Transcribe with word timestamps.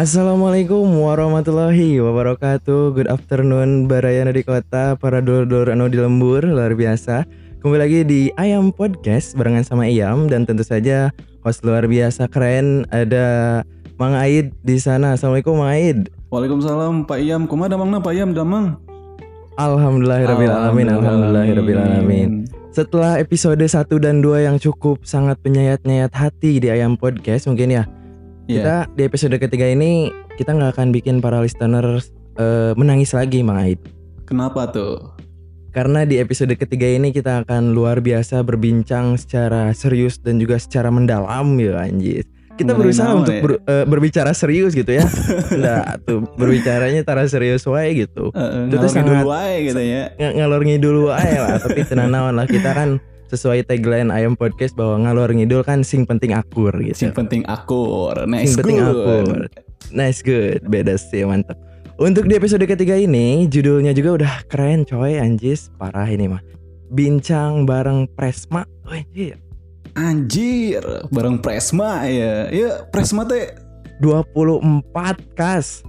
Assalamualaikum 0.00 0.80
warahmatullahi 0.96 2.00
wabarakatuh. 2.00 2.96
Good 2.96 3.12
afternoon 3.12 3.84
Barayana 3.84 4.32
di 4.32 4.40
kota 4.40 4.96
Para 4.96 5.20
dulur-dulur 5.20 5.68
anu 5.68 5.92
di 5.92 6.00
lembur 6.00 6.40
Luar 6.40 6.72
biasa. 6.72 7.28
Kembali 7.60 7.80
lagi 7.84 8.00
di 8.08 8.20
Ayam 8.40 8.72
Podcast 8.72 9.36
Barengan 9.36 9.60
sama 9.60 9.84
Iyam 9.92 10.24
Dan 10.24 10.48
tentu 10.48 10.64
saja 10.64 11.12
host 11.44 11.60
luar 11.68 11.84
biasa 11.84 12.32
keren 12.32 12.88
Ada 12.88 13.60
Mang 14.00 14.16
Aid 14.16 14.56
di 14.64 14.80
sana. 14.80 15.20
Assalamualaikum 15.20 15.60
Mang 15.60 15.68
Aid. 15.68 16.08
Waalaikumsalam 16.32 17.04
Pak 17.04 17.20
Iyam. 17.20 17.44
Kumaha 17.44 17.76
damangna 17.76 18.00
Pak 18.00 18.16
Iyam 18.16 18.32
damang? 18.32 18.80
Alhamdulillahirrahmanirrahim 19.60 20.96
Alhamdulillahirrahmanirrahim 20.96 22.48
Setelah 22.72 23.20
episode 23.20 23.60
1 23.60 23.84
dan 24.00 24.24
2 24.24 24.48
yang 24.48 24.56
cukup 24.56 25.04
sangat 25.04 25.36
penyayat-nyayat 25.44 26.16
hati 26.16 26.56
di 26.56 26.72
Ayam 26.72 26.96
Podcast 26.96 27.44
mungkin 27.52 27.68
ya 27.68 27.84
Iya. 28.50 28.58
Kita 28.58 28.76
di 28.90 29.02
episode 29.04 29.36
ketiga 29.36 29.62
ini 29.64 30.10
kita 30.34 30.50
nggak 30.50 30.74
akan 30.74 30.90
bikin 30.90 31.22
para 31.22 31.38
listener 31.38 32.02
eh, 32.34 32.72
menangis 32.74 33.14
lagi 33.14 33.40
Mang 33.40 33.62
Aid 33.62 33.78
Kenapa 34.26 34.66
tuh? 34.66 35.14
Karena 35.70 36.02
di 36.02 36.18
episode 36.18 36.50
ketiga 36.54 36.86
ini 36.86 37.10
kita 37.10 37.42
akan 37.42 37.70
luar 37.70 38.02
biasa 38.02 38.42
berbincang 38.42 39.14
secara 39.14 39.70
serius 39.70 40.18
dan 40.18 40.38
juga 40.38 40.58
secara 40.58 40.90
mendalam 40.90 41.54
ya 41.56 41.78
anjir. 41.78 42.26
Kita 42.52 42.74
Mengenai 42.74 42.82
berusaha 42.90 43.10
untuk 43.14 43.32
ya? 43.32 43.42
ber- 43.42 43.62
eh, 43.64 43.84
berbicara 43.86 44.30
serius 44.30 44.74
gitu 44.74 44.90
ya. 44.92 45.06
Enggak 45.54 46.02
tuh 46.04 46.26
berbicaranya 46.34 47.02
tara 47.02 47.22
serius 47.24 47.62
wae 47.64 48.02
gitu. 48.02 48.34
Heeh, 48.34 48.66
Itu 48.66 48.76
tuh 48.76 48.82
ngalor 48.82 48.90
ngidul 48.90 49.14
sangat- 49.14 49.26
wae 49.30 49.54
gitu 49.62 49.80
ya. 49.80 50.02
Ng- 50.18 50.34
ngalor 50.36 50.62
ngidul 50.62 50.98
wae 51.06 51.32
lah, 51.38 51.56
tapi 51.56 51.80
tenang 51.86 52.10
naon 52.10 52.34
lah 52.34 52.46
kita 52.46 52.70
kan 52.70 52.88
sesuai 53.30 53.62
tagline 53.62 54.10
Ayam 54.10 54.34
Podcast 54.34 54.74
bahwa 54.74 55.06
ngalor 55.06 55.30
ngidul 55.30 55.62
kan 55.62 55.80
sing 55.80 56.02
penting 56.02 56.34
akur 56.34 56.74
gitu. 56.76 56.98
Sing 56.98 57.14
penting 57.14 57.46
akur. 57.46 58.18
Sing 58.18 58.28
Nice 58.28 58.58
penting 58.58 58.76
good. 58.76 58.90
akur. 58.90 59.26
Nice 59.90 60.20
good, 60.20 60.60
beda 60.66 60.98
sih 60.98 61.22
mantap. 61.22 61.54
Untuk 61.94 62.26
di 62.26 62.34
episode 62.34 62.64
ketiga 62.64 62.96
ini 62.96 63.46
judulnya 63.46 63.92
juga 63.92 64.10
udah 64.18 64.32
keren 64.48 64.82
coy 64.82 65.16
anjis 65.16 65.70
parah 65.76 66.06
ini 66.06 66.26
mah. 66.26 66.42
Bincang 66.90 67.62
bareng 67.64 68.10
Presma. 68.10 68.66
Oh, 68.82 68.90
anjir. 68.90 69.38
Anjir, 69.92 70.82
bareng 71.08 71.38
Presma 71.38 72.02
ya. 72.04 72.48
Ya, 72.48 72.82
Presma 72.88 73.22
teh 73.22 73.54
24 73.98 74.74
kas. 75.34 75.84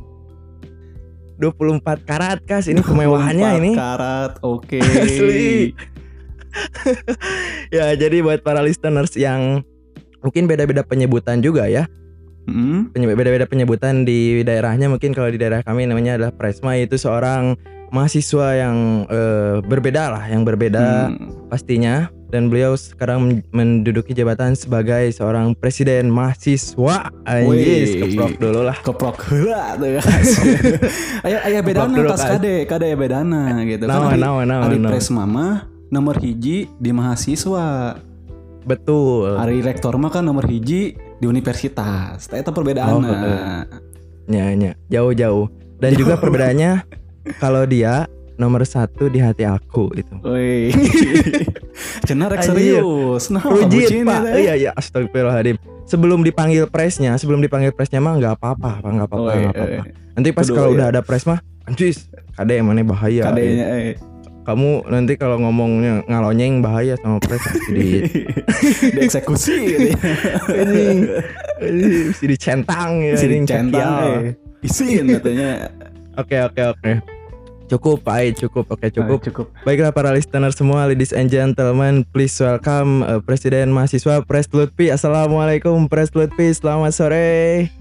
24 1.39 2.05
karat 2.05 2.37
kas 2.45 2.69
ini 2.69 2.85
kemewahannya 2.85 3.49
24 3.49 3.59
ini. 3.59 3.71
karat. 3.73 4.31
Oke. 4.41 4.77
Asli. 5.01 5.73
ya 7.75 7.93
jadi 7.93 8.21
buat 8.21 8.41
para 8.41 8.59
listeners 8.59 9.13
yang 9.15 9.63
mungkin 10.19 10.45
beda-beda 10.45 10.81
penyebutan 10.81 11.39
juga 11.39 11.65
ya. 11.65 11.87
Hmm? 12.43 12.89
Penye- 12.89 13.13
beda-beda 13.13 13.45
penyebutan 13.45 14.01
di 14.01 14.41
daerahnya 14.41 14.89
mungkin 14.89 15.13
kalau 15.13 15.29
di 15.29 15.37
daerah 15.37 15.61
kami 15.61 15.85
namanya 15.85 16.17
adalah 16.17 16.33
Presma 16.33 16.73
itu 16.75 16.97
seorang 16.97 17.53
mahasiswa 17.89 18.47
yang 18.57 18.77
eh, 19.05 19.61
berbeda 19.61 20.09
lah 20.09 20.23
yang 20.25 20.41
berbeda 20.41 21.11
Hmm. 21.11 21.45
pastinya 21.47 22.07
dan 22.27 22.47
beliau 22.47 22.73
sekarang 22.73 23.19
men- 23.21 23.43
menduduki 23.51 24.15
jabatan 24.15 24.55
sebagai 24.55 25.11
seorang 25.11 25.51
presiden 25.51 26.07
mahasiswa 26.07 27.11
anjis 27.25 27.91
keprok 27.93 28.39
dulu 28.39 28.61
lah 28.63 28.77
Keprok 28.79 29.17
heula 29.27 29.75
tuh. 29.77 29.99
Aya 31.27 31.37
aya 31.43 31.59
bedana 31.59 31.91
kan. 31.93 32.39
kade, 32.39 32.65
kade 32.65 32.87
bedana 32.95 33.59
gitu. 33.67 33.83
Ari- 33.85 34.17
naon, 34.17 34.47
naon, 34.47 34.63
ari 34.65 34.77
naon. 34.79 34.89
Presma 34.89 35.27
mah 35.27 35.67
nomor 35.91 36.17
hiji 36.23 36.71
di 36.79 36.91
mahasiswa. 36.95 37.99
betul. 38.61 39.35
Hari 39.35 39.59
rektor 39.65 39.97
mah 39.99 40.09
kan 40.13 40.23
nomor 40.23 40.47
hiji 40.47 40.95
di 40.95 41.25
universitas. 41.27 42.31
Eta 42.31 42.55
perbedaan. 42.55 43.03
Oh, 43.03 43.03
nya 44.31 44.55
nya. 44.55 44.71
Jauh-jauh. 44.87 45.51
Dan 45.81 45.97
juga 45.97 46.15
perbedaannya 46.15 46.85
kalau 47.41 47.65
dia 47.65 48.07
nomor 48.39 48.65
satu 48.65 49.05
di 49.05 49.21
hati 49.21 49.45
aku 49.45 49.93
itu 49.93 50.13
Woi. 50.25 50.73
Cenah 52.07 52.29
rek 52.31 52.41
serius. 52.41 53.29
Nah, 53.29 53.41
Rujit 53.45 53.89
bucin 53.89 54.05
pak. 54.05 54.21
ya, 54.25 54.33
iya 54.37 54.53
iya. 54.57 54.71
Astagfirullahaladzim. 54.73 55.57
Sebelum 55.85 56.23
dipanggil 56.23 56.65
presnya 56.71 57.17
sebelum 57.19 57.43
dipanggil 57.43 57.73
presnya 57.75 58.01
mah 58.01 58.17
nggak 58.17 58.39
apa-apa 58.41 58.81
pak. 58.81 58.89
Nggak 58.89 59.07
apa-apa 59.09 59.31
nggak 59.35 59.53
apa-apa. 59.57 59.83
eh, 59.85 59.93
nanti 60.17 60.29
pas 60.33 60.47
kalau 60.49 60.69
iya. 60.73 60.75
udah 60.77 60.87
ada 60.93 61.01
pres 61.01 61.25
mah 61.25 61.41
anjis. 61.65 62.09
Kade 62.37 62.57
yang 62.57 62.69
mana 62.69 62.81
bahaya 62.85 63.27
Kadenya 63.27 63.65
eh. 63.77 63.95
Kamu 64.41 64.69
nanti 64.85 65.13
kalau 65.15 65.37
ngomongnya 65.37 66.01
ngalonyeng 66.05 66.59
bahaya 66.59 66.97
sama 66.97 67.17
pres 67.17 67.41
jadi 67.67 68.09
Dieksekusi 68.97 69.53
gitu 69.61 69.87
ya. 69.87 69.97
ini 70.57 70.85
ini 71.61 71.83
mesti 72.09 72.25
dicentang 72.25 72.99
ya 72.99 73.13
Si 73.15 73.25
ini 73.25 73.35
dicentang 73.39 73.69
cakial. 73.71 74.21
eh. 74.23 74.33
Isin 74.61 75.05
katanya. 75.09 75.51
oke 76.15 76.37
oke 76.43 76.61
oke 76.69 76.91
cukup 77.67 78.03
Aid, 78.09 78.35
cukup 78.37 78.65
oke 78.67 78.87
cukup 78.89 79.17
Ah, 79.17 79.23
cukup. 79.23 79.45
baiklah 79.61 79.89
para 79.89 80.11
listener 80.11 80.51
semua 80.51 80.83
ladies 80.83 81.09
and 81.09 81.27
gentlemen 81.27 82.03
please 82.05 82.35
welcome 82.35 82.99
uh, 83.01 83.17
presiden 83.17 83.71
mahasiswa 83.71 84.19
Pres 84.21 84.49
Lutfi 84.49 84.89
assalamualaikum 84.89 85.87
Pres 85.87 86.11
Lutfi 86.11 86.51
selamat 86.51 86.91
sore 86.91 87.80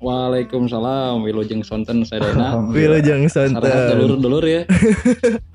Waalaikumsalam, 0.00 1.20
Wilujeng 1.20 1.60
Sonten 1.60 2.08
Sedena. 2.08 2.56
Wilujeng 2.72 3.28
santen 3.28 3.60
dulur-dulur 4.00 4.44
ya, 4.48 4.64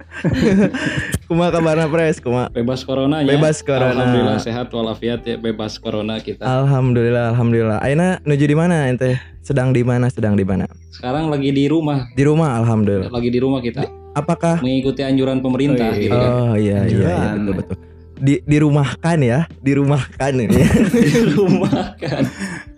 Kuma 1.28 1.50
kabarna 1.50 1.90
Pres 1.90 2.22
kuma 2.22 2.48
bebas 2.54 2.86
corona 2.86 3.26
ya. 3.26 3.36
Bebas 3.36 3.66
corona. 3.66 3.92
Alhamdulillah 3.92 4.38
sehat 4.40 4.70
walafiat 4.70 5.26
ya, 5.26 5.36
bebas 5.36 5.82
corona 5.82 6.22
kita. 6.22 6.46
Alhamdulillah 6.46 7.34
alhamdulillah 7.34 7.82
Aina 7.82 8.22
nuju 8.22 8.46
di 8.46 8.54
mana 8.54 8.86
ente 8.86 9.18
sedang 9.42 9.74
di 9.74 9.82
mana 9.82 10.10
sedang 10.10 10.38
di 10.38 10.46
mana 10.46 10.70
Sekarang 10.94 11.28
lagi 11.28 11.50
di 11.50 11.66
rumah, 11.66 12.06
di 12.14 12.24
rumah 12.24 12.56
alhamdulillah 12.62 13.10
lagi 13.12 13.30
di 13.30 13.40
rumah 13.42 13.60
kita. 13.60 13.84
apakah 14.16 14.64
Mengikuti 14.64 15.04
anjuran 15.04 15.44
pemerintah 15.44 15.92
Wih. 15.92 16.08
gitu 16.08 16.16
kan. 16.16 16.30
Oh 16.32 16.54
iya 16.56 16.86
iya, 16.86 16.88
iya 16.88 17.16
Anjuran. 17.34 17.36
betul 17.36 17.54
betul. 17.60 17.78
Di 18.16 18.34
dirumahkan 18.48 19.18
ya, 19.20 19.40
dirumahkan 19.60 20.34
ini. 20.40 20.56
Di 21.04 21.36
rumah 21.36 22.00
kan. 22.00 22.24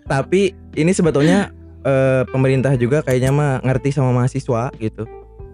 Tapi 0.02 0.50
ini 0.74 0.90
sebetulnya 0.90 1.54
eh, 1.80 2.22
pemerintah 2.26 2.74
juga 2.74 3.00
kayaknya 3.00 3.30
mah 3.30 3.52
ngerti 3.60 3.90
sama 3.90 4.10
mahasiswa 4.12 4.70
gitu. 4.76 5.04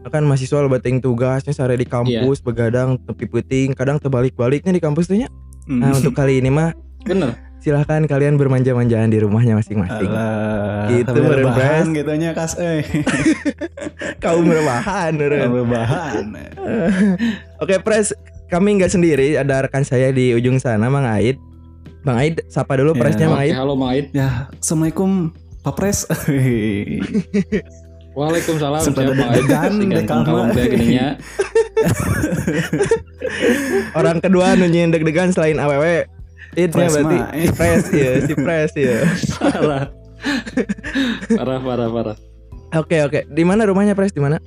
Kan 0.04 0.22
mahasiswa 0.22 0.58
lo 0.58 0.68
bating 0.68 1.00
tugasnya 1.00 1.50
sehari 1.50 1.76
di 1.76 1.86
kampus 1.86 2.38
begadang 2.38 3.00
tepi 3.00 3.24
puting, 3.24 3.72
kadang 3.72 3.96
terbalik-baliknya 3.96 4.70
di 4.70 4.78
kampus 4.78 5.08
tuhnya. 5.08 5.32
Hmm. 5.64 5.80
Nah, 5.80 5.92
untuk 5.92 6.12
kali 6.12 6.38
ini 6.38 6.52
mah 6.52 6.76
Bener. 7.00 7.32
silahkan 7.56 8.04
kalian 8.04 8.36
bermanja-manjaan 8.36 9.08
di 9.08 9.16
rumahnya 9.16 9.56
masing-masing. 9.56 10.04
Alah, 10.06 10.92
Gitu, 10.92 11.08
Pres. 11.50 11.88
gitu 11.88 12.12
nya 12.14 12.30
kas 12.30 12.60
eh. 12.60 12.84
Kaum 14.22 14.44
rebahan, 14.44 15.16
meren. 15.16 15.48
Rebahan. 15.48 16.24
Oke, 17.56 17.80
Pres, 17.80 18.12
kami 18.46 18.76
nggak 18.76 18.92
sendiri, 18.92 19.34
ada 19.34 19.64
rekan 19.64 19.80
saya 19.80 20.12
di 20.12 20.36
ujung 20.36 20.60
sana, 20.60 20.88
Mang 20.88 21.08
Aid. 21.08 21.40
Bang 22.04 22.20
Aid, 22.20 22.44
sapa 22.46 22.76
dulu 22.76 22.92
Ya. 22.92 23.00
presnya 23.00 23.26
Mang 23.26 23.40
Aid. 23.40 23.54
halo 23.56 23.72
Mang 23.72 23.90
Aid. 23.90 24.12
Ya, 24.12 24.52
Assalamualaikum 24.54 25.32
Pak 25.64 25.74
Pres. 25.80 26.04
Waalaikumsalam, 28.14 28.78
Sempat 28.84 29.10
ada 29.10 29.34
degan, 29.34 29.74
teh 30.54 30.66
gininya. 30.70 31.18
Orang 33.98 34.22
kedua 34.22 34.54
nunjukin 34.54 34.94
deg-degan 34.94 35.34
selain 35.34 35.58
AWW. 35.58 36.06
Idnya 36.54 36.70
Pres 36.70 36.92
berarti 36.94 37.18
si 37.34 37.48
Pres 37.50 37.84
ya, 37.90 38.12
si 38.22 38.32
Pres 38.38 38.72
ya. 38.78 38.98
Parah. 39.42 39.84
parah, 41.34 41.58
parah, 41.58 41.88
parah. 41.90 42.16
Oke, 42.78 43.02
oke. 43.02 43.20
Di 43.26 43.42
mana 43.42 43.66
rumahnya 43.66 43.98
Pres? 43.98 44.14
Di 44.14 44.22
mana? 44.22 44.38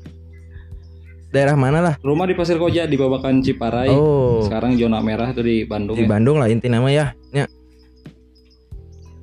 Daerah 1.27 1.59
mana 1.59 1.83
lah? 1.83 1.95
Rumah 1.99 2.23
di 2.23 2.39
Pasir 2.39 2.55
Koja 2.55 2.87
di 2.87 2.95
Babakan 2.95 3.43
Ciparai. 3.43 3.91
Oh, 3.91 4.47
Sekarang 4.47 4.79
zona 4.79 5.03
merah 5.03 5.35
tuh 5.35 5.43
di 5.43 5.67
Bandung. 5.67 5.99
di 5.99 6.07
ya. 6.07 6.09
Bandung 6.09 6.39
lah 6.39 6.47
inti 6.47 6.71
nama 6.71 6.87
ya. 6.87 7.11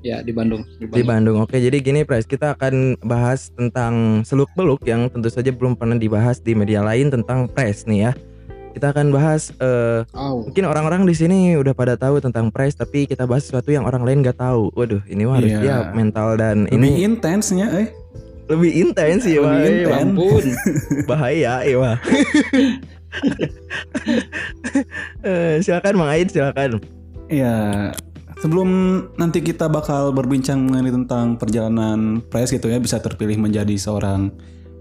Ya, 0.04 0.20
di 0.20 0.30
Bandung. 0.30 0.68
Di 0.76 0.84
di 0.84 1.00
Bandung. 1.00 1.08
Bandung. 1.08 1.36
Oke, 1.40 1.56
jadi 1.56 1.80
gini 1.80 2.04
Pres, 2.04 2.28
kita 2.28 2.52
akan 2.52 3.00
bahas 3.00 3.48
tentang 3.50 4.20
seluk-beluk 4.20 4.84
yang 4.84 5.08
tentu 5.08 5.32
saja 5.32 5.48
belum 5.48 5.74
pernah 5.74 5.96
dibahas 5.96 6.38
di 6.38 6.52
media 6.52 6.84
lain 6.84 7.08
tentang 7.08 7.48
Pres 7.48 7.88
nih 7.88 8.00
ya. 8.04 8.12
Kita 8.74 8.90
akan 8.90 9.08
bahas 9.08 9.48
eh, 9.56 10.02
Au. 10.12 10.44
mungkin 10.44 10.66
orang-orang 10.66 11.06
di 11.06 11.14
sini 11.14 11.38
udah 11.54 11.72
pada 11.72 11.94
tahu 11.94 12.18
tentang 12.18 12.50
price 12.50 12.74
tapi 12.74 13.06
kita 13.06 13.22
bahas 13.22 13.46
sesuatu 13.46 13.70
yang 13.70 13.86
orang 13.86 14.04
lain 14.04 14.20
nggak 14.20 14.36
tahu. 14.36 14.68
Waduh, 14.74 14.98
ini 15.08 15.24
mah 15.24 15.38
harus 15.40 15.54
Iya. 15.54 15.60
siap 15.62 15.84
mental 15.94 16.28
dan 16.36 16.66
Lebih 16.68 16.76
ini 16.76 16.88
intensnya 17.00 17.66
eh. 17.72 17.88
lebih 18.44 18.76
intens 18.76 19.24
ya, 19.24 19.40
Lebih 19.40 19.56
intens. 19.56 19.88
Iya, 19.88 20.04
Ampun. 20.04 20.44
bahaya 21.08 21.54
ya 21.64 21.76
Wah. 21.80 21.96
Eh, 25.24 25.54
silakan 25.62 25.94
Mang 25.96 26.10
Aid 26.12 26.28
silakan. 26.28 26.82
Ya, 27.30 27.88
sebelum 28.44 28.68
nanti 29.16 29.40
kita 29.40 29.72
bakal 29.72 30.12
berbincang 30.12 30.60
mengenai 30.68 30.92
tentang 30.92 31.40
perjalanan 31.40 32.20
Pres 32.28 32.52
gitu 32.52 32.68
ya 32.68 32.76
bisa 32.76 33.00
terpilih 33.00 33.40
menjadi 33.40 33.72
seorang 33.80 34.28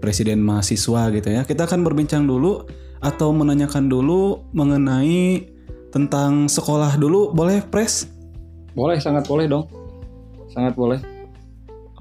presiden 0.04 0.44
mahasiswa 0.44 1.08
gitu 1.16 1.32
ya. 1.32 1.48
Kita 1.48 1.64
akan 1.64 1.80
berbincang 1.80 2.28
dulu 2.28 2.68
atau 3.00 3.32
menanyakan 3.32 3.88
dulu 3.88 4.44
mengenai 4.52 5.48
tentang 5.88 6.44
sekolah 6.44 7.00
dulu 7.00 7.32
boleh 7.32 7.64
Pres? 7.64 8.04
Boleh, 8.76 9.00
sangat 9.00 9.24
boleh 9.24 9.48
dong. 9.48 9.64
Sangat 10.52 10.76
boleh. 10.76 11.00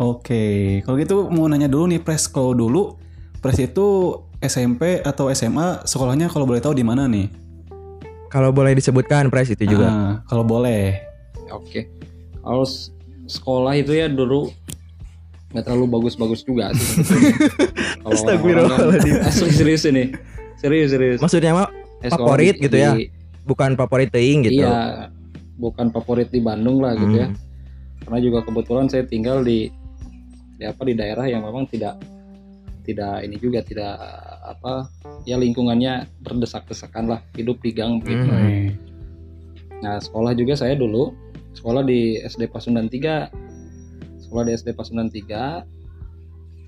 Oke, 0.03 0.83
kalau 0.83 0.99
gitu 0.99 1.31
mau 1.31 1.47
nanya 1.47 1.71
dulu 1.71 1.87
nih 1.95 2.03
Pres 2.03 2.27
kalau 2.27 2.51
dulu 2.51 2.99
Pres 3.39 3.63
itu 3.63 4.19
SMP 4.43 4.99
atau 4.99 5.31
SMA 5.31 5.87
sekolahnya 5.87 6.27
kalau 6.27 6.43
boleh 6.43 6.59
tahu 6.59 6.75
di 6.75 6.83
mana 6.83 7.07
nih? 7.07 7.31
Kalau 8.27 8.51
boleh 8.51 8.75
disebutkan 8.75 9.31
price 9.31 9.55
itu 9.55 9.63
juga. 9.63 9.87
Ah, 9.87 10.13
kalau 10.27 10.43
boleh. 10.43 11.12
Oke. 11.53 11.87
Kalau 12.39 12.63
s- 12.63 12.89
sekolah 13.25 13.73
itu 13.73 13.91
ya 13.91 14.05
dulu 14.05 14.49
nggak 15.49 15.63
terlalu 15.63 15.85
bagus-bagus 15.87 16.41
juga 16.41 16.73
sih. 16.73 17.01
Kalau 18.01 18.11
Astagfirullahaladzim. 18.11 19.15
Asli 19.21 19.49
serius 19.49 19.83
ini. 19.85 20.11
Serius 20.57 20.89
serius. 20.91 21.19
Maksudnya 21.19 21.53
mah 21.53 21.69
Eh, 22.01 22.11
favorit 22.11 22.57
di- 22.57 22.67
gitu 22.67 22.75
ya? 22.75 22.91
bukan 23.43 23.75
favorit 23.75 24.09
teing 24.09 24.43
gitu. 24.43 24.59
Iya. 24.59 25.07
Bukan 25.55 25.87
favorit 25.89 26.27
di 26.27 26.39
Bandung 26.39 26.81
lah 26.81 26.91
gitu 26.93 27.15
ya. 27.15 27.27
Hmm. 27.27 27.37
Karena 28.01 28.19
juga 28.19 28.39
kebetulan 28.41 28.87
saya 28.87 29.03
tinggal 29.03 29.39
di 29.39 29.71
di 30.53 30.63
apa 30.63 30.83
di 30.83 30.93
daerah 30.93 31.23
yang 31.23 31.41
memang 31.41 31.63
tidak 31.65 31.95
tidak 32.83 33.23
ini 33.23 33.39
juga 33.39 33.63
tidak 33.63 33.95
apa 34.43 34.91
ya 35.23 35.35
lingkungannya 35.35 36.03
berdesak-desakan 36.19 37.07
lah 37.07 37.19
hidup 37.33 37.55
di 37.57 37.71
gang 37.71 37.97
begitu. 37.97 38.27
Hmm. 38.27 38.67
Nah, 39.79 39.95
sekolah 39.97 40.33
juga 40.33 40.55
saya 40.55 40.73
dulu 40.73 41.15
sekolah 41.53 41.81
di 41.81 42.19
SD 42.19 42.49
Pasundan 42.49 42.87
3. 42.87 43.29
Sekolah 44.19 44.43
di 44.43 44.53
SD 44.53 44.73
Pasundan 44.73 45.07
3 45.07 45.65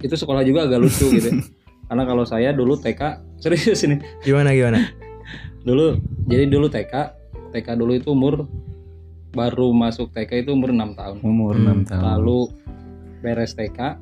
itu 0.02 0.14
sekolah 0.14 0.42
juga 0.42 0.66
agak 0.66 0.80
lucu 0.82 1.08
gitu. 1.12 1.30
ya. 1.30 1.34
Karena 1.88 2.04
kalau 2.04 2.26
saya 2.26 2.50
dulu 2.50 2.76
TK 2.76 3.02
serius 3.44 3.82
ini. 3.84 4.02
Gimana 4.22 4.52
gimana? 4.52 4.82
Dulu 5.66 5.98
jadi 6.30 6.46
dulu 6.46 6.70
TK, 6.70 6.94
TK 7.50 7.68
dulu 7.74 7.98
itu 7.98 8.14
umur 8.14 8.46
baru 9.34 9.74
masuk 9.74 10.14
TK 10.14 10.46
itu 10.46 10.54
umur 10.54 10.70
6 10.70 10.94
tahun. 10.94 11.18
Umur 11.22 11.58
Hmm. 11.58 11.82
6 11.82 11.90
tahun. 11.90 12.04
Lalu 12.06 12.40
beres 13.20 13.58
TK 13.58 13.98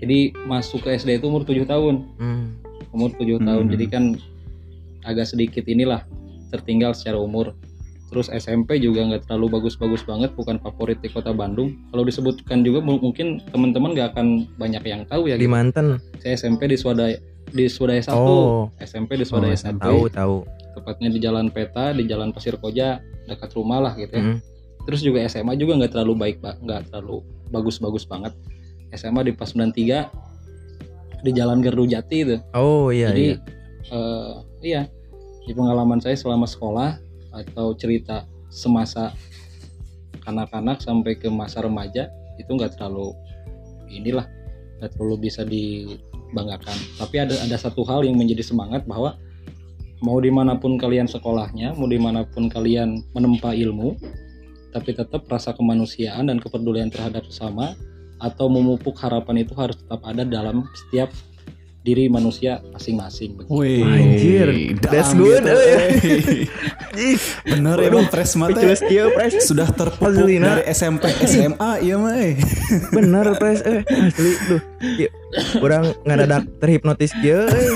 jadi 0.00 0.18
masuk 0.48 0.82
ke 0.82 0.96
SD 0.96 1.20
itu 1.20 1.28
umur 1.28 1.44
7 1.44 1.62
tahun. 1.62 1.94
Hmm. 2.16 2.56
Umur 2.90 3.12
7 3.12 3.36
Hmm. 3.36 3.44
tahun. 3.44 3.64
Jadi 3.70 3.84
kan 3.86 4.04
agak 5.04 5.28
sedikit 5.28 5.68
inilah 5.68 6.00
tertinggal 6.48 6.96
secara 6.96 7.20
umur. 7.20 7.52
Terus 8.12 8.28
SMP 8.28 8.76
juga 8.76 9.00
nggak 9.02 9.24
terlalu 9.24 9.56
bagus-bagus 9.56 10.04
banget, 10.04 10.36
bukan 10.36 10.60
favorit 10.60 11.00
di 11.00 11.08
kota 11.08 11.32
Bandung. 11.32 11.72
Kalau 11.88 12.04
disebutkan 12.04 12.60
juga 12.60 12.84
mu- 12.84 13.00
mungkin 13.00 13.40
teman-teman 13.48 13.96
nggak 13.96 14.12
akan 14.12 14.26
banyak 14.60 14.84
yang 14.84 15.02
tahu 15.08 15.32
ya. 15.32 15.40
Di 15.40 15.48
gitu. 15.48 15.50
Manten. 15.50 15.96
Saya 16.20 16.36
SMP 16.36 16.68
di 16.68 16.76
Swadaya 16.76 17.16
di 17.48 17.64
Swadaya 17.66 18.04
1. 18.04 18.12
Oh, 18.12 18.68
SMP 18.78 19.16
di 19.16 19.24
Swadaya 19.24 19.56
Oh, 19.56 19.64
1. 19.64 19.80
tahu 19.80 20.00
tahu. 20.12 20.36
Tepatnya 20.72 21.08
di 21.08 21.18
Jalan 21.18 21.48
Peta, 21.48 21.92
di 21.92 22.04
Jalan 22.04 22.32
Pasir 22.32 22.56
Koja, 22.56 23.00
dekat 23.24 23.48
rumah 23.52 23.80
lah 23.80 23.92
gitu 23.96 24.12
ya. 24.12 24.24
Hmm. 24.24 24.38
Terus 24.84 25.00
juga 25.00 25.24
SMA 25.24 25.56
juga 25.56 25.80
nggak 25.80 25.92
terlalu 25.92 26.12
baik, 26.14 26.36
Pak. 26.40 26.60
Nggak 26.60 26.80
terlalu 26.88 27.24
bagus-bagus 27.48 28.04
banget. 28.04 28.36
SMA 28.90 29.24
di 29.24 29.32
Pasundan 29.32 29.72
3 29.72 30.12
di 31.20 31.30
Jalan 31.32 31.64
Gardu 31.64 31.84
Jati 31.86 32.18
itu. 32.22 32.36
Oh 32.52 32.88
iya 32.88 33.08
Jadi 33.08 33.24
iya. 33.24 33.36
eh, 33.88 34.32
iya 34.60 34.82
di 35.42 35.52
pengalaman 35.52 35.96
saya 35.96 36.12
selama 36.12 36.44
sekolah 36.44 37.00
atau 37.32 37.74
cerita 37.74 38.28
semasa 38.52 39.16
kanak-kanak 40.22 40.78
sampai 40.78 41.18
ke 41.18 41.26
masa 41.32 41.64
remaja 41.64 42.12
itu 42.38 42.50
nggak 42.52 42.78
terlalu 42.78 43.16
inilah 43.92 44.24
nggak 44.80 44.98
terlalu 44.98 45.28
bisa 45.28 45.44
dibanggakan. 45.46 46.74
Tapi 46.96 47.16
ada 47.22 47.34
ada 47.38 47.56
satu 47.58 47.84
hal 47.84 48.02
yang 48.02 48.16
menjadi 48.16 48.42
semangat 48.42 48.82
bahwa 48.88 49.14
mau 50.02 50.18
di 50.18 50.32
mana 50.34 50.58
pun 50.58 50.74
kalian 50.74 51.06
sekolahnya, 51.06 51.78
mau 51.78 51.86
di 51.86 52.00
mana 52.00 52.26
pun 52.26 52.50
kalian 52.50 53.06
menempa 53.14 53.54
ilmu, 53.54 53.94
tapi 54.74 54.90
tetap 54.96 55.28
rasa 55.30 55.54
kemanusiaan 55.54 56.26
dan 56.26 56.42
kepedulian 56.42 56.90
terhadap 56.90 57.22
sesama 57.30 57.78
atau 58.18 58.50
memupuk 58.50 58.98
harapan 58.98 59.46
itu 59.46 59.54
harus 59.54 59.78
tetap 59.78 60.02
ada 60.02 60.26
dalam 60.26 60.66
setiap 60.74 61.10
diri 61.82 62.06
manusia 62.06 62.62
masing-masing. 62.70 63.42
Wih, 63.50 63.82
Anjir, 63.82 64.48
that's 64.78 65.10
good, 65.18 65.42
gitu, 65.42 66.46
Bener 67.42 67.76
emang 67.82 68.06
Pres 68.06 68.38
mah 68.38 68.54
teh 68.54 68.62
Jelas 68.62 68.80
kieu 68.86 69.10
price. 69.10 69.42
sudah 69.42 69.66
terpupuk 69.66 70.14
dari 70.14 70.62
SMP 70.70 71.10
SMA 71.26 71.82
iya 71.82 71.98
mah 71.98 72.14
eh. 72.22 72.38
Bener 72.94 73.34
price 73.34 73.62
eh 73.66 73.82
asli 73.82 74.30
duh. 74.46 74.60
Kieu. 74.94 75.10
Orang 75.58 75.90
ngadadak 76.06 76.46
terhipnotis 76.62 77.10
kieu 77.18 77.50
eh. 77.50 77.70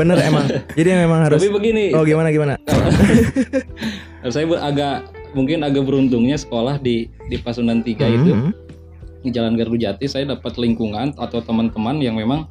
Bener 0.00 0.16
emang. 0.24 0.48
Jadi 0.72 0.88
memang 0.88 1.20
harus 1.28 1.40
Tapi 1.40 1.52
begini, 1.52 1.92
Oh 1.92 2.04
gimana 2.04 2.32
gimana? 2.32 2.56
saya 4.32 4.48
agak 4.56 5.12
mungkin 5.36 5.60
agak 5.60 5.84
beruntungnya 5.84 6.40
sekolah 6.40 6.80
di 6.80 7.12
di 7.28 7.36
Pasundan 7.36 7.84
3 7.84 7.92
itu 8.08 8.32
Hmm. 8.32 8.52
Di 9.24 9.32
Jalan 9.32 9.56
Gardu 9.56 9.80
Jati 9.80 10.04
saya 10.04 10.28
dapat 10.28 10.60
lingkungan 10.60 11.16
atau 11.16 11.40
teman-teman 11.40 11.96
yang 11.96 12.14
memang 12.14 12.44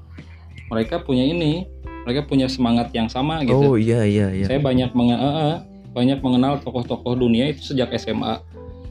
mereka 0.73 0.97
punya 0.97 1.21
ini, 1.21 1.69
mereka 2.03 2.25
punya 2.25 2.49
semangat 2.49 2.89
yang 2.97 3.05
sama 3.05 3.45
gitu. 3.45 3.53
Oh 3.53 3.77
iya 3.77 4.01
iya 4.01 4.33
iya. 4.33 4.45
Saya 4.49 4.57
banyak 4.57 4.89
menge- 4.91 5.21
eh, 5.21 5.57
banyak 5.93 6.19
mengenal 6.25 6.57
tokoh-tokoh 6.57 7.13
dunia 7.13 7.53
itu 7.53 7.61
sejak 7.61 7.93
SMA. 7.93 8.41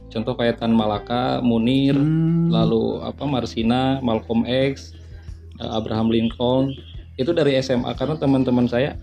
Contoh 0.07 0.39
kayak 0.39 0.63
Tan 0.63 0.71
Malaka, 0.71 1.43
Munir, 1.43 1.97
Hmm. 1.97 2.47
lalu 2.47 3.03
apa 3.03 3.27
Marsina, 3.27 3.99
Malcolm 3.99 4.47
X, 4.47 4.95
eh, 5.59 5.67
Abraham 5.67 6.07
Lincoln. 6.07 6.71
Itu 7.19 7.35
dari 7.35 7.59
SMA 7.59 7.91
karena 7.93 8.15
teman-teman 8.15 8.65
saya 8.65 8.95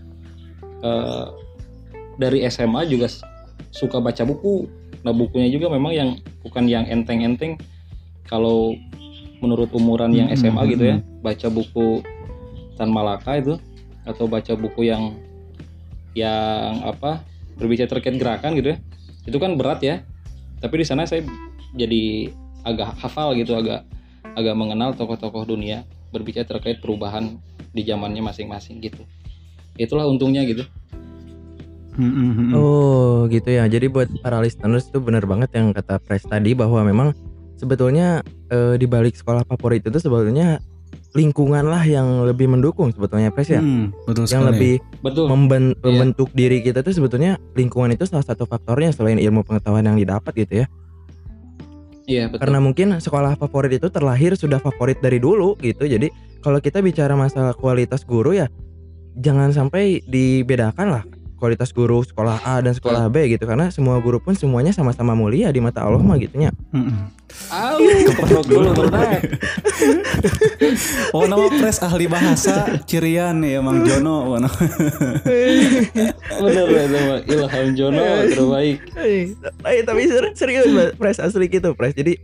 eh, 0.81 1.25
dari 2.17 2.41
SMA 2.49 2.89
juga 2.89 3.05
suka 3.69 4.01
baca 4.01 4.25
buku. 4.25 4.65
Nah 5.05 5.13
bukunya 5.13 5.45
juga 5.47 5.69
memang 5.69 5.93
yang 5.93 6.09
bukan 6.41 6.65
yang 6.65 6.89
enteng-enteng. 6.89 7.61
Kalau 8.29 8.75
menurut 9.41 9.73
umuran 9.73 10.13
yang 10.13 10.29
Hmm, 10.29 10.37
SMA 10.37 10.63
hmm, 10.63 10.71
gitu 10.77 10.83
ya, 10.85 10.97
baca 11.25 11.47
buku 11.49 12.05
Tan 12.77 12.89
Malaka 12.93 13.41
itu 13.41 13.57
atau 14.05 14.25
baca 14.25 14.53
buku 14.57 14.89
yang 14.89 15.17
yang 16.17 16.81
apa 16.85 17.21
berbicara 17.57 17.89
terkait 17.89 18.17
gerakan 18.17 18.57
gitu 18.57 18.73
ya, 18.73 18.77
itu 19.25 19.37
kan 19.37 19.57
berat 19.57 19.81
ya. 19.81 20.05
Tapi 20.61 20.81
di 20.81 20.85
sana 20.85 21.09
saya 21.09 21.25
jadi 21.73 22.29
agak 22.61 23.01
hafal 23.01 23.33
gitu, 23.33 23.57
agak 23.57 23.85
agak 24.37 24.55
mengenal 24.55 24.93
tokoh-tokoh 24.93 25.43
dunia 25.49 25.83
berbicara 26.11 26.45
terkait 26.45 26.83
perubahan 26.83 27.39
di 27.71 27.81
zamannya 27.87 28.21
masing-masing 28.21 28.83
gitu. 28.83 29.01
Itulah 29.79 30.05
untungnya 30.05 30.43
gitu. 30.43 30.67
Hmm, 31.95 32.11
hmm, 32.11 32.31
hmm. 32.31 32.51
Oh 32.55 33.27
gitu 33.27 33.51
ya. 33.51 33.67
Jadi 33.67 33.91
buat 33.91 34.07
para 34.23 34.39
listeners 34.39 34.87
itu 34.87 34.99
benar 35.03 35.27
banget 35.27 35.51
yang 35.55 35.75
kata 35.75 35.99
Pres 35.99 36.23
tadi 36.23 36.55
bahwa 36.55 36.83
memang 36.87 37.11
sebetulnya 37.61 38.19
eh, 38.49 38.75
di 38.75 38.89
balik 38.89 39.13
sekolah 39.13 39.45
favorit 39.45 39.85
itu 39.85 39.93
sebetulnya 39.95 40.57
lingkungan 41.11 41.67
lah 41.67 41.83
yang 41.83 42.23
lebih 42.23 42.47
mendukung 42.47 42.89
sebetulnya 42.89 43.29
Pres 43.29 43.51
ya. 43.51 43.59
Hmm, 43.59 43.91
betul 44.03 44.25
yang 44.25 44.41
sekali. 44.41 44.49
lebih 44.49 44.73
Betul. 44.99 45.25
memben- 45.27 45.75
Iya. 45.75 45.83
membentuk 45.85 46.29
diri 46.31 46.59
kita 46.59 46.81
tuh 46.81 46.91
sebetulnya 46.91 47.35
lingkungan 47.53 47.91
itu 47.91 48.07
salah 48.07 48.23
satu 48.23 48.43
faktornya 48.43 48.89
selain 48.89 49.19
ilmu 49.19 49.43
pengetahuan 49.43 49.83
yang 49.83 49.95
didapat 49.95 50.31
gitu 50.33 50.63
ya. 50.63 50.67
Iya, 52.07 52.27
betul. 52.27 52.41
Karena 52.41 52.59
mungkin 52.59 52.87
sekolah 52.97 53.35
favorit 53.35 53.77
itu 53.77 53.87
terlahir 53.87 54.33
sudah 54.33 54.57
favorit 54.57 54.97
dari 54.99 55.19
dulu 55.19 55.53
gitu. 55.59 55.85
Jadi 55.85 56.09
kalau 56.39 56.57
kita 56.57 56.81
bicara 56.81 57.13
masalah 57.13 57.53
kualitas 57.53 58.01
guru 58.01 58.33
ya 58.33 58.47
jangan 59.13 59.51
sampai 59.51 59.99
dibedakan 60.03 60.87
lah 60.89 61.03
kualitas 61.41 61.73
guru 61.73 62.05
sekolah 62.05 62.37
A 62.39 62.61
dan 62.61 62.71
sekolah 62.71 63.09
B 63.09 63.25
gitu 63.27 63.43
karena 63.43 63.67
semua 63.67 63.97
guru 63.97 64.21
pun 64.21 64.31
semuanya 64.31 64.69
sama-sama 64.69 65.11
mulia 65.11 65.49
di 65.49 65.57
mata 65.57 65.81
Allah 65.81 65.97
mah 65.97 66.15
gitunya. 66.15 66.53
Dulu 68.43 68.69
berat. 68.77 69.25
Oh 71.11 71.25
nama 71.25 71.49
Pres 71.49 71.81
ahli 71.81 72.05
bahasa 72.05 72.77
Cirian 72.85 73.41
ya 73.41 73.59
Mang 73.59 73.81
Jono. 73.81 74.29
Oh, 74.29 74.37
nama- 74.37 74.53
Bener 76.37 76.67
Ilham 77.25 77.67
Jono 77.73 77.99
terbaik. 78.29 78.77
Eh, 78.95 79.33
eh, 79.65 79.81
tapi 79.81 80.05
ser- 80.05 80.35
serius 80.35 80.69
pres 80.95 81.17
asli 81.17 81.49
gitu 81.49 81.73
pres. 81.73 81.91
Jadi 81.91 82.15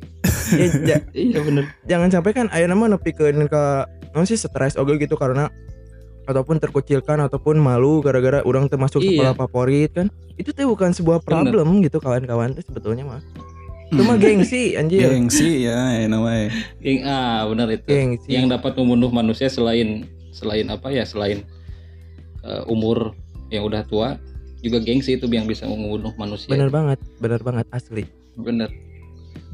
ya, 0.85 1.01
Iya 1.11 1.39
bener. 1.41 1.65
jangan 1.83 2.09
sampai 2.09 2.31
kan 2.31 2.47
ayo 2.51 2.69
nama 2.69 2.87
nepikeun 2.89 3.47
ke 3.47 3.63
non 4.13 4.23
sih 4.23 4.37
stres 4.37 4.75
oke 4.75 4.95
gitu 4.95 5.15
karena 5.15 5.51
ataupun 6.27 6.59
terkucilkan 6.59 7.23
ataupun 7.23 7.55
malu 7.57 8.03
gara-gara 8.03 8.43
orang 8.43 8.67
termasuk 8.67 8.99
Iya. 9.01 9.31
sekolah 9.31 9.33
favorit 9.39 9.89
kan 9.95 10.07
itu 10.35 10.51
tuh 10.51 10.67
bukan 10.67 10.91
sebuah 10.91 11.23
problem 11.23 11.79
gitu 11.81 11.97
kawan-kawan 12.03 12.53
tuh 12.53 12.63
sebetulnya 12.67 13.07
mah 13.07 13.23
itu 13.87 14.01
mah 14.03 14.19
gengsi 14.19 14.75
anjir 14.75 15.07
Gengsi 15.07 15.63
ya 15.63 16.03
ya 16.03 16.11
namanya. 16.11 16.51
Geng, 16.83 17.07
ah 17.07 17.47
benar 17.47 17.71
itu. 17.71 17.87
Gengsi. 17.87 18.27
Yang 18.35 18.59
dapat 18.59 18.75
membunuh 18.75 19.07
manusia 19.07 19.47
selain 19.47 20.03
selain 20.35 20.67
apa 20.67 20.91
ya 20.91 21.07
selain 21.07 21.47
eh, 22.43 22.63
umur 22.67 23.15
yang 23.47 23.63
udah 23.63 23.87
tua 23.87 24.19
juga 24.59 24.83
gengsi 24.83 25.15
itu 25.15 25.23
yang 25.31 25.47
bisa 25.47 25.63
membunuh 25.63 26.11
manusia. 26.19 26.51
bener 26.51 26.67
banget 26.67 26.99
bener 27.23 27.39
banget 27.39 27.63
asli 27.71 28.03
Bener. 28.35 28.69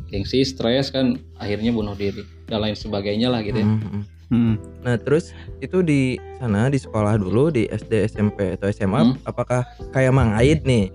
Gengsi, 0.09 0.45
stres 0.45 0.89
kan 0.93 1.17
akhirnya 1.41 1.73
bunuh 1.73 1.93
diri 1.97 2.21
dan 2.45 2.61
lain 2.61 2.77
sebagainya 2.77 3.33
lah 3.33 3.41
gitu 3.41 3.61
ya. 3.61 3.65
Mm, 3.65 3.81
mm. 3.81 4.03
Hmm. 4.33 4.57
Nah 4.81 4.97
terus 4.97 5.29
itu 5.61 5.85
di 5.85 6.17
sana 6.41 6.65
di 6.73 6.81
sekolah 6.81 7.21
dulu 7.21 7.53
di 7.53 7.69
SD 7.69 8.09
SMP 8.09 8.57
atau 8.57 8.65
SMA 8.73 9.13
Hmm. 9.13 9.15
apakah 9.29 9.61
kayak 9.93 10.09
Mang 10.09 10.33
Aid 10.33 10.65
nih 10.65 10.89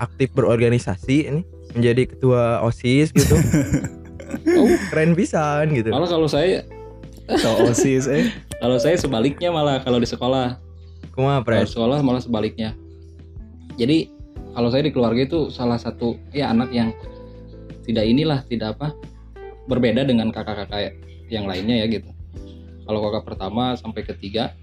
aktif 0.00 0.32
berorganisasi 0.32 1.28
ini 1.28 1.42
menjadi 1.76 2.08
ketua 2.08 2.64
osis 2.64 3.12
gitu 3.12 3.36
Oh, 4.28 4.68
keren 4.92 5.12
pisan 5.16 5.72
gitu 5.72 5.88
malah 5.92 6.08
kalau 6.08 6.28
saya 6.28 6.64
Kalau 7.28 7.68
OSIS 7.68 8.08
eh. 8.08 8.32
kalau 8.64 8.80
saya 8.80 8.96
sebaliknya 8.96 9.52
malah 9.52 9.84
kalau 9.84 10.00
di 10.00 10.08
sekolah 10.08 10.56
kumaha 11.12 11.44
Kalau 11.44 11.68
sekolah 11.68 11.98
malah 12.00 12.24
sebaliknya. 12.24 12.72
Jadi 13.76 14.08
kalau 14.56 14.72
saya 14.72 14.88
di 14.88 14.92
keluarga 14.92 15.22
itu 15.28 15.52
salah 15.52 15.76
satu 15.76 16.16
ya 16.32 16.50
anak 16.50 16.72
yang 16.72 16.90
tidak 17.84 18.04
inilah 18.08 18.40
tidak 18.48 18.76
apa 18.76 18.96
berbeda 19.68 20.08
dengan 20.08 20.32
kakak-kakak 20.32 20.96
yang 21.28 21.44
lainnya 21.44 21.84
ya 21.84 21.86
gitu. 21.88 22.08
Kalau 22.88 23.04
kakak 23.04 23.24
pertama 23.28 23.76
sampai 23.76 24.02
ketiga 24.08 24.56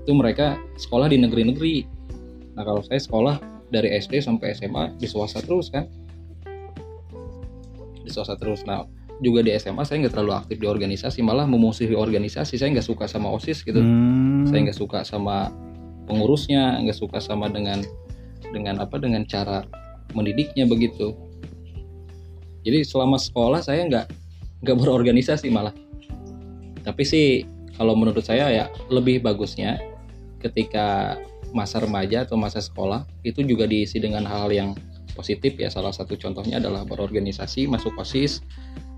itu 0.00 0.16
mereka 0.16 0.56
sekolah 0.80 1.12
di 1.12 1.20
negeri-negeri. 1.20 1.84
Nah 2.56 2.64
kalau 2.64 2.80
saya 2.80 2.96
sekolah 2.96 3.36
dari 3.68 3.92
SD 4.00 4.24
sampai 4.24 4.56
SMA 4.56 4.96
di 4.96 5.04
swasta 5.04 5.44
terus 5.44 5.68
kan, 5.68 5.84
di 8.00 8.08
swasta 8.08 8.32
terus. 8.40 8.64
Nah 8.64 8.88
juga 9.20 9.44
di 9.44 9.52
SMA 9.60 9.84
saya 9.84 10.08
nggak 10.08 10.14
terlalu 10.16 10.32
aktif 10.32 10.56
di 10.56 10.64
organisasi, 10.64 11.20
malah 11.20 11.44
memusuhi 11.44 11.92
organisasi. 11.92 12.56
Saya 12.56 12.72
nggak 12.72 12.88
suka 12.88 13.04
sama 13.04 13.28
osis 13.28 13.60
gitu 13.60 13.84
Hmm. 13.84 14.48
saya 14.48 14.64
nggak 14.64 14.78
suka 14.80 15.04
sama 15.04 15.52
pengurusnya 16.08 16.80
nggak 16.80 16.96
suka 16.96 17.20
sama 17.20 17.52
dengan 17.52 17.84
dengan 18.48 18.80
apa 18.80 18.96
dengan 18.96 19.28
cara 19.28 19.60
mendidiknya 20.16 20.64
begitu 20.64 21.12
jadi 22.64 22.80
selama 22.80 23.20
sekolah 23.20 23.60
saya 23.60 23.84
nggak 23.84 24.06
nggak 24.64 24.76
berorganisasi 24.80 25.52
malah 25.52 25.76
tapi 26.88 27.04
sih 27.04 27.44
kalau 27.76 27.92
menurut 27.92 28.24
saya 28.24 28.48
ya 28.48 28.64
lebih 28.88 29.20
bagusnya 29.20 29.76
ketika 30.40 31.20
masa 31.52 31.84
remaja 31.84 32.24
atau 32.24 32.40
masa 32.40 32.64
sekolah 32.64 33.04
itu 33.20 33.44
juga 33.44 33.68
diisi 33.68 34.00
dengan 34.00 34.24
hal-hal 34.24 34.48
yang 34.48 34.70
positif 35.12 35.60
ya 35.60 35.68
salah 35.68 35.92
satu 35.92 36.16
contohnya 36.16 36.56
adalah 36.56 36.88
berorganisasi 36.88 37.68
masuk 37.68 37.92
osis 38.00 38.40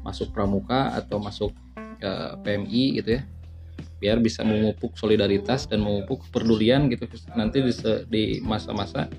masuk 0.06 0.30
pramuka 0.30 0.94
atau 0.94 1.18
masuk 1.18 1.50
eh, 1.98 2.32
PMI 2.46 2.84
gitu 3.02 3.10
ya 3.18 3.22
biar 4.00 4.16
bisa 4.16 4.40
memupuk 4.40 4.96
solidaritas 4.96 5.68
dan 5.68 5.84
memupuk 5.84 6.24
kepedulian 6.28 6.88
gitu 6.88 7.04
nanti 7.36 7.60
di, 7.60 7.72
di 8.08 8.22
masa-masa 8.40 9.12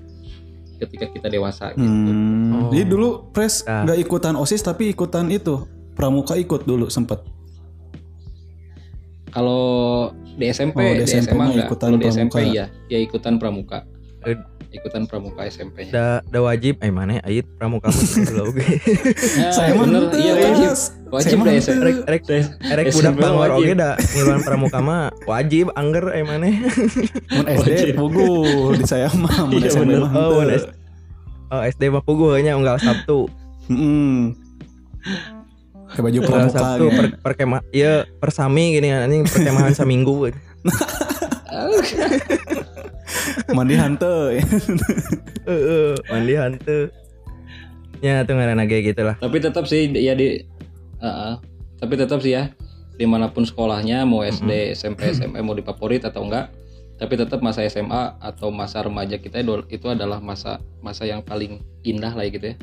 ketika 0.82 1.06
kita 1.06 1.30
dewasa 1.30 1.70
gitu. 1.78 1.86
Hmm. 1.86 2.66
Oh. 2.66 2.70
Jadi 2.74 2.84
dulu 2.90 3.30
pres 3.30 3.62
Nah. 3.62 3.86
nggak 3.86 3.98
ikutan 4.02 4.34
OSIS 4.34 4.66
tapi 4.66 4.90
ikutan 4.90 5.30
itu 5.30 5.70
pramuka 5.94 6.34
ikut 6.34 6.66
dulu 6.66 6.90
sempet. 6.90 7.22
Kalau 9.32 9.64
di 10.30 10.44
SMP, 10.46 10.76
Oh, 10.76 10.92
di 10.92 10.98
di, 10.98 11.08
SMP 11.08 11.26
SMA 11.26 11.34
mah 11.34 11.46
enggak. 11.48 11.66
ikutan 11.66 11.88
Kalau 11.88 11.98
di 11.98 12.06
SMP 12.06 12.36
iya, 12.46 12.64
ya 12.86 12.98
ikutan 12.98 13.34
pramuka. 13.36 13.88
Ikutan 14.72 15.04
pramuka 15.04 15.44
SMP-nya. 15.44 15.92
da, 15.92 16.04
da 16.24 16.40
wajib 16.40 16.80
eh 16.80 16.88
mana 16.88 17.20
ait 17.20 17.44
pramuka 17.52 17.92
dulu 18.24 18.48
oge 18.48 18.64
Ya, 19.36 19.52
Saya 19.52 19.72
mah 19.74 19.84
bener, 19.84 20.08
iya 20.14 20.32
wajib. 20.32 20.72
Wajib 21.10 21.36
henteu. 21.42 21.60
SMP. 21.60 21.82
rek 21.82 21.96
rek 22.06 22.22
rek 22.78 22.86
budak 22.90 23.14
bangor 23.14 23.50
wajib. 23.50 23.58
oge 23.58 23.72
da 23.74 23.90
ngiluan 24.10 24.40
pramuka 24.40 24.78
mah 24.80 25.02
wajib 25.22 25.68
angger 25.74 26.06
eh 26.10 26.24
mana 26.24 26.48
Mun 27.34 27.46
SD 27.52 27.92
pugu 27.92 28.32
di 28.72 28.84
saya 28.86 29.12
mah 29.12 29.44
mun 29.44 29.52
Iya, 29.54 29.68
SMP 29.70 29.92
mah 29.94 30.08
oh 30.08 30.28
mun 30.30 30.48
henteu. 30.48 30.56
S- 30.56 30.68
oh 31.50 31.62
SD 31.66 31.82
mah 31.88 32.00
puguh 32.00 32.32
nya 32.38 32.52
unggal 32.54 32.76
Sabtu 32.78 33.28
Heeh. 33.66 34.32
Kayak 35.92 36.04
baju 36.08 36.18
pramuka 36.24 36.52
Sabtu 36.52 36.84
gitu. 36.84 36.96
per, 36.96 37.06
perkema 37.20 37.58
iya 37.70 38.08
persami 38.16 38.76
gini 38.76 38.88
anjing 38.90 39.24
perkemahan 39.24 39.72
saminggu 39.72 40.32
Mandi 43.52 43.74
hante. 43.76 44.40
Heeh, 45.44 45.92
mandi 46.08 46.34
hantu. 46.34 46.78
Ya 48.00 48.24
tuh 48.24 48.34
ngaranna 48.34 48.64
ge 48.64 48.82
gitu 48.82 49.02
lah. 49.04 49.20
Tapi 49.20 49.38
tetap 49.38 49.68
sih 49.68 49.92
ya 49.92 50.16
di 50.16 50.42
uh-uh. 50.98 51.38
tapi 51.76 51.98
tetap 51.98 52.22
sih 52.22 52.32
ya 52.32 52.54
di 52.94 53.04
mana 53.04 53.26
pun 53.26 53.42
sekolahnya 53.42 54.06
mau 54.06 54.22
SD, 54.22 54.70
SMP, 54.72 55.10
SMA 55.10 55.42
mau 55.42 55.52
di 55.52 55.66
favorit 55.66 56.06
atau 56.06 56.22
enggak 56.22 56.46
tapi 56.94 57.18
tetap 57.18 57.42
masa 57.42 57.66
SMA 57.66 58.14
atau 58.22 58.54
masa 58.54 58.86
remaja 58.86 59.18
kita 59.18 59.42
itu- 59.42 59.66
itu 59.66 59.86
adalah 59.90 60.22
masa 60.22 60.62
masa 60.78 61.02
yang 61.02 61.18
paling 61.18 61.58
indah 61.82 62.14
lah 62.14 62.22
gitu 62.30 62.54
ya 62.54 62.56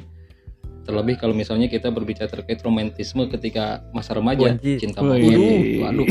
terlebih 0.90 1.16
kalau 1.16 1.32
misalnya 1.32 1.70
kita 1.70 1.88
berbicara 1.88 2.26
terkait 2.26 2.58
romantisme 2.60 3.30
ketika 3.30 3.86
masa 3.90 4.18
remaja 4.18 4.58
Wajib. 4.58 4.82
cinta 4.82 5.00
monyet 5.00 5.30
itu 5.30 5.86
aduh 5.86 6.08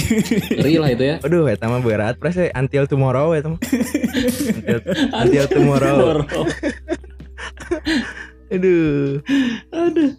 ngeri 0.54 0.74
lah 0.78 0.90
itu 0.94 1.04
ya 1.04 1.16
Aduh, 1.20 1.42
eta 1.44 1.66
mah 1.66 1.82
berat 1.82 2.14
pres 2.16 2.38
we. 2.38 2.46
until 2.52 2.86
tomorrow 2.86 3.34
eta 3.34 3.48
mah. 3.48 3.58
until, 3.58 4.78
until 5.20 5.44
tomorrow. 5.48 5.98
Aduh. 8.48 9.20
aduh 9.68 10.10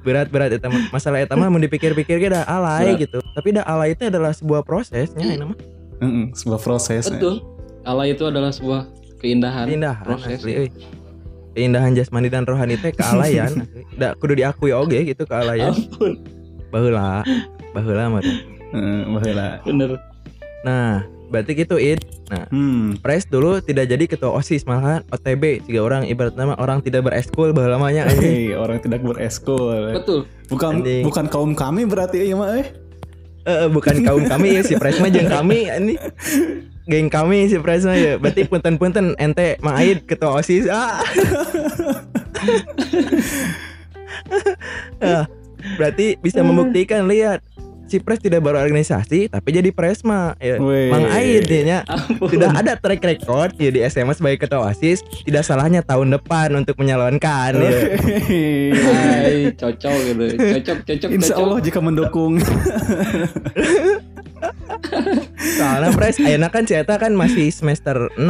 Berat 0.00 0.28
berat 0.28 0.52
eta 0.52 0.68
mah. 0.68 0.84
Masalah 0.90 1.20
eta 1.20 1.32
mah 1.32 1.48
mau 1.48 1.56
dipikir-pikir 1.56 2.18
ge 2.18 2.28
dah 2.28 2.44
alay 2.44 2.92
Berat. 2.92 3.02
gitu. 3.04 3.18
Tapi 3.22 3.48
dah 3.52 3.64
alay 3.64 3.92
itu 3.92 4.04
adalah 4.04 4.32
sebuah 4.32 4.60
prosesnya 4.60 5.24
ini 5.24 5.44
mah. 5.44 5.56
Heeh, 5.96 6.24
sebuah 6.34 6.58
proses. 6.58 7.04
ya. 7.04 7.12
betul 7.12 7.40
Allah 7.84 8.04
itu 8.04 8.24
adalah 8.24 8.48
sebuah 8.48 8.88
keindahan 9.16 9.64
Keindahan 9.64 10.04
proses 10.04 10.40
asli 10.40 10.52
euy. 10.58 10.68
Keindahan 11.54 11.94
jasmani 11.94 12.26
dan 12.28 12.42
rohani 12.44 12.74
teh 12.74 12.90
kealayan. 12.90 13.66
Da 14.00 14.18
kudu 14.18 14.34
diakui 14.34 14.74
oge 14.74 15.06
gitu 15.06 15.22
kealayan. 15.22 15.70
ampun 15.70 16.18
Baheula. 16.74 17.22
Baheula 17.70 18.10
mah. 18.10 18.22
baheula. 19.14 19.62
bener 19.62 20.02
Nah, 20.66 21.06
berarti 21.30 21.54
gitu 21.54 21.78
it. 21.78 22.02
Hmm. 22.50 22.98
Pres 22.98 23.30
dulu 23.30 23.62
tidak 23.62 23.86
jadi 23.86 24.10
ketua 24.10 24.34
OSIS 24.34 24.66
malahan 24.66 25.06
OTB 25.14 25.62
tiga 25.62 25.86
orang 25.86 26.10
ibarat 26.10 26.34
nama 26.34 26.58
orang 26.58 26.82
tidak 26.82 27.06
bereskul 27.06 27.54
baheula 27.54 27.78
mah 27.78 27.94
nya 27.94 28.10
anjing. 28.10 28.50
Hei, 28.50 28.58
orang 28.58 28.82
tidak 28.82 29.06
bereskul. 29.06 29.94
betul 29.94 30.26
Bukan 30.50 30.82
Anjing. 30.82 31.06
bukan 31.06 31.26
kaum 31.30 31.52
kami 31.54 31.86
berarti 31.86 32.26
iya 32.26 32.34
mah 32.34 32.58
eh. 32.58 32.66
Eh, 33.44 33.68
bukan 33.68 34.00
kaum 34.02 34.24
kami 34.24 34.56
ya 34.58 34.62
si 34.64 34.74
Presma 34.74 35.12
jeung 35.12 35.28
kami 35.28 35.68
ini 35.68 35.94
geng 36.84 37.08
kami 37.08 37.48
si 37.48 37.56
Presma 37.60 37.96
ya. 37.96 38.20
Berarti 38.20 38.44
punten-punten 38.44 39.16
ente 39.16 39.56
Mang 39.64 39.76
Aid 39.80 40.04
ketua 40.04 40.40
OSIS. 40.40 40.68
Ah. 40.68 41.00
Ah, 45.02 45.26
berarti 45.76 46.16
bisa 46.20 46.40
membuktikan 46.40 47.10
lihat 47.10 47.42
si 47.94 48.02
Pres 48.02 48.18
tidak 48.18 48.42
berorganisasi 48.42 49.30
tapi 49.30 49.48
jadi 49.50 49.70
Presma 49.70 50.34
ya. 50.36 50.58
Mang 50.90 51.06
Aid 51.06 51.46
ya 51.46 51.86
sudah 52.18 52.50
ada 52.52 52.74
track 52.74 52.98
record 53.00 53.54
ya 53.54 53.70
di 53.70 53.78
SMA 53.84 54.10
sebagai 54.12 54.42
ketua 54.42 54.66
OSIS 54.66 55.06
tidak 55.22 55.46
salahnya 55.46 55.78
tahun 55.80 56.10
depan 56.12 56.50
untuk 56.56 56.74
menyalonkan 56.76 57.54
ya. 57.54 57.70
Hai, 58.74 59.54
cocok 59.54 59.94
gitu 60.04 60.24
cocok 60.34 60.78
cocok 60.82 61.08
Insya 61.08 61.30
cocok 61.30 61.38
Allah 61.40 61.58
jika 61.62 61.78
mendukung. 61.78 62.42
Soalnya 65.54 65.90
Pres 65.92 66.18
Ayeuna 66.18 66.48
kan 66.48 66.66
Eta 66.66 66.96
kan 66.96 67.12
masih 67.12 67.48
semester 67.48 68.10
6 68.12 68.20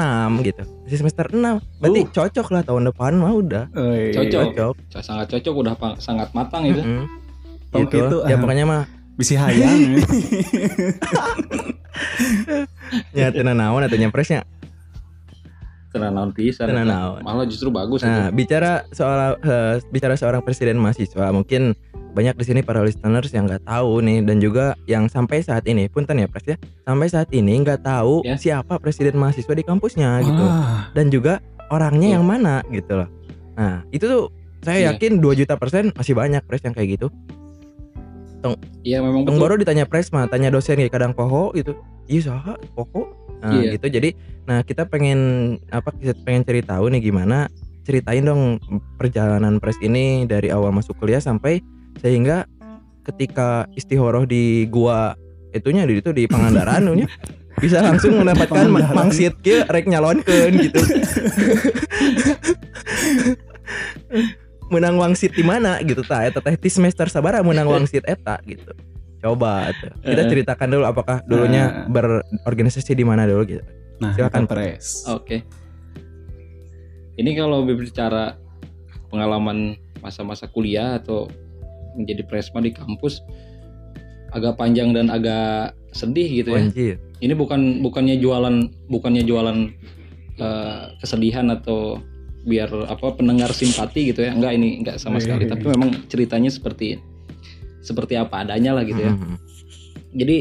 gitu 0.42 0.62
Masih 0.84 0.98
semester 1.00 1.26
6 1.26 1.40
Berarti 1.80 2.00
Uh. 2.00 2.08
cocok 2.12 2.46
lah 2.50 2.62
tahun 2.62 2.82
depan 2.86 3.12
mah 3.14 3.32
udah. 3.32 3.64
Cocok. 4.12 4.44
Cocok 4.52 5.00
sangat 5.00 5.26
cocok 5.30 5.54
udah 5.56 5.74
sangat 5.96 6.28
matang 6.32 6.66
itu 6.66 6.80
Mm-mm. 6.80 7.06
Tong 7.70 7.86
Gitu. 7.86 7.96
gitu, 7.98 8.16
Ya 8.24 8.36
pokoknya 8.36 8.64
mah 8.64 8.82
Bisa 9.14 9.38
hayang. 9.40 9.98
Ya 13.14 13.30
tenan 13.30 13.56
naon 13.56 13.80
atau 13.80 13.96
presnya 14.10 14.42
tenan 15.94 16.10
naon 16.10 16.34
pisan 16.34 16.66
Tenan 16.66 16.90
naon. 16.90 17.22
malah 17.22 17.46
justru 17.46 17.70
bagus 17.70 18.02
Nah 18.02 18.28
itu 18.28 18.34
bicara 18.34 18.82
soal 18.90 19.38
eh, 19.38 19.78
Bicara 19.88 20.18
seorang 20.18 20.42
presiden 20.42 20.74
mahasiswa 20.76 21.30
Mungkin 21.30 21.70
banyak 22.10 22.34
di 22.34 22.44
sini 22.44 22.60
para 22.62 22.82
listeners 22.82 23.30
yang 23.30 23.46
nggak 23.46 23.62
tahu 23.64 23.98
nih 24.00 24.22
dan 24.22 24.38
juga 24.38 24.74
yang 24.86 25.06
sampai 25.06 25.38
saat 25.40 25.66
ini 25.66 25.86
punten 25.86 26.14
ya 26.14 26.26
pres 26.26 26.46
ya 26.46 26.54
sampai 26.82 27.06
saat 27.06 27.26
ini 27.30 27.58
nggak 27.58 27.82
tahu 27.82 28.22
Ya. 28.22 28.34
siapa 28.34 28.78
presiden 28.78 29.14
mahasiswa 29.14 29.50
di 29.50 29.62
kampusnya 29.62 30.22
gitu 30.22 30.44
Ah, 30.44 30.90
dan 30.90 31.10
juga 31.10 31.42
orangnya 31.70 32.10
Betul. 32.10 32.14
yang 32.14 32.24
mana 32.24 32.54
gitu 32.70 32.92
loh. 32.94 33.10
Nah 33.54 33.82
itu 33.90 34.06
tuh 34.06 34.22
saya 34.62 34.78
Iya. 34.78 34.86
yakin 34.94 35.18
2 35.18 35.34
juta 35.36 35.54
persen 35.54 35.90
masih 35.90 36.14
banyak 36.14 36.38
pres 36.40 36.62
yang 36.62 36.70
kayak 36.70 36.94
gitu. 36.94 37.10
Iya 38.84 39.00
memang 39.00 39.24
Tong 39.24 39.40
betul 39.40 39.44
baru 39.48 39.54
ditanya 39.56 39.84
pres 39.88 40.12
mah, 40.12 40.28
tanya 40.28 40.52
dosen 40.52 40.76
kayak 40.76 40.92
kadang 40.92 41.16
poho 41.16 41.50
gitu. 41.56 41.72
Iya 42.04 42.28
saha 42.28 42.54
poho. 42.76 43.16
Nah, 43.40 43.56
Iya. 43.56 43.80
gitu. 43.80 43.86
Jadi 43.88 44.12
nah 44.44 44.60
kita 44.60 44.84
pengen 44.84 45.56
apa 45.72 45.88
kita 45.96 46.12
pengen 46.24 46.44
cari 46.44 46.60
tahu 46.60 46.92
nih 46.92 47.00
gimana 47.00 47.48
ceritain 47.84 48.24
dong 48.24 48.60
perjalanan 49.00 49.56
pres 49.60 49.80
ini 49.80 50.28
dari 50.28 50.52
awal 50.52 50.72
masuk 50.72 50.96
kuliah 51.00 51.20
sampai 51.20 51.64
sehingga 52.00 52.44
ketika 53.04 53.68
istihoroh 53.76 54.24
di 54.28 54.68
gua 54.68 55.16
itunya 55.52 55.84
di 55.88 56.00
itu 56.00 56.12
di 56.12 56.24
Pangandaran 56.28 56.88
bisa 57.62 57.80
langsung 57.80 58.18
mendapatkan 58.20 58.66
mangsit 58.68 59.38
kieu 59.40 59.64
rek 59.64 59.86
nyalonkeun 59.88 60.52
gitu. 60.58 60.80
menang 64.68 64.96
wangsit 64.96 65.32
di 65.32 65.42
mana 65.42 65.76
gitu 65.80 66.00
tah 66.00 66.24
eta 66.24 66.40
teh 66.40 66.54
di 66.54 66.68
semester 66.68 67.06
sabara 67.06 67.40
menang 67.40 67.66
wangsit 67.66 68.04
eta 68.04 68.40
gitu. 68.44 68.72
Coba 69.18 69.72
tuh. 69.74 69.92
Kita 70.02 70.22
Eh. 70.22 70.28
ceritakan 70.28 70.68
dulu 70.70 70.84
apakah 70.84 71.24
dulunya 71.24 71.88
Nah. 71.88 71.88
berorganisasi 71.88 72.92
di 72.92 73.04
mana 73.04 73.24
dulu 73.24 73.44
gitu. 73.46 73.64
Nah, 73.96 74.12
Silakan. 74.12 74.44
pres. 74.44 75.04
Oke. 75.06 75.40
Ini 77.14 77.30
kalau 77.32 77.62
berbicara 77.62 78.34
pengalaman 79.08 79.78
masa-masa 80.02 80.44
kuliah 80.44 80.98
atau 80.98 81.30
menjadi 81.94 82.26
presma 82.26 82.58
di 82.58 82.74
kampus 82.74 83.22
agak 84.34 84.58
panjang 84.58 84.90
dan 84.90 85.08
agak 85.08 85.72
sedih 85.94 86.42
gitu 86.42 86.50
ya. 86.52 86.60
Anjir. 86.60 86.94
Ini 87.22 87.32
bukan 87.32 87.80
bukannya 87.80 88.18
jualan 88.18 88.56
bukannya 88.90 89.22
jualan 89.22 89.58
eh, 90.34 90.82
kesedihan 90.98 91.46
atau 91.48 92.02
biar 92.44 92.68
apa 92.86 93.16
pendengar 93.16 93.50
simpati 93.56 94.12
gitu 94.12 94.24
ya. 94.24 94.36
Enggak 94.36 94.52
ini 94.54 94.84
enggak 94.84 94.96
sama 95.00 95.18
sekali 95.18 95.48
tapi 95.48 95.64
memang 95.68 96.04
ceritanya 96.06 96.52
seperti 96.52 97.00
seperti 97.84 98.16
apa 98.16 98.44
adanya 98.44 98.76
lah 98.76 98.84
gitu 98.84 99.00
ya. 99.00 99.12
Mhm. 99.12 99.36
Jadi 100.14 100.36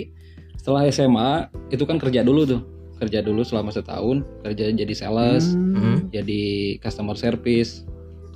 setelah 0.59 0.87
SMA 0.87 1.31
itu 1.71 1.83
kan 1.83 1.97
kerja 1.99 2.23
dulu 2.23 2.43
tuh. 2.47 2.61
Kerja 3.01 3.19
dulu 3.19 3.43
selama 3.43 3.67
setahun, 3.67 4.23
kerja 4.47 4.71
jadi 4.71 4.93
sales, 4.95 5.51
Hmm. 5.59 6.07
jadi 6.07 6.77
customer 6.79 7.19
service 7.19 7.83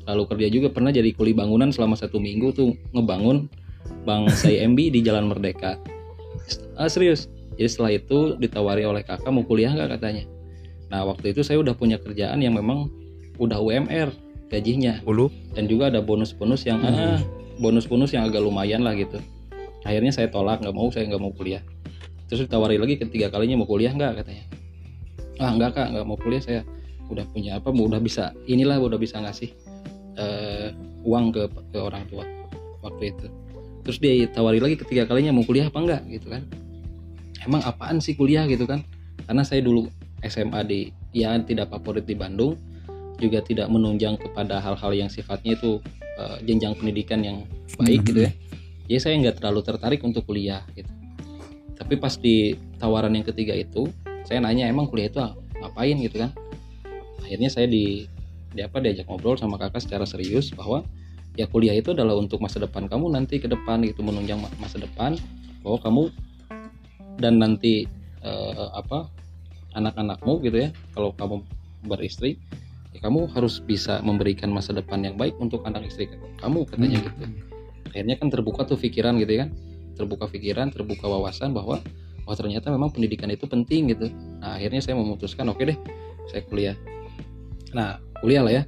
lalu 0.07 0.23
kerja 0.31 0.47
juga 0.47 0.67
pernah 0.71 0.89
jadi 0.89 1.11
kuli 1.11 1.35
bangunan 1.35 1.69
selama 1.69 1.99
satu 1.99 2.17
minggu 2.17 2.55
tuh 2.55 2.71
ngebangun 2.95 3.51
bank 4.07 4.31
CIMB 4.39 4.95
di 4.95 4.99
Jalan 5.03 5.27
Merdeka 5.27 5.75
ah, 6.79 6.87
serius 6.87 7.27
jadi 7.59 7.67
setelah 7.67 7.91
itu 7.91 8.39
ditawari 8.39 8.87
oleh 8.87 9.03
kakak 9.03 9.27
mau 9.27 9.43
kuliah 9.43 9.75
nggak 9.75 9.99
katanya 9.99 10.23
nah 10.87 11.03
waktu 11.03 11.35
itu 11.35 11.43
saya 11.43 11.59
udah 11.59 11.75
punya 11.75 11.99
kerjaan 11.99 12.39
yang 12.39 12.55
memang 12.55 12.87
udah 13.37 13.57
UMR 13.61 14.09
gajinya. 14.47 15.03
Ulu. 15.03 15.27
dan 15.53 15.65
juga 15.65 15.89
ada 15.91 15.99
bonus-bonus 15.99 16.63
yang 16.63 16.79
ah, 16.85 17.19
bonus-bonus 17.57 18.13
yang 18.13 18.29
agak 18.29 18.41
lumayan 18.45 18.85
lah 18.85 18.93
gitu. 18.93 19.17
Akhirnya 19.83 20.13
saya 20.13 20.29
tolak 20.29 20.61
nggak 20.61 20.75
mau 20.75 20.87
saya 20.93 21.09
nggak 21.09 21.21
mau 21.21 21.33
kuliah. 21.33 21.61
Terus 22.27 22.45
ditawari 22.45 22.75
lagi 22.77 22.99
ketiga 22.99 23.31
kalinya 23.31 23.63
mau 23.63 23.67
kuliah 23.69 23.91
nggak? 23.91 24.23
katanya. 24.23 24.45
Ah 25.41 25.51
nggak 25.53 25.71
kak 25.73 25.87
nggak 25.95 26.05
mau 26.05 26.17
kuliah. 26.19 26.41
Saya 26.43 26.61
udah 27.07 27.25
punya 27.31 27.57
apa 27.57 27.71
udah 27.71 28.01
bisa 28.03 28.35
inilah 28.45 28.77
udah 28.83 28.99
bisa 28.99 29.17
ngasih 29.23 29.49
eh, 30.19 30.75
uang 31.07 31.31
ke 31.31 31.43
ke 31.71 31.79
orang 31.79 32.03
tua 32.11 32.27
waktu 32.83 33.15
itu. 33.15 33.27
Terus 33.87 33.97
dia 34.03 34.27
tawari 34.27 34.59
lagi 34.59 34.75
ketiga 34.75 35.07
kalinya 35.07 35.31
mau 35.31 35.47
kuliah 35.47 35.71
apa 35.71 35.79
enggak 35.79 36.01
gitu 36.11 36.27
kan. 36.29 36.43
Emang 37.47 37.63
apaan 37.63 38.03
sih 38.03 38.13
kuliah? 38.19 38.43
gitu 38.45 38.67
kan. 38.67 38.83
Karena 39.23 39.47
saya 39.47 39.63
dulu 39.63 39.87
SMA 40.23 40.61
di 40.67 40.79
ya 41.15 41.37
tidak 41.41 41.71
favorit 41.71 42.03
di 42.03 42.17
Bandung 42.17 42.59
juga 43.17 43.41
tidak 43.41 43.67
menunjang 43.69 44.17
kepada 44.17 44.61
hal-hal 44.61 44.91
yang 44.93 45.09
sifatnya 45.09 45.57
itu 45.57 45.81
eh, 46.17 46.37
jenjang 46.45 46.77
pendidikan 46.77 47.21
yang 47.21 47.37
baik 47.77 48.05
gitu 48.07 48.29
ya. 48.29 48.31
Jadi 48.87 48.99
saya 49.03 49.13
nggak 49.19 49.43
terlalu 49.43 49.61
tertarik 49.65 50.01
untuk 50.05 50.23
kuliah 50.23 50.63
gitu. 50.77 50.89
Tapi 51.77 51.93
pas 51.99 52.15
di 52.17 52.57
tawaran 52.81 53.13
yang 53.13 53.25
ketiga 53.27 53.53
itu 53.53 53.91
saya 54.25 54.41
nanya 54.41 54.67
emang 54.67 54.89
kuliah 54.89 55.11
itu 55.11 55.19
ngapain? 55.61 55.97
gitu 55.99 56.17
kan. 56.23 56.31
Akhirnya 57.21 57.49
saya 57.51 57.67
di, 57.67 58.07
di 58.55 58.61
apa 58.63 58.79
diajak 58.79 59.05
ngobrol 59.11 59.35
sama 59.35 59.59
kakak 59.59 59.83
secara 59.83 60.07
serius 60.07 60.53
bahwa 60.55 60.87
ya 61.35 61.45
kuliah 61.45 61.75
itu 61.75 61.93
adalah 61.93 62.17
untuk 62.17 62.41
masa 62.41 62.57
depan 62.57 62.89
kamu 62.89 63.13
nanti 63.13 63.37
ke 63.37 63.45
depan 63.45 63.83
gitu 63.85 64.01
menunjang 64.01 64.41
ma- 64.41 64.53
masa 64.57 64.81
depan 64.81 65.19
bahwa 65.61 65.77
kamu 65.83 66.03
dan 67.21 67.37
nanti 67.37 67.85
eh, 68.23 68.67
apa 68.73 69.09
anak-anakmu 69.77 70.41
gitu 70.41 70.57
ya 70.65 70.69
kalau 70.97 71.13
kamu 71.13 71.45
beristri 71.85 72.41
ya 72.97 73.05
kamu 73.05 73.29
harus 73.29 73.61
bisa 73.61 74.01
memberikan 74.01 74.49
masa 74.49 74.73
depan 74.73 75.05
yang 75.05 75.13
baik 75.13 75.37
untuk 75.37 75.61
anak 75.69 75.85
istri 75.85 76.09
kamu. 76.41 76.65
Katanya 76.65 76.97
gitu. 77.05 77.09
Akhirnya 77.93 78.15
kan 78.17 78.27
terbuka 78.33 78.65
tuh 78.65 78.81
pikiran 78.81 79.21
gitu 79.21 79.37
ya 79.37 79.39
kan. 79.45 79.49
Terbuka 79.93 80.25
pikiran 80.25 80.73
terbuka 80.73 81.05
wawasan 81.05 81.53
bahwa 81.53 81.77
wah 82.25 82.35
ternyata 82.35 82.73
memang 82.73 82.89
pendidikan 82.89 83.29
itu 83.29 83.45
penting 83.45 83.93
gitu. 83.93 84.09
Nah 84.41 84.57
akhirnya 84.57 84.81
saya 84.81 84.97
memutuskan 84.97 85.45
oke 85.53 85.61
deh 85.61 85.77
saya 86.25 86.41
kuliah. 86.49 86.73
Nah 87.77 88.01
kuliah 88.25 88.41
lah 88.41 88.53
ya. 88.57 88.63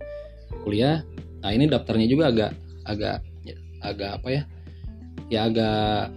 Kuliah. 0.61 1.01
Nah 1.41 1.49
ini 1.49 1.65
daftarnya 1.65 2.05
juga 2.05 2.29
agak 2.29 2.51
agak 2.85 3.25
ya, 3.41 3.57
agak 3.81 4.21
apa 4.21 4.27
ya? 4.29 4.41
Ya 5.33 5.39
agak 5.49 6.13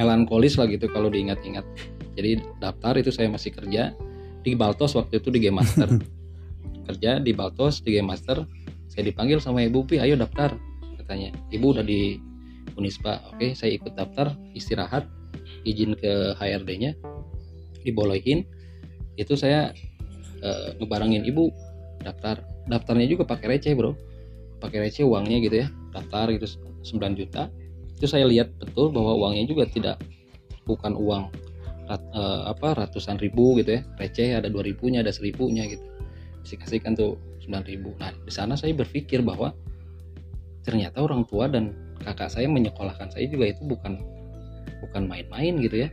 melankolis 0.00 0.56
lah 0.56 0.64
gitu 0.64 0.88
kalau 0.88 1.12
diingat-ingat. 1.12 1.64
Jadi 2.16 2.40
daftar 2.56 2.96
itu 2.96 3.12
saya 3.12 3.28
masih 3.28 3.52
kerja 3.52 3.92
di 4.40 4.56
Baltos 4.56 4.96
waktu 4.96 5.20
itu 5.20 5.28
di 5.28 5.38
Game 5.44 5.60
Master 5.60 5.88
kerja 6.86 7.22
di 7.22 7.32
Baltos 7.32 7.80
di 7.82 7.96
Game 7.96 8.10
Master 8.10 8.42
saya 8.92 9.08
dipanggil 9.08 9.40
sama 9.40 9.64
ibu 9.64 9.88
pi 9.88 9.96
ayo 10.04 10.20
daftar 10.20 10.52
katanya. 11.00 11.32
Ibu 11.48 11.72
udah 11.72 11.80
di 11.80 12.20
Unisba 12.76 13.24
oke 13.32 13.56
saya 13.56 13.72
ikut 13.72 13.96
daftar 13.96 14.36
istirahat 14.52 15.08
izin 15.64 15.96
ke 15.96 16.36
HRD-nya 16.36 16.92
dibolehin 17.88 18.44
itu 19.16 19.32
saya 19.32 19.72
eh, 20.44 20.68
ngebarengin 20.76 21.24
ibu 21.24 21.48
daftar. 22.04 22.44
Daftarnya 22.68 23.08
juga 23.08 23.24
pakai 23.24 23.56
receh 23.56 23.72
bro. 23.72 23.96
Pakai 24.60 24.84
receh 24.84 25.02
uangnya 25.02 25.40
gitu 25.40 25.56
ya 25.64 25.68
daftar 25.96 26.28
gitu 26.36 26.46
9 26.84 27.16
juta. 27.16 27.48
Itu 27.96 28.04
saya 28.04 28.28
lihat 28.28 28.52
betul 28.60 28.92
bahwa 28.92 29.16
uangnya 29.16 29.48
juga 29.48 29.64
tidak 29.64 30.04
bukan 30.68 30.92
uang 30.94 31.32
rat- 31.88 32.12
eh, 32.12 32.42
apa 32.44 32.76
ratusan 32.76 33.16
ribu 33.16 33.56
gitu 33.56 33.80
ya. 33.80 33.82
Receh 33.96 34.36
ada 34.36 34.52
dua 34.52 34.68
ribunya 34.68 35.00
ada 35.00 35.10
seribunya 35.10 35.64
gitu 35.64 35.91
dikasihkan 36.46 36.94
tuh 36.94 37.18
9 37.44 37.70
ribu 37.70 37.94
nah 37.98 38.10
di 38.12 38.32
sana 38.32 38.54
saya 38.58 38.74
berpikir 38.76 39.22
bahwa 39.22 39.54
ternyata 40.62 41.02
orang 41.02 41.26
tua 41.26 41.50
dan 41.50 41.74
kakak 42.02 42.30
saya 42.30 42.46
menyekolahkan 42.46 43.10
saya 43.10 43.26
juga 43.30 43.50
itu 43.50 43.62
bukan 43.66 43.98
bukan 44.82 45.06
main-main 45.06 45.58
gitu 45.62 45.86
ya 45.86 45.88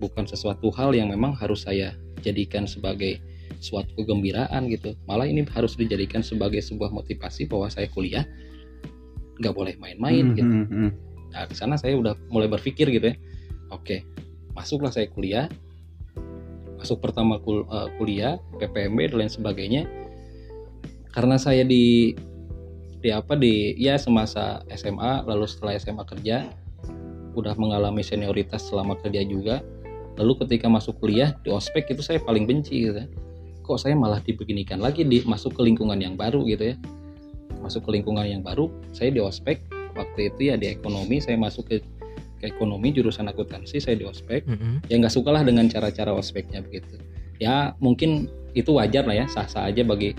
bukan 0.00 0.24
sesuatu 0.24 0.72
hal 0.74 0.92
yang 0.96 1.12
memang 1.12 1.36
harus 1.36 1.64
saya 1.68 1.96
jadikan 2.20 2.64
sebagai 2.64 3.20
suatu 3.62 3.92
kegembiraan 4.02 4.68
gitu 4.72 4.96
malah 5.06 5.28
ini 5.28 5.44
harus 5.52 5.76
dijadikan 5.78 6.24
sebagai 6.24 6.60
sebuah 6.64 6.90
motivasi 6.90 7.46
bahwa 7.46 7.68
saya 7.68 7.86
kuliah 7.92 8.24
nggak 9.38 9.54
boleh 9.54 9.74
main-main 9.78 10.34
gitu 10.36 10.48
Hmm, 10.48 10.66
hmm, 10.68 10.90
hmm. 10.90 11.12
Nah, 11.32 11.48
di 11.48 11.56
sana 11.56 11.80
saya 11.80 11.96
udah 11.96 12.14
mulai 12.28 12.46
berpikir 12.46 12.92
gitu 12.92 13.08
ya. 13.12 13.16
Oke, 13.72 14.04
masuklah 14.52 14.92
saya 14.92 15.08
kuliah. 15.08 15.48
Masuk 16.82 16.98
pertama 16.98 17.38
kul- 17.38 17.62
eh, 17.70 17.88
kuliah, 17.94 18.42
PPMB 18.58 19.14
dan 19.14 19.16
lain 19.22 19.30
sebagainya. 19.30 19.82
Karena 21.14 21.38
saya 21.38 21.62
di 21.62 22.10
di 23.02 23.10
apa 23.10 23.38
di 23.38 23.74
ya 23.78 23.94
semasa 23.98 24.66
SMA 24.70 25.22
lalu 25.26 25.46
setelah 25.46 25.78
SMA 25.78 26.02
kerja 26.02 26.50
udah 27.38 27.54
mengalami 27.54 28.02
senioritas 28.02 28.66
selama 28.66 28.98
kerja 28.98 29.22
juga. 29.22 29.62
Lalu 30.18 30.42
ketika 30.44 30.66
masuk 30.66 30.98
kuliah 30.98 31.38
di 31.46 31.54
ospek 31.54 31.94
itu 31.94 32.02
saya 32.02 32.18
paling 32.18 32.50
benci 32.50 32.90
gitu 32.90 32.98
ya. 32.98 33.06
Kok 33.62 33.78
saya 33.78 33.94
malah 33.94 34.18
dibeginikan 34.18 34.82
lagi 34.82 35.06
di 35.06 35.22
masuk 35.22 35.54
ke 35.54 35.62
lingkungan 35.62 35.96
yang 36.02 36.18
baru 36.18 36.42
gitu 36.50 36.74
ya. 36.74 36.76
Masuk 37.62 37.86
ke 37.86 37.94
lingkungan 37.94 38.26
yang 38.26 38.42
baru, 38.42 38.68
saya 38.90 39.14
di 39.14 39.22
ospek 39.22 39.62
waktu 39.94 40.34
itu 40.34 40.50
ya 40.50 40.58
di 40.58 40.72
ekonomi 40.72 41.22
saya 41.22 41.38
masuk 41.38 41.70
ke 41.70 41.76
ekonomi 42.42 42.90
jurusan 42.90 43.26
akuntansi 43.26 43.78
saya 43.78 43.94
di 43.94 44.04
ospek 44.04 44.44
Mhm. 44.44 44.86
ya 44.86 44.98
nggak 44.98 45.10
sukalah 45.10 45.42
dengan 45.42 45.66
cara-cara 45.66 46.10
ospeknya 46.10 46.60
begitu 46.60 46.98
ya 47.38 47.72
mungkin 47.78 48.26
itu 48.52 48.74
wajar 48.74 49.02
lah 49.02 49.16
ya 49.16 49.26
sah-sah 49.26 49.64
aja 49.64 49.80
bagi 49.82 50.12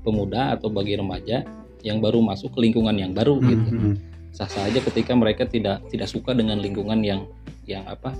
pemuda 0.00 0.54
atau 0.54 0.68
bagi 0.68 0.94
remaja 0.94 1.42
yang 1.82 1.98
baru 1.98 2.22
masuk 2.22 2.54
ke 2.54 2.62
lingkungan 2.62 2.94
yang 2.94 3.10
baru 3.10 3.36
Hmm, 3.36 3.48
gitu 3.48 3.68
hmm, 3.68 3.80
hmm. 3.82 3.94
sah-sah 4.30 4.64
aja 4.64 4.78
ketika 4.82 5.12
mereka 5.12 5.42
tidak 5.44 5.82
tidak 5.88 6.06
suka 6.06 6.30
dengan 6.32 6.56
lingkungan 6.56 7.02
yang 7.02 7.26
yang 7.66 7.82
apa 7.84 8.14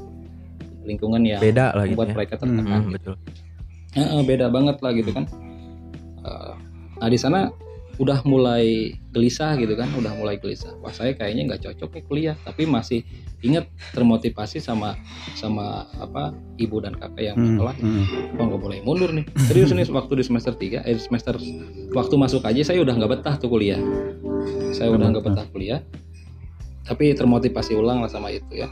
lingkungan 0.83 1.23
yang 1.23 1.39
Beda 1.39 1.71
lah 1.73 1.87
gitu 1.87 1.95
membuat 1.95 2.09
ya. 2.09 2.15
mereka 2.17 2.35
tertekan 2.37 2.81
Mhm, 2.83 2.91
betul. 2.91 3.15
Heeh, 3.93 4.21
beda 4.25 4.47
banget 4.49 4.77
lah 4.81 4.93
gitu 4.93 5.11
kan. 5.13 5.25
Eh, 6.23 6.53
nah 6.97 7.09
di 7.09 7.19
sana 7.19 7.53
udah 8.03 8.19
mulai 8.27 8.91
gelisah 9.15 9.55
gitu 9.55 9.79
kan, 9.79 9.87
udah 9.95 10.11
mulai 10.19 10.35
gelisah. 10.37 10.75
Wah 10.83 10.91
saya 10.91 11.15
kayaknya 11.15 11.55
nggak 11.55 11.63
cocok 11.63 11.91
nih 11.95 12.05
kuliah, 12.05 12.37
tapi 12.43 12.67
masih 12.67 13.07
inget 13.41 13.71
termotivasi 13.95 14.59
sama 14.59 14.99
sama 15.39 15.87
apa 15.97 16.35
ibu 16.59 16.83
dan 16.83 16.99
kakak 16.99 17.23
yang 17.23 17.37
Hmm, 17.39 17.55
sekolah. 17.55 17.75
hmm. 17.79 18.05
Oh 18.37 18.45
nggak 18.51 18.61
boleh 18.61 18.79
mundur 18.83 19.11
nih. 19.15 19.23
Serius 19.47 19.71
nih 19.71 19.87
waktu 19.89 20.19
di 20.19 20.25
semester 20.27 20.51
3 20.53 20.83
eh 20.83 20.99
semester 20.99 21.39
waktu 21.93 22.15
masuk 22.17 22.43
aja 22.43 22.63
saya 22.65 22.83
udah 22.83 22.91
nggak 22.93 23.13
betah 23.19 23.35
tuh 23.39 23.47
kuliah. 23.47 23.79
Saya 24.75 24.91
udah 24.91 25.07
nggak 25.09 25.23
betah 25.23 25.47
kuliah. 25.55 25.81
Tapi 26.83 27.15
termotivasi 27.15 27.79
ulang 27.79 28.03
lah 28.03 28.11
sama 28.11 28.35
itu 28.35 28.51
ya. 28.59 28.67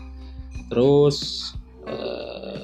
Terus 0.66 1.50
eh, 1.86 2.62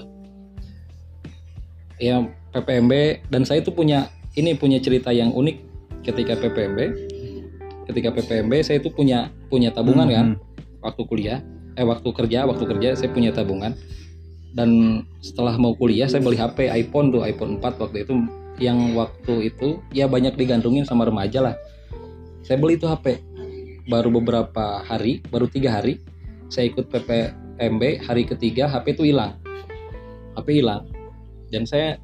ya 2.03 2.27
PPMB 2.51 2.93
dan 3.29 3.43
saya 3.43 3.63
tuh 3.63 3.71
punya 3.71 4.11
ini 4.35 4.53
punya 4.53 4.77
cerita 4.79 5.11
yang 5.11 5.31
unik 5.31 5.76
ketika 6.07 6.39
PPMB 6.39 6.79
ketika 7.91 8.11
PPMB 8.15 8.53
saya 8.63 8.79
itu 8.83 8.91
punya 8.91 9.31
punya 9.51 9.71
tabungan 9.75 10.07
kan. 10.11 10.29
Waktu 10.83 11.03
kuliah 11.07 11.39
eh 11.75 11.87
waktu 11.87 12.09
kerja 12.15 12.47
waktu 12.47 12.65
kerja 12.67 12.89
saya 12.99 13.11
punya 13.11 13.35
tabungan. 13.35 13.75
Dan 14.57 15.03
setelah 15.21 15.59
mau 15.61 15.77
kuliah 15.77 16.09
saya 16.09 16.25
beli 16.25 16.39
HP 16.41 16.73
iPhone 16.73 17.13
tuh 17.13 17.23
iPhone 17.27 17.59
4 17.61 17.83
waktu 17.83 18.07
itu. 18.07 18.15
Yang 18.57 18.79
waktu 18.97 19.35
itu 19.53 19.69
ya 19.93 20.09
banyak 20.09 20.39
digantungin 20.39 20.89
sama 20.89 21.05
remaja 21.05 21.45
lah. 21.45 21.55
Saya 22.41 22.57
beli 22.57 22.79
tuh 22.79 22.89
HP 22.89 23.21
baru 23.87 24.11
beberapa 24.11 24.83
hari 24.83 25.23
baru 25.31 25.47
tiga 25.47 25.71
hari 25.71 26.03
saya 26.51 26.71
ikut 26.71 26.91
PPMB 26.91 27.83
hari 28.07 28.23
ketiga 28.25 28.71
HP 28.71 28.97
itu 28.97 29.13
hilang. 29.13 29.37
HP 30.39 30.65
hilang. 30.65 30.89
Dan 31.53 31.69
saya 31.69 32.01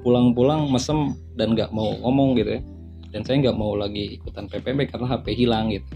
pulang-pulang 0.00 0.70
mesem 0.72 1.12
dan 1.36 1.52
nggak 1.52 1.74
mau 1.76 1.92
ngomong 2.00 2.38
gitu 2.40 2.56
ya 2.56 2.62
dan 3.10 3.26
saya 3.26 3.42
nggak 3.42 3.58
mau 3.58 3.74
lagi 3.74 4.18
ikutan 4.18 4.46
PPMB 4.46 4.90
karena 4.90 5.06
HP 5.10 5.26
hilang 5.34 5.74
gitu. 5.74 5.90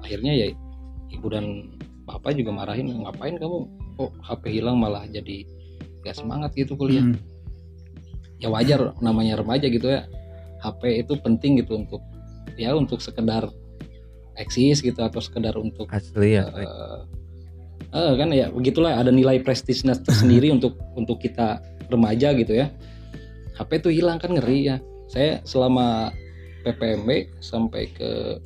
Akhirnya 0.00 0.32
ya 0.32 0.46
ibu 1.12 1.26
dan 1.28 1.76
bapak 2.08 2.34
juga 2.36 2.50
marahin 2.56 2.88
ngapain 3.04 3.36
kamu? 3.36 3.68
Kok 4.00 4.10
HP 4.24 4.42
hilang 4.60 4.80
malah 4.80 5.04
jadi 5.06 5.44
gak 6.02 6.18
semangat 6.18 6.50
gitu 6.56 6.74
kuliah? 6.74 7.04
Hmm. 7.04 7.18
ya 8.42 8.50
wajar 8.50 8.90
namanya 8.98 9.38
remaja 9.38 9.70
gitu 9.70 9.86
ya. 9.86 10.02
HP 10.58 11.06
itu 11.06 11.14
penting 11.22 11.62
gitu 11.62 11.78
untuk 11.78 12.02
ya 12.58 12.74
untuk 12.74 12.98
sekedar 12.98 13.46
eksis 14.34 14.82
gitu 14.82 14.98
atau 14.98 15.22
sekedar 15.22 15.54
untuk 15.54 15.86
Asli 15.94 16.40
ya. 16.40 16.50
eh 16.50 16.66
eh, 17.94 18.12
kan 18.18 18.34
ya 18.34 18.50
begitulah 18.50 18.98
ada 18.98 19.14
nilai 19.14 19.38
prestisnya 19.46 19.94
tersendiri 19.94 20.50
untuk 20.56 20.74
untuk 20.98 21.22
kita 21.22 21.62
remaja 21.86 22.34
gitu 22.34 22.56
ya. 22.56 22.66
HP 23.54 23.84
itu 23.84 24.02
hilang 24.02 24.18
kan 24.18 24.34
ngeri 24.34 24.74
ya. 24.74 24.76
Saya 25.06 25.44
selama 25.44 26.10
PPMB 26.62 27.42
sampai 27.42 27.90
ke 27.92 28.38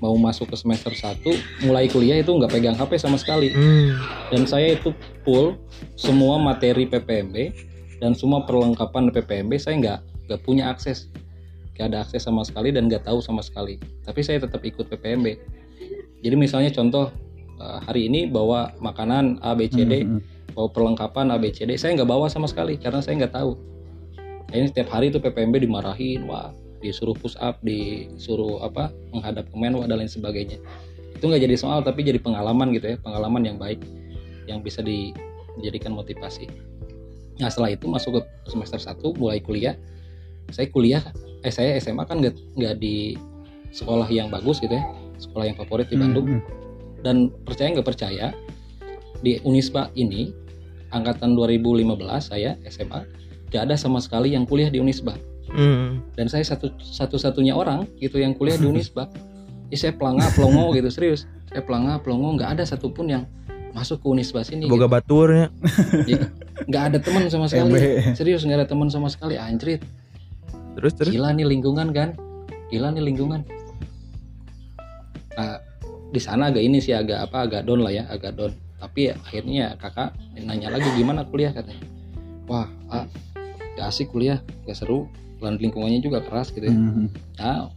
mau 0.00 0.16
masuk 0.16 0.48
ke 0.48 0.56
semester 0.56 0.90
1 0.96 1.20
mulai 1.68 1.84
kuliah 1.86 2.18
itu 2.24 2.32
nggak 2.32 2.50
pegang 2.50 2.76
HP 2.76 2.96
sama 2.96 3.20
sekali. 3.20 3.52
Hmm. 3.52 3.94
dan 4.32 4.42
saya 4.48 4.74
itu 4.74 4.96
full 5.22 5.60
semua 5.94 6.40
materi 6.40 6.88
PPMB 6.88 7.36
dan 8.00 8.16
semua 8.16 8.48
perlengkapan 8.48 9.12
PPMB 9.12 9.52
saya 9.60 9.76
nggak 9.76 9.98
nggak 10.28 10.40
punya 10.42 10.72
akses. 10.72 11.12
Nggak 11.76 11.86
ada 11.92 11.98
akses 12.04 12.24
sama 12.24 12.44
sekali 12.44 12.72
dan 12.72 12.88
nggak 12.88 13.04
tahu 13.04 13.20
sama 13.20 13.44
sekali. 13.44 13.76
Tapi 14.04 14.20
saya 14.24 14.40
tetap 14.40 14.64
ikut 14.64 14.88
PPMB 14.88 15.26
jadi 16.20 16.36
misalnya 16.36 16.70
contoh 16.72 17.08
eh, 17.60 17.78
hari 17.84 18.08
ini 18.08 18.28
bawa 18.28 18.72
makanan 18.80 19.40
A 19.44 19.56
B 19.56 19.68
C 19.68 19.84
D 19.84 20.04
Hmm. 20.04 20.20
bawa 20.56 20.68
perlengkapan 20.72 21.32
A 21.32 21.36
B 21.40 21.52
C 21.52 21.64
D 21.68 21.76
saya 21.76 21.96
nggak 21.96 22.08
bawa 22.08 22.28
sama 22.28 22.48
sekali 22.48 22.76
karena 22.76 23.00
saya 23.04 23.20
nggak 23.24 23.34
tahu. 23.36 23.52
Ini 24.50 24.66
setiap 24.66 24.90
hari 24.90 25.14
itu 25.14 25.22
PPMB 25.22 25.62
dimarahin 25.62 26.26
wah 26.26 26.50
disuruh 26.80 27.16
push 27.16 27.36
up 27.40 27.60
disuruh 27.60 28.64
apa 28.64 28.92
menghadap 29.12 29.48
ke 29.48 29.56
menwa 29.56 29.84
dan 29.84 30.00
lain 30.00 30.10
sebagainya. 30.10 30.58
Itu 31.16 31.28
nggak 31.28 31.44
jadi 31.44 31.56
soal 31.56 31.84
tapi 31.84 32.04
jadi 32.04 32.20
pengalaman 32.20 32.72
gitu 32.72 32.92
ya 32.92 32.96
pengalaman 33.00 33.44
yang 33.44 33.56
baik 33.60 33.80
yang 34.48 34.64
bisa 34.64 34.80
dijadikan 34.80 35.92
motivasi. 35.92 36.48
Nah 37.40 37.48
setelah 37.48 37.72
itu 37.72 37.88
masuk 37.88 38.20
ke 38.20 38.20
semester 38.48 38.80
1 38.80 39.00
mulai 39.20 39.38
kuliah. 39.40 39.76
Saya 40.50 40.66
kuliah 40.72 41.04
eh 41.40 41.52
saya 41.52 41.76
SMA 41.80 42.04
kan 42.04 42.20
nggak 42.20 42.36
nggak 42.56 42.74
di 42.80 43.16
sekolah 43.70 44.10
yang 44.10 44.28
bagus 44.28 44.58
gitu 44.60 44.74
ya 44.76 44.84
sekolah 45.20 45.44
yang 45.52 45.56
favorit 45.56 45.88
di 45.88 45.96
Bandung. 45.96 46.26
Hmm. 46.26 46.42
dan 47.00 47.32
percaya 47.48 47.72
nggak 47.72 47.88
percaya 47.88 48.26
di 49.24 49.40
Unisba 49.40 49.88
ini 49.96 50.36
angkatan 50.92 51.32
2015 51.32 51.96
saya 52.20 52.60
SMA 52.68 53.08
gak 53.48 53.72
ada 53.72 53.76
sama 53.76 54.04
sekali 54.04 54.36
yang 54.36 54.44
kuliah 54.44 54.68
di 54.68 54.84
Unisba 54.84 55.16
Hmm. 55.50 55.98
dan 56.14 56.30
saya 56.30 56.46
satu 56.46 56.70
satu-satunya 56.78 57.58
orang 57.58 57.82
gitu 57.98 58.22
yang 58.22 58.38
kuliah 58.38 58.54
di 58.54 58.70
Unisba 58.70 59.10
ya 59.70 59.76
saya 59.78 59.92
pelanga 59.94 60.30
pelongo 60.34 60.70
gitu 60.78 60.90
serius 60.94 61.26
saya 61.50 61.62
pelanga 61.66 61.98
pelongo 61.98 62.38
nggak 62.38 62.58
ada 62.58 62.64
satupun 62.66 63.10
yang 63.10 63.26
masuk 63.70 64.02
ke 64.02 64.06
Unisba 64.10 64.42
sini 64.42 64.66
Boga 64.66 64.86
gitu. 64.86 64.94
baturnya. 64.98 65.46
Ya, 66.06 66.26
nggak 66.66 66.82
ada 66.90 66.98
teman 66.98 67.22
sama 67.30 67.46
sekali 67.46 67.70
MB. 67.70 68.18
serius 68.18 68.42
nggak 68.42 68.58
ada 68.62 68.68
teman 68.68 68.88
sama 68.90 69.06
sekali 69.06 69.38
anjrit 69.38 69.82
Terus 70.78 70.92
terus. 70.94 71.10
gila 71.10 71.34
nih 71.34 71.46
lingkungan 71.46 71.90
kan 71.90 72.14
gila 72.70 72.94
nih 72.94 73.02
lingkungan 73.02 73.42
nah 75.34 75.58
di 76.10 76.18
sana 76.18 76.50
agak 76.50 76.62
ini 76.62 76.82
sih 76.82 76.94
agak 76.94 77.30
apa 77.30 77.46
agak 77.46 77.62
down 77.66 77.86
lah 77.86 77.94
ya 77.94 78.06
agak 78.10 78.34
down 78.34 78.50
tapi 78.80 79.12
ya, 79.12 79.14
akhirnya 79.22 79.66
kakak 79.78 80.16
nanya 80.40 80.72
lagi 80.72 80.88
gimana 80.96 81.22
kuliah 81.28 81.52
katanya 81.54 81.84
wah 82.50 82.66
ah, 82.90 83.06
gak 83.78 83.86
asik 83.92 84.10
kuliah 84.10 84.42
gak 84.66 84.74
seru 84.74 85.06
dan 85.40 85.56
lingkungannya 85.56 86.00
juga 86.04 86.20
keras 86.20 86.52
gitu 86.52 86.68
ya. 86.68 86.74
Hmm. 86.74 87.08
nah 87.40 87.72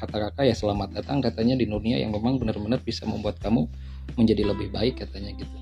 kata 0.00 0.16
kakak 0.16 0.44
ya 0.48 0.56
selamat 0.56 0.96
datang 0.96 1.20
katanya 1.20 1.60
di 1.60 1.68
dunia 1.68 2.00
yang 2.00 2.12
memang 2.12 2.40
benar-benar 2.40 2.80
bisa 2.80 3.04
membuat 3.04 3.36
kamu 3.36 3.68
menjadi 4.16 4.48
lebih 4.48 4.72
baik 4.72 5.04
katanya 5.04 5.36
gitu. 5.36 5.56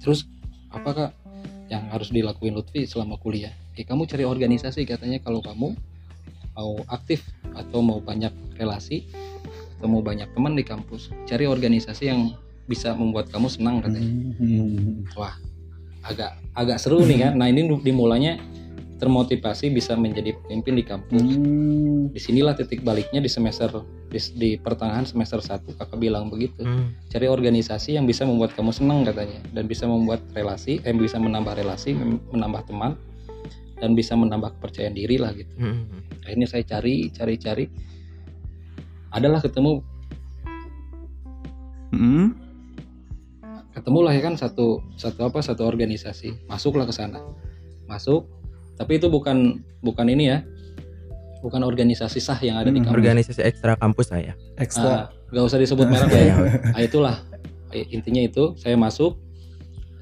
Terus 0.00 0.24
apa 0.72 0.90
kak 0.92 1.12
yang 1.68 1.84
harus 1.92 2.08
dilakuin 2.08 2.56
Lutfi 2.56 2.88
selama 2.88 3.20
kuliah? 3.20 3.52
Ya 3.76 3.84
kamu 3.84 4.08
cari 4.08 4.24
organisasi 4.24 4.88
katanya 4.88 5.20
kalau 5.20 5.44
kamu 5.44 5.76
mau 6.56 6.80
aktif 6.88 7.20
atau 7.52 7.84
mau 7.84 8.00
banyak 8.00 8.32
relasi 8.56 9.04
atau 9.76 9.92
mau 9.92 10.00
banyak 10.00 10.32
teman 10.32 10.56
di 10.56 10.64
kampus 10.64 11.12
cari 11.28 11.44
organisasi 11.44 12.08
yang 12.08 12.32
bisa 12.64 12.96
membuat 12.96 13.28
kamu 13.28 13.52
senang 13.52 13.84
katanya. 13.84 14.10
Hmm. 14.40 15.04
agak 16.06 16.38
agak 16.54 16.78
seru 16.80 17.02
nih 17.04 17.28
kan 17.28 17.32
nah 17.36 17.50
ini 17.50 17.66
dimulainya 17.82 18.40
termotivasi 18.96 19.68
bisa 19.68 19.92
menjadi 19.92 20.32
pemimpin 20.40 20.74
di 20.74 20.84
kampus 20.84 21.20
Hmm. 21.20 22.08
di 22.08 22.16
sinilah 22.16 22.52
titik 22.52 22.80
baliknya 22.80 23.20
di 23.20 23.28
semester 23.28 23.68
di, 24.06 24.18
di 24.32 24.50
pertengahan 24.56 25.04
semester 25.04 25.36
1 25.38 25.76
kakak 25.76 25.96
bilang 25.96 26.28
begitu 26.28 26.64
Hmm. 26.64 26.96
cari 27.06 27.28
organisasi 27.28 27.94
yang 27.94 28.04
bisa 28.04 28.24
membuat 28.24 28.56
kamu 28.56 28.72
senang 28.72 29.04
katanya 29.04 29.44
dan 29.52 29.64
bisa 29.64 29.84
membuat 29.84 30.24
relasi 30.32 30.80
eh 30.80 30.92
bisa 30.92 31.16
menambah 31.16 31.52
relasi 31.54 31.92
mem- 31.92 32.24
menambah 32.30 32.62
teman 32.66 32.96
dan 33.76 33.92
bisa 33.92 34.16
menambah 34.16 34.56
kepercayaan 34.56 34.96
diri 34.96 35.16
lah 35.16 35.36
gitu 35.36 35.52
Hmm. 35.54 35.84
akhirnya 36.24 36.48
saya 36.48 36.64
cari 36.64 37.12
cari 37.12 37.34
cari 37.36 37.64
adalah 39.12 39.40
ketemu 39.40 39.84
Hmm. 41.92 42.32
ketemulah 43.72 44.10
ya 44.10 44.20
kan 44.20 44.34
satu 44.34 44.80
satu 44.96 45.20
apa 45.22 45.40
satu 45.40 45.64
organisasi 45.64 46.48
masuklah 46.48 46.84
ke 46.84 46.92
sana 46.92 47.20
masuk 47.86 48.26
tapi 48.76 49.00
itu 49.00 49.08
bukan 49.08 49.60
bukan 49.80 50.06
ini 50.12 50.32
ya. 50.32 50.38
Bukan 51.44 51.62
organisasi 51.62 52.18
sah 52.18 52.40
yang 52.40 52.58
ada 52.60 52.72
di 52.72 52.80
Hmm, 52.80 52.90
kampus. 52.90 52.96
Organisasi 52.96 53.40
ekstra 53.44 53.72
kampus 53.76 54.06
saya. 54.12 54.32
Ekstra. 54.56 54.88
Ah, 54.88 55.04
nggak 55.32 55.44
usah 55.46 55.58
disebut 55.60 55.86
merek 55.88 56.10
lah 56.10 56.24
ya. 56.24 56.36
Nah, 56.72 56.82
itulah. 56.88 57.16
Intinya 57.76 58.24
itu 58.24 58.56
saya 58.56 58.74
masuk 58.74 59.20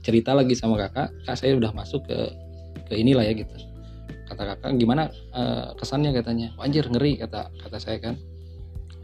cerita 0.01 0.31
lagi 0.33 0.55
sama 0.55 0.79
kakak. 0.79 1.11
Kak 1.27 1.37
saya 1.37 1.59
udah 1.59 1.75
masuk 1.75 2.07
ke 2.07 2.19
ke 2.87 2.95
inilah 2.97 3.27
ya 3.27 3.35
gitu. 3.35 3.51
Kata 4.31 4.57
kakak 4.57 4.71
gimana 4.79 5.11
eh, 5.35 5.69
kesannya? 5.77 6.15
katanya. 6.15 6.55
Anjir 6.59 6.87
ngeri 6.87 7.19
kata 7.19 7.51
kata 7.61 7.79
saya 7.83 7.99
kan. 7.99 8.15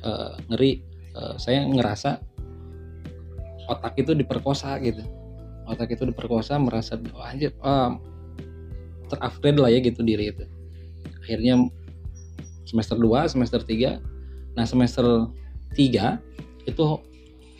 Eh, 0.00 0.32
ngeri. 0.54 0.72
Eh, 1.10 1.34
saya 1.36 1.66
ngerasa 1.66 2.22
otak 3.68 3.98
itu 4.00 4.14
diperkosa 4.16 4.78
gitu. 4.80 5.02
Otak 5.66 5.92
itu 5.92 6.02
diperkosa 6.08 6.56
merasa 6.58 6.96
oh, 7.14 7.22
anjir 7.22 7.52
ah, 7.62 7.94
terupgrade 9.10 9.58
lah 9.58 9.68
ya 9.68 9.78
gitu 9.78 10.00
diri 10.00 10.30
itu 10.30 10.44
akhirnya 11.20 11.66
semester 12.62 12.94
2 12.94 13.26
semester 13.26 13.60
3 13.60 13.98
nah 14.54 14.64
semester 14.64 15.04
3 15.74 16.22
itu 16.64 16.82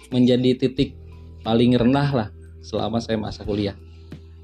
menjadi 0.09 0.51
titik 0.57 0.95
paling 1.41 1.75
rendah 1.75 2.09
lah 2.11 2.29
selama 2.61 2.99
saya 2.99 3.17
masa 3.17 3.43
kuliah 3.43 3.75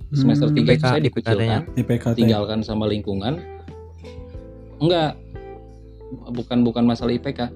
semester 0.09 0.47
Hmm. 0.47 0.57
3 0.57 0.63
itu 0.63 0.71
IPK, 0.73 0.85
saya 0.85 1.03
dikucilkan 1.03 1.61
IPK 1.75 2.05
teh. 2.05 2.17
tinggalkan 2.17 2.61
sama 2.63 2.87
lingkungan 2.87 3.43
enggak 4.79 5.17
bukan 6.29 6.63
bukan 6.63 6.85
masalah 6.85 7.13
IPK 7.13 7.51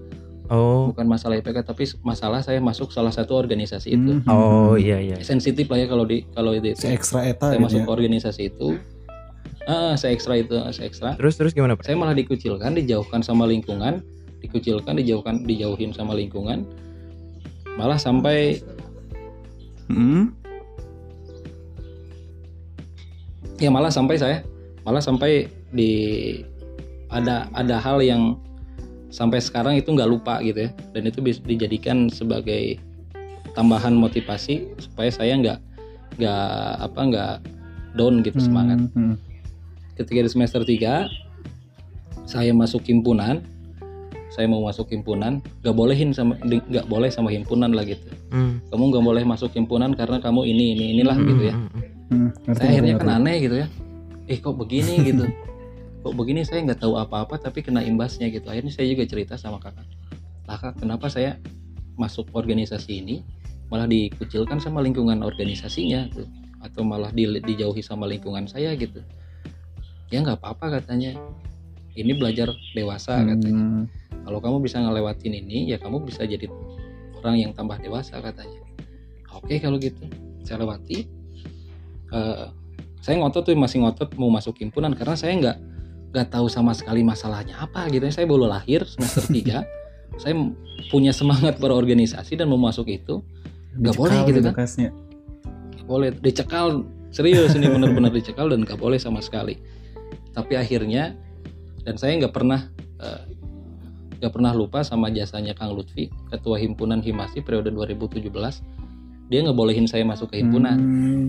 Oh. 0.50 0.90
bukan 0.90 1.06
masalah 1.06 1.38
IPK 1.38 1.62
tapi 1.62 1.86
masalah 2.02 2.42
saya 2.42 2.58
masuk 2.58 2.90
salah 2.90 3.14
satu 3.14 3.38
organisasi 3.38 3.94
itu 3.94 4.18
Hmm. 4.18 4.26
Oh 4.26 4.74
iya 4.74 4.98
iya. 4.98 5.14
sensitif 5.22 5.70
lah 5.70 5.78
ya 5.78 5.86
kalau 5.86 6.02
di 6.02 6.26
kalau 6.28 6.50
itu 6.50 6.74
Si 6.74 6.90
ekstra 6.90 7.22
eta 7.22 7.54
saya 7.54 7.56
gitu 7.56 7.70
masuk 7.70 7.78
ya. 7.78 7.86
ke 7.86 7.92
organisasi 7.94 8.42
itu 8.50 8.68
ah 9.66 9.92
saya 9.94 10.16
ekstra 10.16 10.40
itu 10.40 10.56
saya 10.72 10.86
ekstra 10.88 11.10
Terus 11.18 11.34
terus 11.36 11.52
gimana 11.52 11.76
Pak? 11.76 11.84
saya 11.84 11.96
malah 11.98 12.16
dikucilkan 12.16 12.72
dijauhkan 12.72 13.20
sama 13.20 13.44
lingkungan 13.44 14.00
dikucilkan 14.40 14.96
dijauhkan 14.96 15.44
dijauhin 15.44 15.92
sama 15.92 16.16
lingkungan 16.16 16.64
malah 17.76 18.00
sampai 18.00 18.60
Hmm. 19.90 20.30
ya 23.58 23.68
malah 23.68 23.90
sampai 23.90 24.14
saya 24.16 24.38
malah 24.86 25.02
sampai 25.02 25.50
di 25.74 25.90
ada 27.10 27.50
ada 27.52 27.76
hal 27.82 27.98
yang 27.98 28.38
sampai 29.10 29.42
sekarang 29.42 29.74
itu 29.74 29.90
nggak 29.90 30.06
lupa 30.06 30.38
gitu 30.46 30.64
ya 30.64 30.70
dan 30.94 31.10
itu 31.10 31.18
bisa 31.18 31.42
dijadikan 31.42 32.06
sebagai 32.06 32.78
tambahan 33.58 33.98
motivasi 33.98 34.70
supaya 34.78 35.10
saya 35.10 35.34
nggak 35.36 35.58
nggak 36.22 36.46
apa 36.86 37.00
nggak 37.10 37.34
down 37.98 38.22
gitu 38.22 38.38
semangat 38.38 38.78
Hmm. 38.94 39.18
Ketika 40.00 40.24
di 40.24 40.30
semester 40.30 40.64
3 40.64 41.04
saya 42.24 42.52
masuk 42.52 42.80
himpunan. 42.86 43.44
Saya 44.30 44.46
mau 44.46 44.62
masuk 44.62 44.94
himpunan 44.94 45.42
gak 45.60 45.74
bolehin 45.74 46.14
sama 46.14 46.38
di- 46.46 46.62
gak 46.70 46.86
boleh 46.86 47.10
sama 47.10 47.28
himpunan 47.28 47.74
lah 47.74 47.82
gitu. 47.82 48.06
Hmm. 48.30 48.62
kamu 48.70 48.94
gak 48.94 49.04
boleh 49.04 49.22
masuk 49.26 49.50
himpunan 49.50 49.90
karena 49.90 50.22
kamu 50.22 50.46
ini 50.46 50.64
ini 50.72 50.84
inilah 50.94 51.18
gitu 51.18 51.42
ya. 51.44 51.54
Hmm, 51.54 51.66
hmm, 51.66 51.74
hmm. 51.74 51.88
Hmm, 52.10 52.28
ngerti, 52.46 52.54
saya 52.56 52.68
akhirnya 52.70 52.94
ngerti. 52.94 53.06
kan 53.06 53.18
aneh 53.18 53.36
gitu 53.42 53.56
ya. 53.58 53.66
Eh 54.26 54.38
kok 54.38 54.54
begini 54.54 54.92
gitu? 55.10 55.24
Kok 56.00 56.14
begini? 56.14 56.40
Saya 56.46 56.62
nggak 56.62 56.78
tahu 56.78 56.94
apa-apa 56.94 57.42
tapi 57.42 57.58
kena 57.60 57.82
imbasnya 57.82 58.30
gitu. 58.30 58.46
Akhirnya 58.46 58.70
saya 58.70 58.86
juga 58.86 59.02
cerita 59.02 59.34
sama 59.34 59.58
kakak. 59.58 59.82
Lah 60.46 60.56
kak 60.56 60.78
kenapa 60.78 61.10
saya 61.10 61.34
masuk 61.98 62.30
organisasi 62.30 63.02
ini? 63.02 63.26
Malah 63.66 63.90
dikucilkan 63.90 64.62
sama 64.62 64.78
lingkungan 64.78 65.26
organisasinya 65.26 66.06
tuh. 66.08 66.30
Atau 66.62 66.86
malah 66.86 67.10
di- 67.10 67.42
dijauhi 67.42 67.82
sama 67.82 68.06
lingkungan 68.06 68.46
saya 68.46 68.78
gitu 68.78 69.02
ya 70.10 70.18
nggak 70.20 70.42
apa-apa 70.42 70.82
katanya. 70.82 71.14
Ini 71.94 72.14
belajar 72.18 72.54
dewasa 72.74 73.18
katanya. 73.22 73.50
Hmm, 73.50 73.84
kalau 74.26 74.38
kamu 74.38 74.62
bisa 74.62 74.78
ngelewatin 74.78 75.34
ini 75.34 75.70
ya 75.74 75.78
kamu 75.78 76.06
bisa 76.06 76.22
jadi 76.22 76.46
orang 77.18 77.36
yang 77.38 77.50
tambah 77.54 77.78
dewasa 77.82 78.18
katanya. 78.22 78.60
Oke 79.34 79.58
kalau 79.62 79.78
gitu. 79.78 80.02
Saya 80.46 80.62
lewati. 80.62 81.06
Eh, 82.10 82.46
saya 83.00 83.16
ngotot 83.22 83.46
tuh 83.46 83.54
masih 83.56 83.82
ngotot 83.82 84.12
mau 84.18 84.28
masuk 84.28 84.60
himpunan 84.60 84.92
karena 84.92 85.16
saya 85.16 85.32
nggak 85.38 85.56
nggak 86.10 86.28
tahu 86.30 86.50
sama 86.50 86.74
sekali 86.74 87.06
masalahnya 87.06 87.58
apa 87.58 87.86
gitu 87.90 88.06
ya. 88.06 88.12
Saya 88.12 88.26
baru 88.26 88.50
lahir 88.50 88.86
semester 88.86 89.26
3 89.34 89.80
saya 90.18 90.34
punya 90.90 91.14
semangat 91.14 91.56
berorganisasi 91.62 92.34
dan 92.34 92.50
mau 92.50 92.58
masuk 92.58 92.90
itu. 92.90 93.22
Nggak 93.78 93.94
boleh 93.94 94.18
gitu 94.26 94.40
kan? 94.42 94.54
Nggak 94.58 95.86
boleh. 95.86 96.10
Dicekal 96.18 96.82
serius 97.10 97.54
ini 97.58 97.66
benar-benar 97.66 98.14
dicekal 98.14 98.46
dan 98.50 98.62
nggak 98.62 98.78
boleh 98.78 98.98
sama 98.98 99.18
sekali 99.18 99.58
tapi 100.30 100.54
akhirnya 100.56 101.14
dan 101.82 101.96
saya 101.96 102.16
nggak 102.20 102.34
pernah 102.34 102.68
eh, 103.00 103.22
nggak 104.20 104.32
pernah 104.36 104.52
lupa 104.52 104.84
sama 104.84 105.08
jasanya 105.08 105.56
Kang 105.56 105.72
Lutfi 105.72 106.12
ketua 106.28 106.60
himpunan 106.60 107.00
Himasi 107.00 107.40
periode 107.40 107.72
2017 107.72 108.28
dia 109.30 109.38
nggak 109.46 109.56
bolehin 109.56 109.88
saya 109.88 110.04
masuk 110.04 110.34
ke 110.34 110.42
himpunan 110.44 110.76
Hmm, 110.76 111.24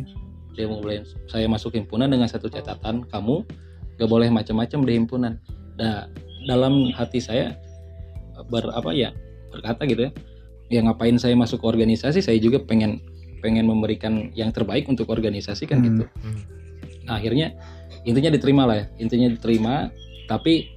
dia 0.58 0.68
mau 0.68 0.84
bolehin 0.84 1.08
saya 1.32 1.48
masuk 1.48 1.72
himpunan 1.78 2.12
dengan 2.12 2.28
satu 2.28 2.52
catatan 2.52 3.08
kamu 3.08 3.48
nggak 3.96 4.10
boleh 4.10 4.28
macam-macam 4.28 4.80
di 4.84 4.92
himpunan 4.98 5.34
nah 5.80 6.06
dalam 6.50 6.92
hati 6.92 7.22
saya 7.24 7.56
ber 8.50 8.68
apa 8.74 8.92
ya 8.92 9.14
berkata 9.54 9.86
gitu 9.88 10.10
ya 10.10 10.12
ya 10.72 10.80
ngapain 10.84 11.16
saya 11.16 11.36
masuk 11.38 11.62
ke 11.64 11.66
organisasi 11.68 12.20
saya 12.20 12.40
juga 12.42 12.60
pengen 12.60 13.00
pengen 13.40 13.66
memberikan 13.70 14.30
yang 14.36 14.52
terbaik 14.54 14.86
untuk 14.92 15.10
organisasi 15.10 15.66
kan 15.66 15.80
Hmm. 15.80 15.88
gitu 15.88 16.06
Hmm. 16.22 16.42
Nah, 17.02 17.18
akhirnya 17.18 17.58
intinya 18.06 18.34
diterima 18.34 18.64
lah 18.66 18.76
ya. 18.82 18.86
Intinya 18.98 19.28
diterima. 19.32 19.90
Tapi 20.26 20.70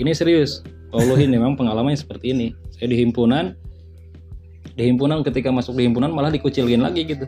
ini 0.00 0.10
serius. 0.14 0.64
Pauluhin 0.90 1.30
memang 1.30 1.54
pengalamannya 1.54 1.98
seperti 1.98 2.34
ini. 2.34 2.48
Saya 2.74 2.90
di 2.90 2.98
himpunan 2.98 3.54
di 4.74 4.86
himpunan 4.86 5.20
ketika 5.26 5.50
masuk 5.50 5.76
di 5.76 5.86
himpunan 5.86 6.10
malah 6.10 6.32
dikucilin 6.34 6.82
lagi 6.82 7.06
gitu. 7.06 7.26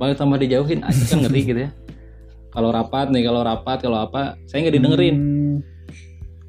Malah 0.00 0.16
tambah 0.16 0.40
dijauhin. 0.40 0.80
Aja 0.86 1.04
kan 1.12 1.26
ngeri 1.28 1.40
gitu 1.44 1.60
ya. 1.68 1.70
Kalau 2.50 2.74
rapat 2.74 3.12
nih 3.12 3.22
kalau 3.28 3.44
rapat 3.46 3.78
kalau 3.84 3.98
apa 4.00 4.40
saya 4.48 4.68
nggak 4.68 4.76
didengerin. 4.80 5.16
Hmm, 5.16 5.54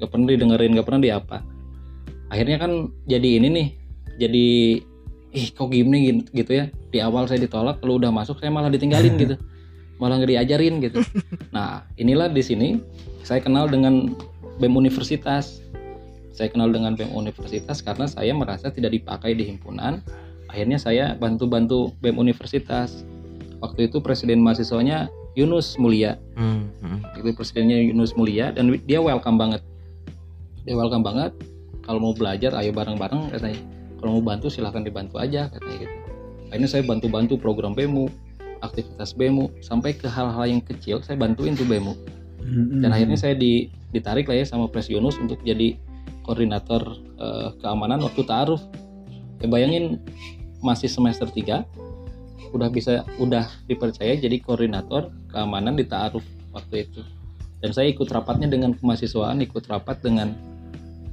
nggak 0.00 0.08
pernah 0.08 0.26
didengerin 0.32 0.70
nggak 0.72 0.86
pernah 0.88 1.02
diapa. 1.04 1.38
Akhirnya 2.32 2.56
kan 2.56 2.88
jadi 3.04 3.28
ini 3.36 3.48
nih 3.52 3.68
jadi 4.16 4.46
ih 5.32 5.46
kok 5.52 5.68
gini? 5.68 6.24
gitu 6.32 6.52
ya. 6.52 6.72
Di 6.88 7.04
awal 7.04 7.28
saya 7.28 7.44
ditolak 7.44 7.84
kalau 7.84 8.00
udah 8.00 8.08
masuk 8.08 8.40
saya 8.40 8.48
malah 8.48 8.72
ditinggalin 8.72 9.16
gitu 9.22 9.36
malah 10.02 10.18
nggak 10.18 10.34
diajarin 10.34 10.82
gitu. 10.82 10.98
Nah 11.54 11.86
inilah 11.94 12.26
di 12.26 12.42
sini 12.42 12.68
saya 13.22 13.38
kenal 13.38 13.70
dengan 13.70 14.10
bem 14.58 14.74
universitas. 14.74 15.62
Saya 16.34 16.50
kenal 16.50 16.74
dengan 16.74 16.98
bem 16.98 17.12
universitas 17.14 17.78
karena 17.84 18.10
saya 18.10 18.34
merasa 18.34 18.74
tidak 18.74 18.98
dipakai 18.98 19.38
di 19.38 19.46
himpunan. 19.46 20.02
Akhirnya 20.50 20.82
saya 20.82 21.14
bantu-bantu 21.14 21.94
bem 22.02 22.18
universitas. 22.18 23.06
Waktu 23.62 23.86
itu 23.86 24.02
presiden 24.02 24.42
mahasiswanya 24.42 25.06
Yunus 25.38 25.78
Mulia. 25.78 26.18
Hmm, 26.34 26.66
hmm. 26.82 27.22
itu 27.22 27.30
presidennya 27.36 27.78
Yunus 27.78 28.18
Mulia 28.18 28.50
dan 28.50 28.74
dia 28.88 28.98
welcome 28.98 29.38
banget. 29.38 29.62
Dia 30.66 30.74
welcome 30.74 31.06
banget. 31.06 31.30
Kalau 31.86 32.02
mau 32.02 32.16
belajar 32.16 32.50
ayo 32.58 32.74
bareng-bareng 32.74 33.38
katanya. 33.38 33.60
Kalau 34.02 34.18
mau 34.18 34.24
bantu 34.24 34.50
silahkan 34.50 34.82
dibantu 34.82 35.22
aja 35.22 35.46
katanya 35.46 35.86
gitu. 35.86 35.94
Akhirnya 36.50 36.68
saya 36.68 36.82
bantu-bantu 36.84 37.38
program 37.38 37.72
BEMU 37.72 38.10
aktivitas 38.62 39.12
BEMU 39.18 39.50
sampai 39.60 39.92
ke 39.92 40.06
hal-hal 40.06 40.46
yang 40.46 40.62
kecil 40.62 41.02
saya 41.02 41.18
bantuin 41.18 41.58
tuh 41.58 41.66
BEMU 41.66 41.98
dan 42.82 42.90
akhirnya 42.90 43.18
saya 43.18 43.34
di, 43.38 43.70
ditarik 43.94 44.26
lah 44.26 44.42
ya 44.42 44.46
sama 44.46 44.66
Pres 44.66 44.90
Yunus 44.90 45.14
untuk 45.18 45.38
jadi 45.46 45.78
koordinator 46.26 46.82
eh, 47.18 47.48
keamanan 47.62 48.02
waktu 48.02 48.22
taaruf. 48.26 48.62
Ya 49.38 49.46
bayangin 49.50 50.02
masih 50.62 50.90
semester 50.90 51.26
3 51.26 51.66
udah 52.52 52.68
bisa 52.68 53.06
udah 53.16 53.48
dipercaya 53.64 54.12
jadi 54.18 54.36
koordinator 54.42 55.08
keamanan 55.30 55.78
di 55.78 55.86
taaruf 55.86 56.22
waktu 56.50 56.90
itu. 56.90 57.00
Dan 57.62 57.70
saya 57.70 57.94
ikut 57.94 58.10
rapatnya 58.10 58.50
dengan 58.50 58.74
kemahasiswaan 58.74 59.38
ikut 59.46 59.70
rapat 59.70 60.02
dengan 60.02 60.34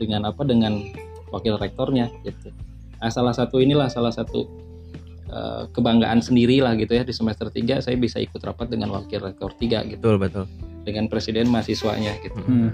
dengan 0.02 0.26
apa 0.26 0.42
dengan 0.42 0.82
wakil 1.30 1.62
rektornya 1.62 2.10
gitu. 2.26 2.50
Nah, 3.00 3.14
salah 3.14 3.38
satu 3.38 3.62
inilah 3.62 3.88
salah 3.88 4.10
satu 4.10 4.50
eh, 5.30 5.64
kebanggaan 5.72 6.20
sendiri 6.20 6.60
lah 6.60 6.74
gitu 6.76 6.98
ya 6.98 7.06
di 7.06 7.14
semester 7.14 7.48
3 7.48 7.86
saya 7.86 7.96
bisa 7.96 8.18
ikut 8.20 8.42
rapat 8.42 8.74
dengan 8.74 8.92
wakil 8.94 9.22
rektor 9.22 9.54
3 9.54 9.96
gitu 9.96 10.02
Betul, 10.02 10.18
betul. 10.18 10.46
dengan 10.84 11.06
presiden 11.08 11.48
mahasiswanya 11.54 12.18
gitu. 12.26 12.42
Hmm. 12.42 12.74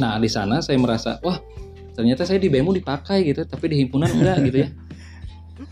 Nah 0.00 0.16
di 0.16 0.28
sana 0.32 0.64
saya 0.64 0.80
merasa 0.80 1.20
wah 1.20 1.36
ternyata 1.92 2.24
saya 2.24 2.40
di 2.40 2.48
BEMU 2.48 2.72
dipakai 2.72 3.28
gitu, 3.28 3.44
tapi 3.44 3.68
di 3.68 3.76
himpunan 3.84 4.08
enggak 4.08 4.38
gitu 4.48 4.58
ya. 4.64 4.68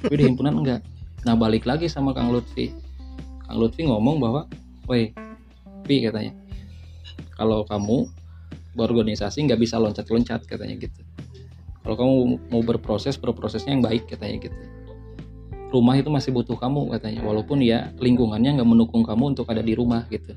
Tapi 0.01 0.15
di 0.17 0.25
himpunan 0.29 0.55
enggak. 0.61 0.81
Nah 1.25 1.35
balik 1.35 1.65
lagi 1.65 1.89
sama 1.89 2.13
Kang 2.13 2.31
Lutfi. 2.33 2.73
Kang 3.45 3.59
Lutfi 3.59 3.85
ngomong 3.89 4.23
bahwa, 4.23 4.47
woi, 4.87 5.13
Pi 5.85 6.05
katanya, 6.05 6.37
kalau 7.35 7.65
kamu 7.67 8.07
berorganisasi 8.77 9.45
nggak 9.49 9.61
bisa 9.61 9.81
loncat-loncat 9.81 10.47
katanya 10.47 10.77
gitu. 10.79 11.01
Kalau 11.83 11.97
kamu 11.97 12.13
mau 12.53 12.63
berproses, 12.63 13.17
berprosesnya 13.17 13.75
yang 13.75 13.83
baik 13.83 14.07
katanya 14.07 14.47
gitu. 14.47 14.57
Rumah 15.71 15.95
itu 16.03 16.11
masih 16.11 16.35
butuh 16.35 16.59
kamu 16.59 16.91
katanya, 16.99 17.23
walaupun 17.23 17.63
ya 17.63 17.95
lingkungannya 18.03 18.59
nggak 18.59 18.69
mendukung 18.69 19.07
kamu 19.07 19.39
untuk 19.39 19.47
ada 19.55 19.63
di 19.63 19.79
rumah 19.79 20.03
gitu. 20.11 20.35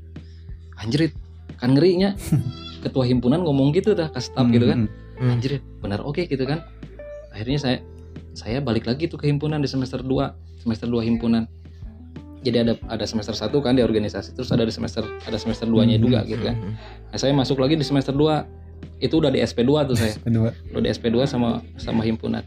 Anjrit, 0.78 1.10
kan 1.58 1.74
ngerinya. 1.74 2.14
Ketua 2.84 3.08
himpunan 3.08 3.42
ngomong 3.42 3.74
gitu 3.74 3.96
dah 3.96 4.12
ke 4.12 4.20
staff 4.22 4.46
gitu 4.52 4.68
kan. 4.68 4.86
Hmm. 5.14 5.30
anjir 5.38 5.62
benar 5.78 6.02
oke 6.04 6.26
gitu 6.26 6.44
kan. 6.44 6.62
Akhirnya 7.32 7.58
saya 7.58 7.76
saya 8.34 8.58
balik 8.58 8.84
lagi 8.84 9.06
tuh 9.06 9.16
ke 9.16 9.30
himpunan 9.30 9.62
di 9.62 9.70
semester 9.70 10.02
2 10.02 10.60
semester 10.62 10.86
2 10.90 11.06
himpunan. 11.06 11.48
Jadi 12.44 12.60
ada 12.60 12.72
ada 12.92 13.08
semester 13.08 13.32
1 13.32 13.48
kan 13.64 13.72
di 13.72 13.80
organisasi 13.80 14.36
terus 14.36 14.52
ada 14.52 14.68
di 14.68 14.74
semester 14.74 15.00
ada 15.24 15.38
semester 15.40 15.64
2 15.64 15.88
nya 15.88 15.96
juga 15.96 16.28
gitu 16.28 16.44
kan. 16.44 16.60
Hmm. 16.60 16.74
nah, 17.08 17.18
saya 17.18 17.32
masuk 17.32 17.56
lagi 17.58 17.74
di 17.80 17.86
semester 17.86 18.12
2 18.12 19.00
itu 19.00 19.14
udah 19.16 19.32
di 19.32 19.40
SP2 19.40 19.72
tuh 19.88 19.96
saya. 19.96 20.14
Kedua. 20.20 20.52
udah 20.52 20.82
di 20.84 20.90
SP2 20.92 21.24
sama 21.24 21.64
sama 21.80 22.04
himpunan 22.04 22.44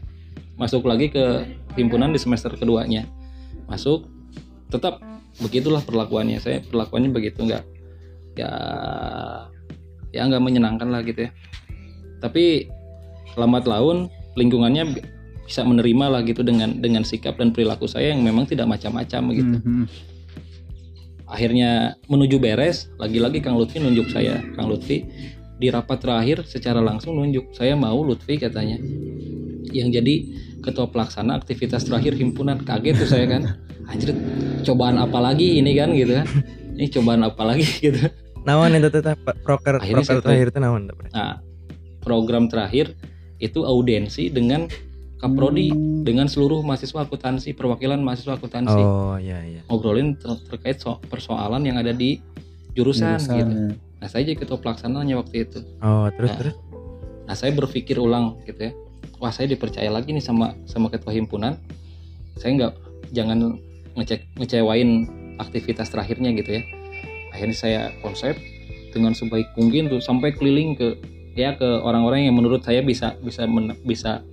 masuk 0.58 0.84
lagi 0.84 1.08
ke 1.08 1.46
himpunan 1.78 2.10
di 2.10 2.18
semester 2.18 2.52
keduanya. 2.58 3.06
Masuk 3.70 4.10
tetap 4.68 5.00
begitulah 5.38 5.80
perlakuannya. 5.86 6.42
Saya 6.42 6.60
perlakuannya 6.66 7.14
begitu 7.14 7.46
nggak 7.46 7.64
ya 8.38 8.52
ya 10.12 10.20
nggak 10.26 10.42
menyenangkan 10.42 10.90
lah 10.90 11.00
gitu 11.06 11.26
ya. 11.26 11.30
Tapi 12.18 12.66
lambat 13.38 13.70
laun 13.70 14.10
lingkungannya 14.34 14.84
bi- 14.98 15.06
bisa 15.48 15.64
menerima 15.64 16.12
lah 16.12 16.20
gitu 16.26 16.44
dengan 16.44 16.76
dengan 16.82 17.06
sikap 17.06 17.40
dan 17.40 17.56
perilaku 17.56 17.88
saya 17.88 18.12
yang 18.12 18.20
memang 18.20 18.44
tidak 18.44 18.68
macam-macam 18.68 19.32
gitu. 19.32 19.56
Hmm, 19.56 19.64
hmm. 19.64 19.86
akhirnya 21.28 21.96
menuju 22.08 22.40
beres 22.40 22.92
lagi-lagi 23.00 23.40
Kang 23.40 23.56
Lutfi 23.56 23.80
nunjuk 23.80 24.12
saya. 24.12 24.44
Kang 24.58 24.68
Lutfi 24.68 25.08
di 25.58 25.68
rapat 25.72 26.04
terakhir 26.04 26.44
secara 26.44 26.84
langsung 26.84 27.16
nunjuk 27.16 27.56
saya 27.56 27.72
mau 27.78 27.96
Lutfi 28.04 28.36
katanya. 28.36 28.76
Yang 29.72 29.88
jadi 30.00 30.14
ketua 30.60 30.86
pelaksana 30.86 31.34
aktivitas 31.34 31.84
terakhir 31.84 32.14
himpunan 32.14 32.58
kaget 32.58 32.94
tuh 32.98 33.08
saya 33.08 33.26
kan 33.26 33.42
anjir 33.86 34.12
cobaan 34.62 34.96
apa 34.96 35.18
lagi 35.18 35.56
ini 35.56 35.72
kan 35.72 35.92
gitu 35.92 36.12
kan 36.14 36.26
ini 36.74 36.86
cobaan 36.88 37.22
apa 37.22 37.42
lagi 37.44 37.66
gitu 37.84 38.10
Nawan 38.38 38.72
itu 38.72 38.88
tetap 38.88 39.18
proker 39.42 39.76
Akhirnya 39.76 40.00
proker 40.00 40.08
saya 40.08 40.20
terakhir 40.20 40.46
itu 40.48 40.58
nawan 40.58 40.82
nah 41.10 41.38
program 42.00 42.46
terakhir 42.46 42.94
itu 43.38 43.62
audiensi 43.62 44.28
dengan 44.28 44.66
Kaprodi 45.18 45.74
Hmm. 45.74 46.06
dengan 46.06 46.30
seluruh 46.30 46.62
mahasiswa 46.62 47.02
akuntansi 47.02 47.50
perwakilan 47.50 47.98
mahasiswa 47.98 48.38
akuntansi 48.38 48.78
Oh 48.78 49.18
iya 49.18 49.42
iya. 49.42 49.60
ngobrolin 49.66 50.14
ter- 50.14 50.38
terkait 50.46 50.78
so- 50.78 51.02
persoalan 51.02 51.58
yang 51.60 51.74
ada 51.74 51.90
di 51.90 52.22
jurusan, 52.70 53.18
Jurusan, 53.18 53.34
gitu. 53.34 53.50
ya. 53.50 53.68
Nah 53.98 54.06
saya 54.06 54.22
jadi 54.22 54.38
ketua 54.38 54.62
pelaksananya 54.62 55.18
waktu 55.18 55.42
itu. 55.42 55.58
Oh 55.82 56.06
terus 56.14 56.30
Nah. 56.30 56.38
terus. 56.38 56.54
Nah 57.26 57.34
saya 57.34 57.50
berpikir 57.50 57.98
ulang 57.98 58.38
gitu 58.46 58.70
ya. 58.70 58.72
Wah 59.18 59.34
saya 59.34 59.50
dipercaya 59.50 59.90
lagi 59.90 60.14
nih 60.14 60.22
sama 60.22 60.54
sama 60.66 60.90
ketua 60.90 61.10
himpunan. 61.14 61.58
Saya 62.38 62.54
nggak 62.54 62.74
jangan 63.10 63.58
ngecek 63.98 64.38
ngecewain 64.38 65.10
aktivitas 65.42 65.90
terakhirnya 65.90 66.30
gitu 66.38 66.58
ya. 66.58 66.62
Akhirnya 67.34 67.56
saya 67.58 67.80
konsep 68.02 68.38
dengan 68.94 69.12
sebaik 69.12 69.52
mungkin 69.54 69.92
tuh 69.92 70.00
sampai 70.00 70.32
keliling 70.34 70.74
ke 70.78 70.98
ya 71.38 71.54
ke 71.54 71.66
orang-orang 71.86 72.26
yang 72.26 72.34
menurut 72.34 72.66
saya 72.66 72.82
bisa 72.82 73.14
bisa 73.22 73.46
men- 73.46 73.78
bisa 73.86 74.26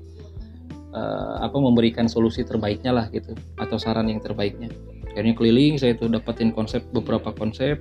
eh, 0.96 1.36
apa 1.44 1.58
memberikan 1.60 2.10
solusi 2.10 2.42
terbaiknya 2.42 2.96
lah 2.96 3.06
gitu 3.14 3.38
atau 3.62 3.78
saran 3.78 4.10
yang 4.10 4.24
terbaiknya 4.24 4.74
akhirnya 5.14 5.38
keliling 5.38 5.78
saya 5.78 5.94
tuh 5.94 6.10
dapetin 6.10 6.50
konsep 6.50 6.82
beberapa 6.90 7.30
konsep 7.30 7.78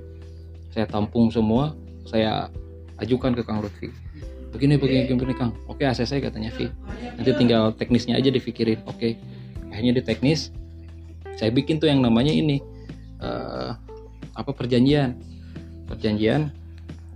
saya 0.74 0.84
tampung 0.84 1.32
semua 1.32 1.72
saya 2.04 2.52
ajukan 3.00 3.32
ke 3.32 3.42
Kang 3.46 3.64
Lutfi 3.64 3.88
begini 4.54 4.78
begini 4.78 5.10
begini 5.10 5.34
Kang. 5.34 5.50
Oke 5.66 5.82
ACC 5.82 6.22
katanya 6.22 6.54
Vi 6.54 6.70
nanti 7.18 7.30
tinggal 7.34 7.74
teknisnya 7.74 8.14
aja 8.14 8.30
dipikirin. 8.30 8.78
Oke. 8.86 9.18
Akhirnya 9.74 9.98
di 9.98 10.02
teknis 10.06 10.54
saya 11.34 11.50
bikin 11.50 11.82
tuh 11.82 11.90
yang 11.90 11.98
namanya 11.98 12.30
ini 12.30 12.62
eh, 13.18 13.70
apa 14.38 14.50
perjanjian. 14.54 15.18
Perjanjian 15.90 16.54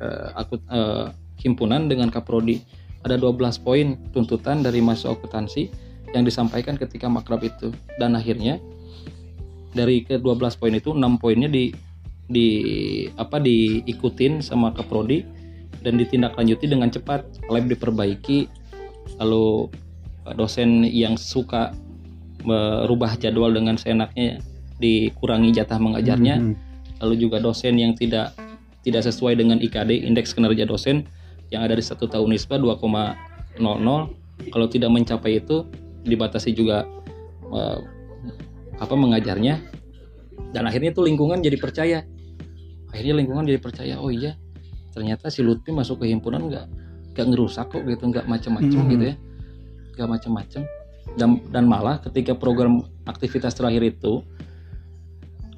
eh, 0.03 0.29
aku 0.35 0.59
eh, 0.59 1.15
himpunan 1.39 1.87
dengan 1.87 2.11
kaprodi 2.11 2.59
ada 3.07 3.15
12 3.15 3.39
poin 3.63 3.95
tuntutan 4.11 4.67
dari 4.67 4.83
mahasiswa 4.83 5.15
akuntansi 5.15 5.71
yang 6.11 6.27
disampaikan 6.27 6.75
ketika 6.75 7.07
makrab 7.07 7.47
itu. 7.47 7.71
Dan 8.03 8.19
akhirnya 8.19 8.59
dari 9.79 10.03
ke 10.03 10.19
12 10.19 10.59
poin 10.59 10.75
itu 10.75 10.91
6 10.91 11.23
poinnya 11.23 11.47
di 11.47 11.71
di 12.29 12.49
apa 13.15 13.41
diikutin 13.41 14.43
sama 14.45 14.75
kaprodi 14.75 15.38
dan 15.83 15.99
ditindaklanjuti 15.99 16.67
dengan 16.67 16.91
cepat. 16.91 17.25
Lab 17.51 17.67
diperbaiki 17.71 18.49
lalu 19.19 19.71
eh, 20.29 20.35
dosen 20.35 20.85
yang 20.85 21.17
suka 21.17 21.73
merubah 22.47 23.19
jadwal 23.19 23.51
dengan 23.51 23.75
seenaknya 23.75 24.39
dikurangi 24.79 25.51
jatah 25.55 25.79
mengajarnya. 25.79 26.37
Hmm. 26.39 26.55
lalu 26.99 27.15
juga 27.31 27.39
dosen 27.39 27.79
yang 27.79 27.95
tidak 27.95 28.35
tidak 28.83 29.07
sesuai 29.07 29.39
dengan 29.39 29.63
IKD 29.63 30.03
indeks 30.03 30.35
kinerja 30.35 30.67
dosen 30.67 31.07
yang 31.55 31.63
ada 31.63 31.79
di 31.79 31.85
satu 31.87 32.11
tahun 32.11 32.35
ISPA 32.35 32.59
2,00 32.59 33.63
kalau 34.51 34.67
tidak 34.67 34.91
mencapai 34.91 35.39
itu 35.39 35.63
dibatasi 36.03 36.55
juga 36.59 36.87
eh, 37.55 37.79
apa 38.79 38.95
mengajarnya. 38.95 39.63
Dan 40.55 40.65
akhirnya 40.65 40.91
tuh 40.91 41.07
lingkungan 41.07 41.39
jadi 41.39 41.59
percaya. 41.59 41.99
Akhirnya 42.91 43.21
lingkungan 43.21 43.45
jadi 43.45 43.61
percaya 43.61 43.95
oh 44.01 44.09
iya 44.09 44.39
ternyata 44.99 45.31
si 45.31 45.47
Lutfi 45.47 45.71
masuk 45.71 46.03
ke 46.03 46.11
himpunan 46.11 46.51
nggak 46.51 46.67
nggak 47.15 47.27
ngerusak 47.31 47.71
kok 47.71 47.87
gitu 47.87 48.11
nggak 48.11 48.27
macem-macem 48.27 48.83
Hmm. 48.83 48.91
gitu 48.91 49.05
ya. 49.11 49.15
Nggak 49.95 50.09
macem-macem. 50.19 50.63
Dan 51.15 51.39
dan 51.55 51.71
malah 51.71 52.03
ketika 52.03 52.35
program 52.35 52.83
aktivitas 53.07 53.55
terakhir 53.55 53.87
itu 53.95 54.27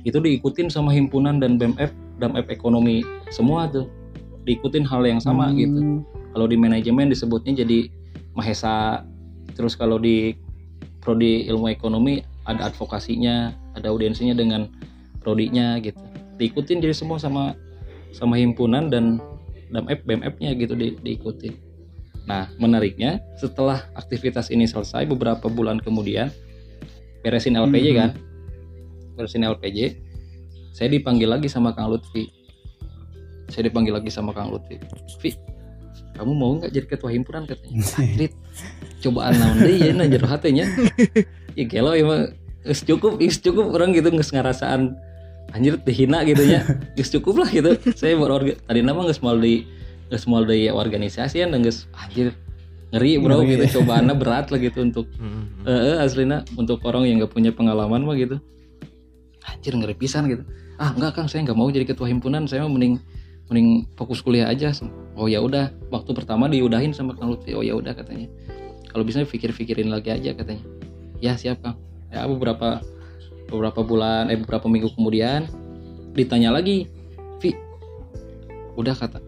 itu 0.04 0.16
diikutin 0.20 0.68
sama 0.68 0.92
himpunan 0.92 1.40
dan 1.40 1.56
BMF 1.56 1.88
BMF 2.20 2.52
ekonomi 2.52 3.00
semua 3.32 3.64
tuh. 3.72 3.88
Diikutin 4.44 4.84
hal 4.84 5.08
yang 5.08 5.20
sama 5.24 5.48
Hmm. 5.48 5.56
gitu. 5.56 5.80
Kalau 6.36 6.46
di 6.46 6.60
manajemen 6.60 7.08
disebutnya 7.08 7.64
jadi 7.64 7.88
mahesa 8.36 9.04
terus 9.56 9.72
kalau 9.72 9.96
di 9.96 10.36
prodi 11.00 11.48
ilmu 11.48 11.72
ekonomi 11.72 12.20
ada 12.44 12.68
advokasinya 12.68 13.56
ada 13.72 13.88
audiensinya 13.88 14.36
dengan 14.36 14.68
prodinya 15.24 15.80
gitu. 15.80 15.96
Diikutin 16.36 16.80
jadi 16.80 16.92
semua 16.92 17.16
sama 17.16 17.56
sama 18.10 18.40
himpunan 18.40 18.88
dan 18.90 19.20
BMF 19.70 20.00
BMF-nya 20.04 20.50
gitu 20.54 20.74
di, 20.74 20.98
diikutin 20.98 21.54
nah 22.26 22.46
menariknya 22.58 23.18
setelah 23.34 23.88
aktivitas 23.94 24.50
ini 24.50 24.68
selesai 24.68 25.08
beberapa 25.08 25.48
bulan 25.48 25.80
kemudian 25.80 26.28
beresin 27.20 27.56
LPJ 27.56 27.86
Mhm. 27.90 27.96
kan? 27.96 28.10
Beresin 29.16 29.42
LPJ 29.42 29.78
saya 30.70 30.88
dipanggil 30.88 31.26
lagi 31.26 31.50
sama 31.50 31.74
Kang 31.74 31.90
Lutfi. 31.90 32.30
Saya 33.50 33.66
dipanggil 33.66 33.90
lagi 33.92 34.08
sama 34.08 34.30
Kang 34.30 34.54
Lutfi. 34.54 34.78
Vi 35.20 35.34
kamu 36.14 36.32
mau 36.32 36.56
nggak 36.60 36.70
jadi 36.70 36.86
ketua 36.86 37.10
himpunan? 37.10 37.44
katanya. 37.44 37.82
Lit, 38.20 38.32
cobaan 39.00 39.34
naon 39.36 39.56
deh 39.60 39.76
ya 39.76 39.90
nah 39.92 40.06
jero 40.06 40.28
hatenya 40.28 40.68
ya 41.58 41.64
gelo 41.72 41.96
ya 41.96 42.04
mah 42.04 42.20
geus 42.62 42.84
cukup 42.84 43.18
cukup. 43.20 43.74
Orang 43.74 43.90
gitu 43.92 44.08
geus 44.12 44.30
ngarasaan 44.30 44.94
anjir 45.52 45.74
dihina 45.82 46.22
gitu 46.24 46.42
ya. 46.42 46.62
Geus 46.96 47.10
cukup 47.10 47.44
lah 47.46 47.48
gitu. 47.50 47.74
Saya 47.94 48.14
berorga 48.16 48.54
tadi 48.66 48.80
nama 48.80 49.02
geus 49.04 49.20
mau 49.20 49.34
di 49.34 49.66
geus 50.10 50.24
mau 50.26 50.42
di 50.42 50.70
organisasi 50.70 51.42
dan 51.42 51.60
geus 51.62 51.86
anjir 51.94 52.34
ngeri 52.90 53.22
bro 53.22 53.42
Ngeri, 53.42 53.50
gitu. 53.54 53.64
Cobaannya 53.82 54.14
berat 54.18 54.50
lah 54.50 54.58
gitu 54.58 54.82
untuk 54.82 55.06
Hmm. 55.18 55.46
eh 55.68 55.94
eh, 55.94 55.96
aslina 56.02 56.42
untuk 56.58 56.82
orang 56.82 57.06
yang 57.06 57.22
nggak 57.22 57.32
punya 57.32 57.50
pengalaman 57.54 58.02
mah 58.02 58.16
gitu. 58.18 58.38
Anjir 59.46 59.72
ngeri 59.74 59.94
pisan 59.96 60.28
gitu. 60.28 60.42
Ah 60.76 60.92
enggak 60.96 61.14
kang 61.16 61.28
saya 61.28 61.44
nggak 61.46 61.58
mau 61.58 61.68
jadi 61.70 61.86
ketua 61.86 62.08
himpunan. 62.10 62.46
Saya 62.46 62.66
mah 62.66 62.72
mending 62.72 62.98
mending 63.50 63.86
fokus 63.98 64.22
kuliah 64.22 64.48
aja. 64.50 64.70
Oh 65.18 65.26
ya 65.26 65.42
udah. 65.42 65.70
Waktu 65.90 66.10
pertama 66.14 66.46
diudahin 66.46 66.94
sama 66.94 67.14
kang 67.14 67.30
Lutfi. 67.34 67.52
Oh 67.54 67.62
ya 67.62 67.74
udah 67.76 67.92
katanya. 67.94 68.26
Kalau 68.90 69.06
bisa 69.06 69.22
pikir-pikirin 69.22 69.86
lagi 69.86 70.10
aja 70.10 70.34
katanya. 70.34 70.62
Ya 71.22 71.38
siap 71.38 71.62
kang. 71.62 71.78
Ya 72.10 72.26
beberapa 72.26 72.82
beberapa 73.50 73.82
bulan 73.82 74.30
eh 74.30 74.38
beberapa 74.38 74.70
minggu 74.70 74.94
kemudian 74.94 75.50
ditanya 76.14 76.54
lagi 76.54 76.86
Vi 77.42 77.52
udah 78.78 78.94
kata 78.94 79.18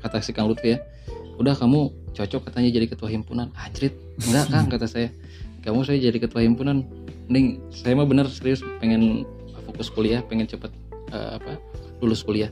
kata 0.00 0.16
si 0.24 0.32
kang 0.32 0.48
Lutfi 0.48 0.74
ya 0.74 0.78
udah 1.36 1.52
kamu 1.52 1.92
cocok 2.16 2.48
katanya 2.48 2.72
jadi 2.72 2.86
ketua 2.88 3.12
himpunan. 3.12 3.52
Anjrit 3.60 3.92
enggak 4.24 4.46
kang 4.48 4.66
kata 4.72 4.88
saya 4.88 5.08
kamu 5.60 5.84
saya 5.84 6.00
jadi 6.00 6.16
ketua 6.16 6.40
himpunan. 6.40 6.86
Mending 7.28 7.60
saya 7.74 7.92
mah 7.98 8.08
bener 8.08 8.24
serius 8.30 8.64
pengen 8.80 9.28
fokus 9.68 9.92
kuliah 9.92 10.24
pengen 10.24 10.48
cepet 10.48 10.72
eh, 11.12 11.30
apa 11.36 11.60
lulus 12.00 12.24
kuliah. 12.24 12.48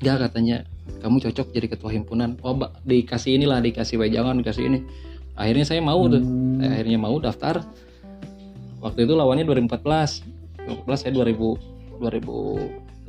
Enggak 0.00 0.30
katanya 0.30 0.64
kamu 1.04 1.20
cocok 1.28 1.52
jadi 1.52 1.66
ketua 1.68 1.90
himpunan. 1.92 2.40
Oh 2.40 2.56
ba- 2.56 2.72
dikasih 2.88 3.36
inilah 3.36 3.60
dikasih 3.60 4.00
wejangan 4.00 4.40
dikasih 4.40 4.64
ini. 4.64 4.80
Akhirnya 5.34 5.66
saya 5.66 5.82
mau 5.84 6.00
tuh 6.08 6.22
Hmm. 6.22 6.62
Saya 6.62 6.70
akhirnya 6.80 6.98
mau 7.02 7.16
daftar 7.20 7.66
waktu 8.84 9.08
itu 9.08 9.16
lawannya 9.16 9.48
2014 9.48 10.20
2014 10.68 11.00
saya 11.00 11.12
2000 11.16 11.56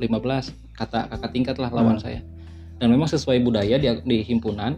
kata 0.72 1.08
kakak 1.08 1.30
tingkat 1.32 1.56
lah 1.60 1.68
lawan 1.72 1.96
Hmm. 1.98 2.04
saya. 2.04 2.20
Dan 2.76 2.92
memang 2.92 3.08
sesuai 3.08 3.40
budaya 3.40 3.76
di, 3.76 3.88
di 4.04 4.16
himpunan 4.20 4.76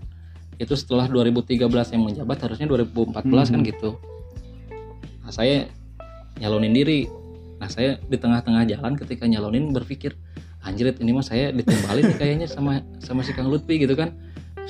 itu 0.58 0.74
setelah 0.74 1.06
2013 1.06 1.94
yang 1.94 2.02
menjabat 2.02 2.38
harusnya 2.42 2.66
2014 2.66 3.50
kan 3.50 3.60
Hmm. 3.62 3.68
gitu. 3.68 3.90
Nah 5.22 5.30
saya 5.30 5.66
nyalonin 6.38 6.74
diri. 6.74 7.10
Nah 7.58 7.66
saya 7.66 7.98
di 7.98 8.14
tengah-tengah 8.14 8.66
jalan 8.70 8.94
ketika 8.94 9.26
nyalonin 9.26 9.74
berpikir 9.74 10.14
anjir 10.62 10.90
ini 10.98 11.10
mah 11.14 11.26
saya 11.26 11.50
ditimbalin 11.50 12.10
nih 12.10 12.16
kayaknya 12.18 12.46
sama 12.46 12.82
sama 13.02 13.22
si 13.22 13.34
Kang 13.34 13.50
Lutfi 13.50 13.78
gitu 13.82 13.94
kan. 13.98 14.14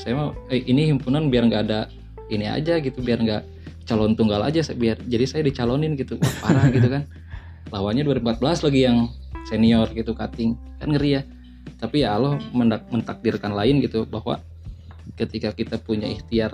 Saya 0.00 0.16
mah 0.16 0.28
eh, 0.48 0.64
ini 0.64 0.88
himpunan 0.88 1.28
biar 1.28 1.44
nggak 1.48 1.62
ada 1.68 1.80
ini 2.28 2.48
aja 2.48 2.80
gitu 2.80 3.00
biar 3.04 3.20
nggak 3.20 3.42
calon 3.88 4.12
tunggal 4.12 4.44
aja 4.44 4.60
biar 4.76 5.00
jadi 5.08 5.24
saya 5.24 5.42
dicalonin 5.48 5.96
gitu. 5.96 6.20
Wah 6.20 6.34
parah 6.44 6.68
gitu 6.68 6.92
kan. 6.92 7.08
Lawannya 7.72 8.04
2014 8.04 8.68
lagi 8.68 8.80
yang 8.84 9.08
senior 9.48 9.88
gitu 9.96 10.12
cutting. 10.12 10.60
Kan 10.76 10.92
ngeri 10.92 11.16
ya. 11.16 11.22
Tapi 11.80 12.04
ya 12.04 12.20
Allah 12.20 12.36
mentakdirkan 12.92 13.56
lain 13.56 13.80
gitu 13.80 14.04
bahwa 14.04 14.44
ketika 15.16 15.56
kita 15.56 15.80
punya 15.80 16.04
ikhtiar 16.04 16.52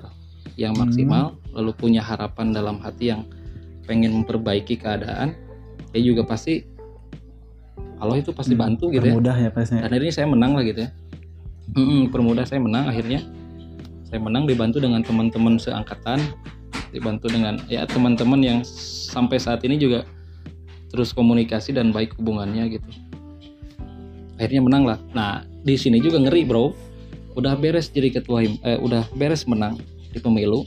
yang 0.55 0.79
maksimal 0.79 1.35
lalu 1.51 1.75
punya 1.75 1.99
harapan 1.99 2.55
dalam 2.55 2.79
hati 2.79 3.11
yang 3.11 3.27
pengen 3.91 4.23
memperbaiki 4.23 4.79
keadaan 4.79 5.35
ya 5.91 6.01
juga 6.01 6.23
pasti 6.23 6.63
Allah 7.99 8.21
itu 8.21 8.31
pasti 8.31 8.55
bantu 8.55 8.91
gitu 8.93 9.07
ya. 9.07 9.17
ya 9.17 9.51
pasnya. 9.51 9.87
dan 9.87 9.91
akhirnya 9.91 10.13
saya 10.15 10.27
menang 10.29 10.53
lah 10.55 10.65
gitu 10.67 10.85
ya. 10.85 10.91
Mm-mm, 11.73 12.13
permudah 12.13 12.45
saya 12.45 12.61
menang 12.61 12.85
akhirnya. 12.91 13.25
Saya 14.05 14.21
menang 14.21 14.45
dibantu 14.45 14.79
dengan 14.79 15.01
teman-teman 15.01 15.57
seangkatan 15.57 16.21
dibantu 16.95 17.27
dengan 17.27 17.59
ya 17.67 17.83
teman-teman 17.91 18.39
yang 18.39 18.59
sampai 19.11 19.43
saat 19.43 19.67
ini 19.67 19.75
juga 19.77 20.07
terus 20.95 21.11
komunikasi 21.11 21.75
dan 21.75 21.91
baik 21.91 22.15
hubungannya 22.15 22.79
gitu. 22.79 22.87
Akhirnya 24.39 24.63
menang 24.63 24.85
lah. 24.87 24.99
Nah 25.11 25.43
di 25.67 25.75
sini 25.75 25.99
juga 25.99 26.23
ngeri 26.23 26.47
bro. 26.47 26.71
Udah 27.35 27.59
beres 27.59 27.91
jadi 27.91 28.15
ketua 28.15 28.47
him 28.47 28.55
eh, 28.63 28.79
udah 28.79 29.11
beres 29.19 29.43
menang 29.51 29.83
di 30.15 30.23
pemilu. 30.23 30.63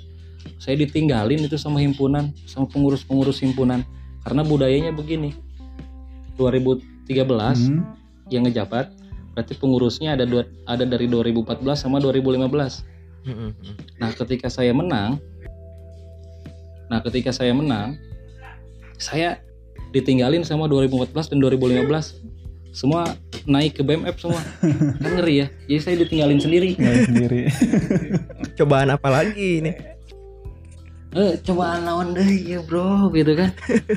Saya 0.60 0.76
ditinggalin 0.76 1.48
itu 1.48 1.56
sama 1.56 1.80
himpunan 1.80 2.36
sama 2.44 2.68
pengurus-pengurus 2.68 3.40
himpunan. 3.40 3.88
Karena 4.28 4.44
budayanya 4.44 4.92
begini. 4.92 5.32
2013 6.36 7.72
Hmm. 7.72 7.82
yang 8.30 8.44
ngejabat 8.46 8.92
berarti 9.34 9.54
pengurusnya 9.56 10.18
ada 10.18 10.26
dua, 10.26 10.44
ada 10.68 10.84
dari 10.84 11.08
2014 11.08 11.78
sama 11.80 11.98
2015 12.04 12.84
Hmm. 13.28 13.52
nah 14.00 14.12
ketika 14.14 14.48
saya 14.48 14.72
menang 14.72 15.20
nah 16.88 17.00
ketika 17.04 17.36
saya 17.36 17.52
menang 17.52 18.00
saya 18.98 19.44
ditinggalin 19.92 20.44
sama 20.44 20.68
2014 20.68 21.32
dan 21.36 21.38
2015 21.40 22.28
semua 22.76 23.10
naik 23.50 23.80
ke 23.80 23.82
BMF 23.82 24.22
semua. 24.22 24.38
Kan 25.02 25.18
ngeri 25.18 25.42
ya. 25.42 25.48
Jadi 25.66 25.82
saya 25.82 25.96
ditinggalin 25.98 26.38
sendiri. 26.38 26.78
Nggak 26.78 27.10
sendiri. 27.10 27.42
Cobaan 28.54 28.94
apa 28.94 29.10
lagi 29.10 29.66
ini? 29.66 29.74
eh 31.18 31.34
coba 31.42 31.82
lawan 31.82 32.14
deh 32.14 32.30
ya 32.46 32.62
bro 32.62 33.10
gitu 33.18 33.34
kan. 33.34 33.50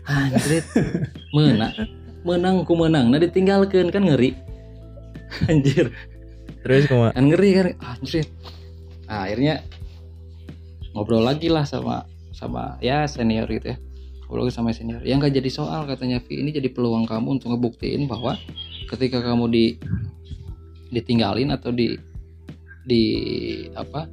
Anjrit. 0.09 0.65
Menang. 1.37 1.77
Menang 2.25 2.65
ku 2.65 2.73
menang. 2.73 3.13
Nah 3.13 3.21
ditinggalkan. 3.21 3.93
Kan 3.93 4.09
ngeri. 4.09 4.33
Anjir. 5.45 5.93
Terus 6.65 6.89
kuma? 6.89 7.13
Kan 7.13 7.29
ngeri 7.29 7.51
kan? 7.53 7.67
Anjir 7.85 8.25
nah, 9.11 9.27
akhirnya 9.27 9.67
ngobrol 10.95 11.27
lagi 11.27 11.51
lah 11.51 11.67
sama 11.67 12.07
sama 12.41 12.81
ya 12.81 13.05
senior 13.05 13.45
gitu 13.53 13.77
ya. 13.77 13.79
Ngobrol 14.25 14.49
lagi 14.49 14.57
sama 14.57 14.73
senior. 14.73 15.05
Ya 15.05 15.21
nggak 15.21 15.37
jadi 15.37 15.51
soal 15.53 15.85
katanya 15.85 16.25
Vi 16.25 16.41
ini 16.41 16.57
jadi 16.57 16.73
peluang 16.73 17.05
kamu 17.05 17.37
untuk 17.37 17.53
ngebuktiin 17.53 18.09
bahwa 18.09 18.41
ketika 18.89 19.21
kamu 19.21 19.45
di 19.53 19.65
ditinggalin 20.91 21.53
atau 21.53 21.71
di 21.71 22.01
di 22.89 23.05
apa 23.77 24.09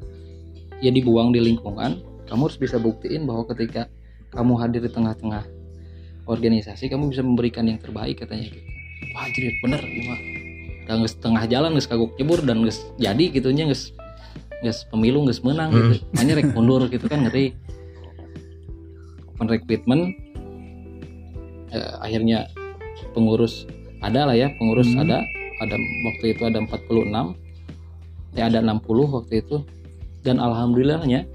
ya 0.84 0.92
dibuang 0.92 1.32
di 1.34 1.42
lingkungan 1.42 2.04
kamu 2.28 2.42
harus 2.52 2.60
bisa 2.60 2.78
buktiin 2.78 3.24
bahwa 3.24 3.48
ketika 3.56 3.88
kamu 4.36 4.60
hadir 4.60 4.84
di 4.84 4.92
tengah-tengah 4.92 5.48
organisasi 6.28 6.92
kamu 6.92 7.10
bisa 7.10 7.24
memberikan 7.24 7.66
yang 7.66 7.80
terbaik 7.80 8.20
katanya 8.22 8.52
gitu. 8.52 8.68
Wah 9.16 9.26
jadi 9.32 9.56
bener 9.64 9.82
iya 9.82 10.16
dan 10.88 11.04
nges 11.04 11.20
tengah 11.20 11.44
jalan 11.48 11.76
nges 11.76 11.88
kagok 11.88 12.16
nyebur 12.20 12.44
dan 12.44 12.64
nges 12.64 12.84
jadi 13.00 13.24
gitunya 13.32 13.68
nges 13.68 13.96
nges 14.62 14.88
pemilu 14.92 15.24
nges 15.26 15.42
menang 15.42 15.72
gitu. 15.72 16.04
Hanya 16.20 16.38
rek 16.38 16.52
mundur 16.52 16.86
gitu 16.92 17.08
kan 17.08 17.26
ngeri 17.26 17.56
open 19.38 19.48
recruitment 19.48 20.18
eh, 21.70 21.94
akhirnya 22.02 22.50
pengurus 23.14 23.70
ada 24.02 24.26
lah 24.26 24.34
ya 24.34 24.50
pengurus 24.58 24.90
Hmm. 24.90 25.06
ada 25.06 25.22
ada 25.58 25.76
waktu 25.78 26.26
itu 26.34 26.42
ada 26.44 26.58
46 26.60 27.34
ya 28.34 28.44
ada 28.46 28.60
60 28.62 28.82
waktu 29.12 29.34
itu 29.40 29.62
dan 30.22 30.38
alhamdulillahnya 30.38 31.26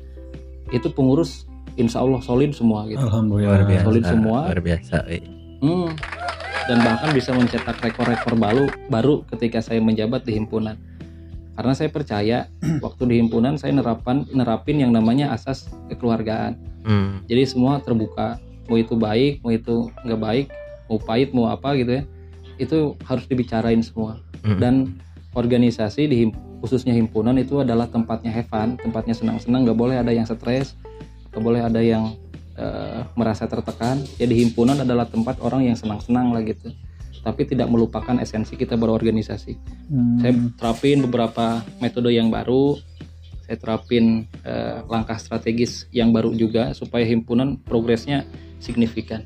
itu 0.70 0.88
pengurus 0.88 1.46
insya 1.74 2.00
Allah 2.00 2.18
solid 2.20 2.50
semua 2.52 2.84
gitu 2.84 3.00
Alhamdulillah. 3.00 3.48
luar 3.56 3.64
biasa. 3.64 3.84
Solid 3.84 4.04
semua. 4.04 4.38
Luar 4.44 4.60
biasa. 4.60 4.96
eh. 5.06 5.22
Hmm. 5.58 5.88
Dan 6.62 6.78
bahkan 6.80 7.10
bisa 7.10 7.30
mencetak 7.32 7.76
rekor-rekor 7.80 8.34
baru 8.36 8.64
baru 8.86 9.14
ketika 9.26 9.58
saya 9.58 9.80
menjabat 9.80 10.22
di 10.22 10.36
himpunan. 10.36 10.76
Karena 11.52 11.72
saya 11.76 11.92
percaya 11.92 12.48
waktu 12.84 13.02
di 13.08 13.14
himpunan 13.20 13.60
saya 13.60 13.76
nerapkan 13.76 14.24
nerapin 14.32 14.80
yang 14.80 14.92
namanya 14.92 15.32
asas 15.36 15.68
kekeluargaan. 15.92 16.56
Hmm. 16.82 17.20
Jadi 17.28 17.42
semua 17.44 17.78
terbuka, 17.84 18.40
mau 18.66 18.78
itu 18.80 18.96
baik, 18.96 19.44
mau 19.44 19.52
itu 19.52 19.92
nggak 20.02 20.20
baik, 20.20 20.46
mau 20.88 20.98
pahit, 20.98 21.28
mau 21.36 21.46
apa 21.52 21.76
gitu 21.76 22.00
ya, 22.00 22.02
itu 22.56 22.96
harus 23.04 23.24
dibicarain 23.28 23.84
semua. 23.84 24.18
Hmm. 24.42 24.58
Dan 24.58 24.74
organisasi 25.36 26.08
di 26.08 26.32
khususnya 26.62 26.94
himpunan 26.94 27.34
itu 27.36 27.60
adalah 27.60 27.90
tempatnya 27.90 28.30
have 28.30 28.48
fun, 28.48 28.78
tempatnya 28.78 29.12
senang-senang, 29.12 29.66
nggak 29.66 29.78
boleh 29.78 29.96
ada 29.98 30.14
yang 30.14 30.24
stres, 30.24 30.78
nggak 31.34 31.42
boleh 31.42 31.60
ada 31.60 31.80
yang 31.82 32.16
eh, 32.56 33.00
merasa 33.18 33.44
tertekan. 33.44 34.00
Jadi 34.16 34.46
himpunan 34.46 34.78
adalah 34.80 35.04
tempat 35.04 35.36
orang 35.42 35.68
yang 35.68 35.76
senang-senang 35.76 36.32
lah 36.32 36.40
gitu. 36.46 36.72
Tapi 37.22 37.46
tidak 37.46 37.70
melupakan 37.70 38.18
esensi 38.18 38.58
kita 38.58 38.74
berorganisasi. 38.74 39.54
Hmm. 39.92 40.18
saya 40.18 40.32
terapin 40.58 41.06
beberapa 41.06 41.62
metode 41.78 42.10
yang 42.10 42.28
baru. 42.28 42.78
Saya 43.46 43.58
terapin 43.58 44.26
eh, 44.42 44.82
langkah 44.90 45.18
strategis 45.18 45.86
yang 45.94 46.10
baru 46.10 46.34
juga 46.34 46.74
supaya 46.74 47.06
himpunan 47.06 47.58
progresnya 47.62 48.26
signifikan. 48.58 49.22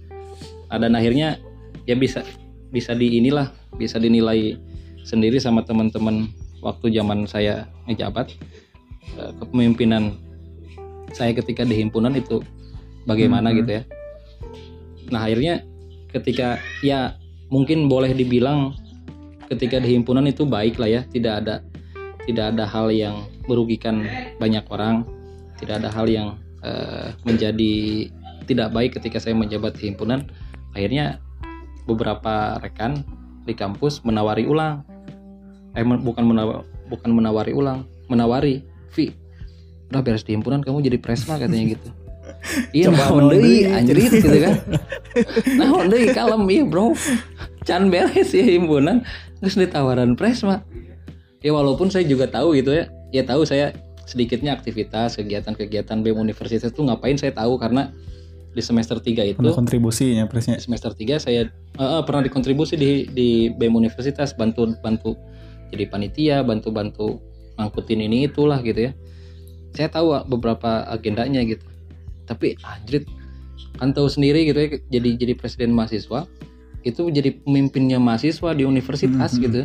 Nah, 0.68 0.76
dan 0.76 0.92
akhirnya 0.92 1.40
ya 1.86 1.94
bisa 1.94 2.20
bisa 2.68 2.92
di 2.92 3.16
inilah 3.16 3.48
bisa 3.78 3.96
dinilai 3.96 4.58
sendiri 5.06 5.38
sama 5.38 5.62
teman-teman 5.62 6.26
waktu 6.60 6.90
zaman 6.92 7.24
saya 7.30 7.64
ngejabat 7.86 8.34
eh, 9.16 9.32
kepemimpinan 9.38 10.18
saya 11.14 11.32
ketika 11.32 11.62
di 11.62 11.78
himpunan 11.78 12.12
itu 12.12 12.42
bagaimana 13.06 13.54
Mhm. 13.54 13.56
gitu 13.62 13.70
ya. 13.78 13.82
Nah 15.14 15.20
akhirnya 15.22 15.62
ketika 16.10 16.58
ya 16.82 17.14
mungkin 17.52 17.86
boleh 17.86 18.12
dibilang 18.12 18.74
ketika 19.46 19.78
di 19.78 19.94
himpunan 19.94 20.26
itu 20.26 20.46
baik 20.46 20.78
lah 20.78 20.90
ya. 20.90 21.02
Tidak 21.06 21.34
ada 21.44 21.62
tidak 22.26 22.54
ada 22.54 22.64
hal 22.66 22.90
yang 22.90 23.26
merugikan 23.46 24.06
banyak 24.42 24.64
orang. 24.70 25.06
Tidak 25.56 25.80
ada 25.80 25.88
hal 25.88 26.06
yang 26.10 26.36
eh, 26.62 27.14
menjadi 27.24 28.06
tidak 28.46 28.70
baik 28.74 28.98
ketika 28.98 29.18
saya 29.22 29.34
menjabat 29.34 29.78
di 29.78 29.90
himpunan. 29.92 30.26
Akhirnya 30.76 31.22
beberapa 31.86 32.58
rekan 32.60 33.06
di 33.46 33.54
kampus 33.54 34.02
menawari 34.02 34.44
ulang. 34.44 34.82
Eh 35.76 35.84
bukan 35.84 36.24
bukan 36.88 37.10
menawari 37.12 37.52
ulang 37.52 37.84
menawari 38.06 38.62
Vi 38.94 39.12
udah 39.86 40.02
beres 40.02 40.26
di 40.26 40.34
himpunan 40.34 40.62
kamu 40.66 40.82
jadi 40.82 40.98
presma 40.98 41.38
katanya 41.38 41.78
gitu 41.78 41.88
iya 42.70 42.90
nah 42.90 43.10
naon 43.10 43.32
deui? 43.32 43.66
anjrit 43.66 44.10
gitu 44.10 44.38
kan. 44.42 44.54
Nah 45.58 45.88
deui 45.88 46.12
kalem 46.12 46.42
iya 46.50 46.62
bro. 46.64 46.92
Can 47.66 47.88
beres 47.90 48.30
ya 48.30 48.44
himpunan. 48.44 49.02
Terus 49.42 49.54
ditawaran 49.58 50.14
presma 50.14 50.62
ya 51.44 51.52
walaupun 51.54 51.92
saya 51.92 52.06
juga 52.06 52.26
tahu 52.26 52.58
gitu 52.58 52.74
ya. 52.74 52.90
Ya 53.14 53.22
tahu 53.22 53.46
saya 53.46 53.72
sedikitnya 54.06 54.54
aktivitas 54.54 55.18
kegiatan-kegiatan 55.18 55.98
BEM 56.02 56.18
universitas 56.18 56.70
itu 56.70 56.82
ngapain 56.86 57.18
saya 57.18 57.34
tahu 57.34 57.58
karena 57.58 57.90
di 58.56 58.62
semester 58.64 58.96
3 58.96 59.36
itu 59.36 59.38
Pernah 59.42 59.52
kontribusinya 59.52 60.24
presnya. 60.30 60.56
semester 60.56 60.94
3 60.94 61.20
saya 61.20 61.50
eh, 61.52 61.82
eh, 61.82 62.02
pernah 62.06 62.24
dikontribusi 62.24 62.78
di 62.78 63.04
di 63.12 63.28
BEM 63.52 63.76
Universitas 63.76 64.32
bantu 64.32 64.72
bantu 64.80 65.12
jadi 65.68 65.84
panitia 65.90 66.40
bantu 66.46 66.72
bantu 66.72 67.08
ngangkutin 67.60 68.00
ini 68.00 68.30
itulah 68.30 68.62
gitu 68.64 68.90
ya. 68.90 68.92
Saya 69.76 69.92
tahu 69.92 70.16
ah, 70.16 70.24
beberapa 70.24 70.88
agendanya 70.88 71.44
gitu 71.44 71.75
tapi 72.26 72.58
anjrit 72.60 73.06
kan 73.78 73.94
tahu 73.94 74.08
sendiri 74.08 74.44
gitu 74.44 74.58
ya 74.58 74.68
jadi 74.90 75.10
jadi 75.16 75.32
presiden 75.36 75.72
mahasiswa 75.72 76.26
itu 76.82 77.02
jadi 77.10 77.34
pemimpinnya 77.42 77.98
mahasiswa 77.98 78.54
di 78.54 78.62
universitas 78.62 79.34
Mhm. 79.36 79.42
gitu. 79.42 79.60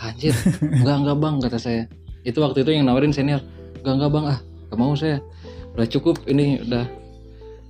Anjir 0.00 0.32
enggak 0.60 0.96
enggak 1.00 1.16
bang 1.16 1.34
kata 1.40 1.58
saya. 1.58 1.82
Itu 2.24 2.44
waktu 2.44 2.60
itu 2.64 2.76
yang 2.76 2.84
nawarin 2.84 3.12
senior 3.12 3.40
enggak 3.80 3.94
enggak 3.96 4.12
bang 4.12 4.24
ah 4.28 4.38
gak 4.68 4.78
mau 4.78 4.92
saya. 4.92 5.24
Udah 5.76 5.86
cukup 5.88 6.20
ini 6.28 6.60
udah 6.60 6.84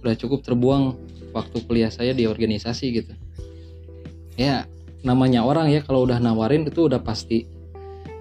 udah 0.02 0.14
cukup 0.18 0.42
terbuang 0.42 0.98
waktu 1.30 1.56
kuliah 1.66 1.90
saya 1.94 2.10
di 2.10 2.26
organisasi 2.26 2.86
gitu. 2.90 3.12
Ya 4.34 4.66
namanya 5.06 5.46
orang 5.46 5.70
ya 5.70 5.80
kalau 5.86 6.02
udah 6.02 6.18
nawarin 6.18 6.66
itu 6.66 6.90
udah 6.90 6.98
pasti. 6.98 7.46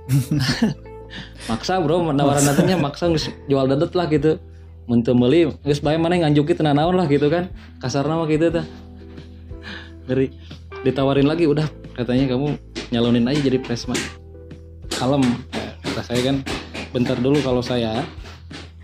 Maksa 1.50 1.82
bro 1.82 2.14
nawaran 2.14 2.46
nantinya 2.46 2.78
maksa 2.78 3.10
jual 3.50 3.66
dadet 3.66 3.94
lah 3.98 4.06
gitu 4.14 4.38
Muntu 4.90 5.14
meuli 5.14 5.46
geus 5.62 5.86
bae 5.86 6.02
mana 6.02 6.18
nganjuki 6.18 6.58
tenan 6.58 6.82
naon 6.82 6.98
lah 6.98 7.06
gitu 7.06 7.30
kan. 7.30 7.54
Kasar 7.78 8.10
nama 8.10 8.26
gitu 8.26 8.50
tah 8.50 8.66
ngeri. 10.10 10.34
Ditawarin 10.82 11.30
lagi 11.30 11.46
udah 11.46 11.70
katanya 11.94 12.34
kamu 12.34 12.58
nyalonin 12.90 13.30
aja 13.30 13.38
jadi 13.38 13.62
presma 13.62 13.94
kalem 14.90 15.22
kata 15.86 16.02
saya 16.02 16.34
kan. 16.34 16.42
Bentar 16.90 17.22
dulu 17.22 17.38
kalau 17.46 17.62
saya 17.62 18.02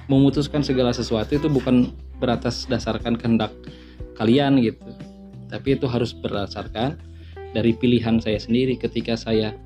memutuskan 0.05 0.61
segala 0.61 0.93
sesuatu 0.93 1.33
itu 1.33 1.49
bukan 1.49 1.89
beratas 2.21 2.69
dasarkan 2.69 3.17
kehendak 3.17 3.49
kalian 4.13 4.61
gitu. 4.61 4.85
Tapi 5.49 5.73
itu 5.73 5.89
harus 5.89 6.13
berdasarkan 6.13 7.01
dari 7.55 7.73
pilihan 7.73 8.21
saya 8.21 8.37
sendiri 8.37 8.77
ketika 8.77 9.17
saya 9.17 9.57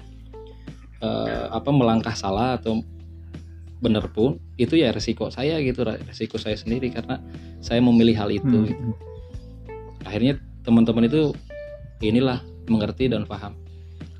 eh, 1.03 1.45
apa 1.51 1.67
melangkah 1.73 2.15
salah 2.15 2.55
atau 2.55 2.79
benar 3.79 4.11
pun 4.11 4.35
itu 4.59 4.75
ya 4.75 4.91
resiko 4.91 5.31
saya 5.31 5.55
gitu 5.63 5.87
resiko 5.87 6.35
saya 6.35 6.59
sendiri 6.59 6.91
karena 6.91 7.15
saya 7.63 7.79
memilih 7.79 8.15
hal 8.15 8.29
itu 8.29 8.43
Hmm. 8.43 8.67
gitu. 8.67 8.83
akhirnya 10.03 10.33
teman-teman 10.63 11.07
itu 11.07 11.31
inilah 12.01 12.43
mengerti 12.67 13.07
dan 13.07 13.23
paham 13.23 13.55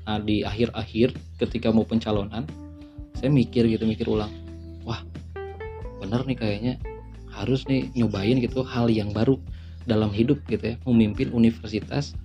nah 0.08 0.16
di 0.18 0.42
akhir-akhir 0.42 1.12
ketika 1.38 1.68
mau 1.70 1.84
pencalonan 1.84 2.48
saya 3.14 3.28
mikir 3.28 3.68
gitu 3.68 3.84
mikir 3.84 4.08
ulang 4.08 4.32
wah 4.82 5.04
bener 6.00 6.24
nih 6.24 6.36
kayaknya 6.36 6.74
harus 7.30 7.62
nih 7.68 7.92
nyobain 7.94 8.40
gitu 8.40 8.64
hal 8.64 8.88
yang 8.88 9.12
baru 9.12 9.36
dalam 9.84 10.08
hidup 10.10 10.40
gitu 10.48 10.72
ya 10.72 10.76
memimpin 10.88 11.30
universitas 11.30 12.16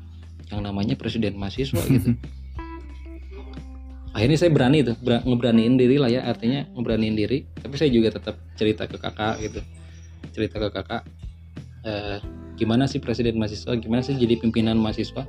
yang 0.49 0.63
namanya 0.63 0.95
presiden 0.95 1.35
mahasiswa 1.35 1.83
gitu 1.91 2.15
akhirnya 4.15 4.39
saya 4.39 4.51
berani 4.55 4.79
tuh 4.79 4.95
ber- 5.03 5.27
ngeberaniin 5.27 5.75
diri 5.75 5.99
lah 5.99 6.07
ya 6.07 6.23
artinya 6.23 6.63
ngeberaniin 6.71 7.15
diri. 7.19 7.43
Tapi 7.59 7.75
saya 7.75 7.91
juga 7.91 8.15
tetap 8.15 8.39
cerita 8.55 8.87
ke 8.87 8.95
kakak 8.95 9.35
gitu. 9.43 9.59
Cerita 10.31 10.55
ke 10.63 10.69
kakak 10.71 11.03
eh, 11.83 12.17
gimana 12.55 12.87
sih 12.87 13.03
presiden 13.03 13.35
mahasiswa 13.35 13.75
gimana 13.75 13.99
sih 13.99 14.15
jadi 14.15 14.39
pimpinan 14.39 14.79
mahasiswa? 14.79 15.27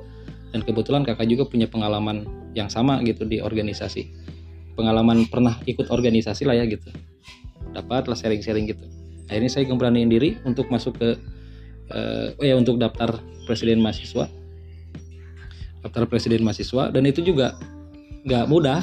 Dan 0.55 0.63
kebetulan 0.63 1.03
kakak 1.03 1.27
juga 1.27 1.51
punya 1.51 1.67
pengalaman 1.67 2.25
yang 2.55 2.71
sama 2.71 3.03
gitu 3.03 3.27
di 3.27 3.43
organisasi. 3.43 4.07
Pengalaman 4.79 5.27
pernah 5.27 5.59
ikut 5.67 5.91
organisasi 5.91 6.47
lah 6.47 6.55
ya 6.55 6.65
gitu. 6.71 6.87
Dapat 7.75 8.07
lah 8.07 8.17
sharing-sharing 8.17 8.71
gitu. 8.71 8.87
Akhirnya 9.27 9.51
saya 9.51 9.67
ngeberaniin 9.67 10.07
diri 10.07 10.39
untuk 10.47 10.71
masuk 10.71 11.03
ke 11.03 11.19
eh, 11.91 12.39
oh 12.39 12.45
ya 12.47 12.55
untuk 12.55 12.79
daftar 12.79 13.19
presiden 13.51 13.83
mahasiswa. 13.83 14.31
Daftar 15.83 16.07
presiden 16.07 16.47
mahasiswa. 16.47 16.95
Dan 16.95 17.11
itu 17.11 17.27
juga 17.27 17.59
nggak 18.27 18.51
mudah. 18.51 18.83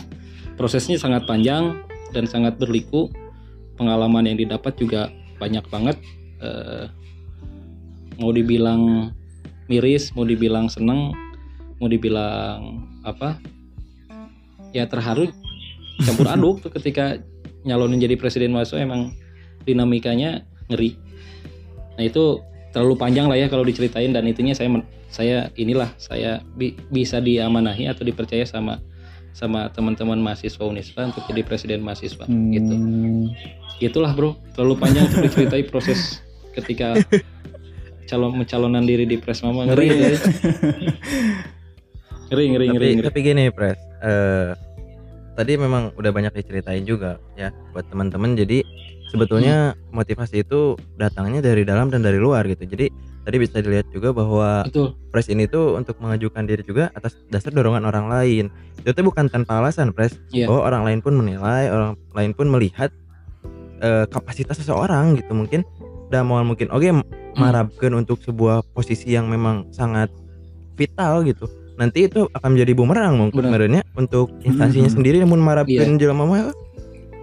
Prosesnya 0.55 0.95
sangat 0.95 1.27
panjang 1.27 1.83
dan 2.15 2.25
sangat 2.25 2.55
berliku. 2.57 3.11
Pengalaman 3.75 4.25
yang 4.25 4.37
didapat 4.39 4.73
juga 4.79 5.11
banyak 5.37 5.65
banget. 5.67 5.97
Eh, 6.39 6.85
mau 8.17 8.31
dibilang 8.31 9.11
miris 9.71 10.11
mau 10.13 10.27
dibilang 10.27 10.67
seneng 10.67 11.15
mau 11.79 11.87
dibilang 11.89 12.85
apa? 13.03 13.39
Ya 14.71 14.85
terharu 14.89 15.29
campur 16.01 16.27
aduk 16.29 16.55
tuh 16.65 16.71
ketika 16.73 17.21
nyalonin 17.63 18.01
jadi 18.01 18.15
presiden 18.19 18.51
mahasiswa 18.51 18.81
emang 18.81 19.13
dinamikanya 19.63 20.43
ngeri. 20.67 20.97
Nah 21.95 22.03
itu 22.03 22.41
terlalu 22.73 22.95
panjang 22.97 23.29
lah 23.29 23.37
ya 23.37 23.47
kalau 23.47 23.63
diceritain 23.63 24.11
dan 24.11 24.25
intinya 24.25 24.51
saya 24.57 24.81
saya 25.13 25.37
inilah 25.53 25.93
saya 26.01 26.41
bi- 26.57 26.73
bisa 26.89 27.21
diamanahi 27.21 27.85
atau 27.85 28.01
dipercaya 28.01 28.43
sama 28.49 28.81
sama 29.33 29.67
teman-teman 29.73 30.21
mahasiswa 30.21 30.61
Unisba 30.61 31.09
untuk 31.09 31.25
jadi 31.25 31.41
presiden 31.41 31.81
mahasiswa 31.81 32.25
gitu. 32.29 32.73
Hmm. 32.73 33.33
itulah 33.81 34.13
bro. 34.13 34.37
Terlalu 34.53 34.75
panjang 34.79 35.09
untuk 35.09 35.27
diceritai 35.27 35.65
proses 35.67 36.21
ketika 36.53 36.95
calon 38.09 38.37
mencalonan 38.37 38.85
diri 38.85 39.09
di 39.09 39.17
Presma 39.17 39.49
mah 39.49 39.65
ngeri 39.73 39.85
gitu 39.89 39.97
ya. 39.97 40.09
ngeri. 42.29 42.43
Ngeri 42.53 42.67
ngeri 42.69 42.69
tapi 42.69 42.87
ngeri 42.95 43.07
tapi 43.09 43.19
gini 43.25 43.43
pres 43.49 43.77
eh 44.05 44.53
tadi 45.33 45.57
memang 45.57 45.97
udah 45.97 46.11
banyak 46.13 46.33
diceritain 46.37 46.85
juga 46.85 47.17
ya 47.33 47.49
buat 47.73 47.89
teman-teman. 47.89 48.37
Jadi 48.37 48.61
sebetulnya 49.09 49.73
motivasi 49.89 50.45
itu 50.45 50.77
datangnya 50.97 51.41
dari 51.41 51.65
dalam 51.65 51.89
dan 51.89 52.05
dari 52.05 52.21
luar 52.21 52.45
gitu. 52.45 52.69
Jadi 52.69 52.89
tadi 53.23 53.35
bisa 53.39 53.59
dilihat 53.59 53.87
juga 53.89 54.11
bahwa 54.11 54.63
betul. 54.63 54.93
Pres 55.09 55.27
ini 55.27 55.47
tuh 55.47 55.75
untuk 55.75 55.95
mengajukan 55.97 56.43
diri 56.43 56.61
juga 56.61 56.91
atas 56.91 57.15
dasar 57.27 57.49
dorongan 57.49 57.83
orang 57.83 58.07
lain. 58.07 58.45
Itu 58.79 58.91
tuh 58.91 59.03
bukan 59.03 59.27
tanpa 59.27 59.59
alasan 59.59 59.91
pres. 59.91 60.19
Iya. 60.29 60.47
bahwa 60.47 60.61
orang 60.63 60.83
lain 60.83 60.99
pun 60.99 61.13
menilai 61.15 61.67
orang 61.67 61.95
lain 62.11 62.31
pun 62.33 62.47
melihat 62.47 62.91
eh, 63.79 64.05
kapasitas 64.07 64.59
seseorang 64.59 65.15
gitu 65.15 65.31
mungkin. 65.31 65.63
Udah 66.07 66.21
mau 66.21 66.37
mungkin 66.41 66.69
oke 66.69 66.85
marabkan 67.33 67.91
untuk 67.93 68.21
sebuah 68.21 68.61
posisi 68.71 69.11
yang 69.11 69.25
memang 69.25 69.71
sangat 69.71 70.11
vital 70.75 71.23
gitu. 71.23 71.49
Nanti 71.73 72.05
itu 72.05 72.29
akan 72.29 72.53
menjadi 72.53 72.73
bumerang 72.77 73.17
mungkin 73.17 73.41
Benar. 73.41 73.49
sebenarnya 73.57 73.81
untuk 73.97 74.29
instansinya 74.43 74.89
Mhm. 74.89 74.95
sendiri 74.95 75.17
namun 75.25 75.41
marabkan 75.41 75.97
jelema 75.97 76.23
mah 76.23 76.53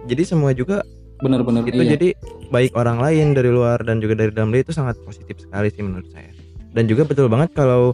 jadi 0.03 0.27
semua 0.27 0.51
juga 0.51 0.83
benar-benar 1.21 1.61
itu 1.69 1.81
iya. 1.81 1.91
jadi 1.95 2.09
baik 2.49 2.73
orang 2.73 2.97
lain 2.99 3.37
dari 3.37 3.49
luar 3.53 3.81
dan 3.85 4.01
juga 4.01 4.17
dari 4.17 4.33
dalam 4.33 4.49
diri 4.49 4.65
itu 4.65 4.73
sangat 4.73 4.97
positif 5.05 5.37
sekali 5.37 5.69
sih 5.69 5.85
menurut 5.85 6.09
saya 6.09 6.33
dan 6.73 6.89
juga 6.89 7.05
betul 7.05 7.29
banget 7.29 7.53
kalau 7.53 7.93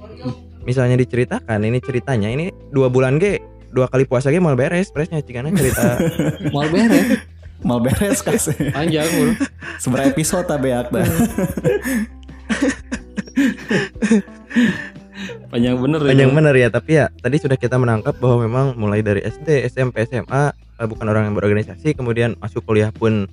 misalnya 0.63 0.95
diceritakan 0.99 1.63
ini 1.63 1.80
ceritanya 1.84 2.32
ini 2.32 2.51
dua 2.71 2.88
bulan 2.88 3.19
ge 3.19 3.39
dua 3.75 3.91
kali 3.91 4.07
puasa 4.07 4.32
ge 4.32 4.39
mau 4.39 4.55
beres 4.55 4.89
presnya 4.89 5.19
cikana 5.19 5.51
cerita 5.51 5.99
mau 6.55 6.65
beres 6.71 7.19
Mal 7.65 7.82
beres 7.82 8.21
kas. 8.21 8.53
panjang 8.53 9.09
bro 9.09 9.34
Seberapa 9.82 10.13
episode 10.13 10.45
tabeak 10.45 10.93
dah. 10.93 11.01
panjang 15.49 15.75
bener 15.82 15.99
ya, 16.05 16.09
panjang 16.13 16.30
bro. 16.30 16.38
bener 16.38 16.53
ya 16.53 16.67
tapi 16.69 16.91
ya 17.01 17.09
tadi 17.17 17.41
sudah 17.41 17.57
kita 17.57 17.82
menangkap 17.82 18.13
bahwa 18.21 18.45
memang 18.45 18.65
mulai 18.78 19.01
dari 19.01 19.25
SD 19.25 19.65
SMP 19.73 20.05
SMA 20.05 20.53
eh, 20.78 20.88
bukan 20.88 21.05
orang 21.05 21.30
yang 21.30 21.36
berorganisasi 21.36 21.93
kemudian 21.93 22.38
masuk 22.38 22.63
kuliah 22.63 22.89
pun 22.89 23.25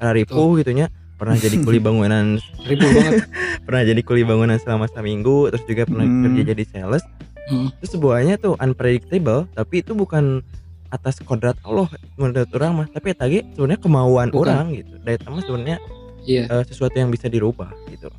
ripuh 0.00 0.58
gitunya. 0.58 0.90
Pernah 1.14 1.38
jadi 1.38 1.62
kuli 1.62 1.78
bangunan 1.86 2.42
ribu 2.66 2.82
banget. 2.88 3.22
Pernah 3.66 3.82
jadi 3.86 4.00
kuli 4.02 4.22
bangunan 4.22 4.58
selama 4.58 4.90
seminggu 4.90 5.46
terus 5.48 5.62
juga 5.64 5.86
pernah 5.86 6.02
Hmm. 6.02 6.22
kerja 6.26 6.42
jadi 6.50 6.64
sales. 6.66 7.04
Hmm. 7.42 7.74
itu 7.74 7.98
semuanya 7.98 8.38
tuh 8.38 8.54
unpredictable 8.58 9.50
tapi 9.50 9.82
itu 9.82 9.98
bukan 9.98 10.46
atas 10.88 11.18
kodrat 11.20 11.58
Allah 11.62 11.90
menurut 12.14 12.50
orang 12.54 12.72
mah. 12.74 12.86
Tapi 12.90 13.14
tadi 13.14 13.38
sebenarnya 13.54 13.78
kemauan 13.78 14.30
Bukan. 14.30 14.42
orang 14.46 14.66
gitu. 14.74 14.94
Dari 14.98 15.18
mah 15.22 15.42
sebenarnya 15.42 15.78
iya. 16.22 16.46
eh, 16.46 16.62
sesuatu 16.66 16.94
yang 16.94 17.10
bisa 17.10 17.26
dirubah 17.26 17.70
gitu. 17.90 18.10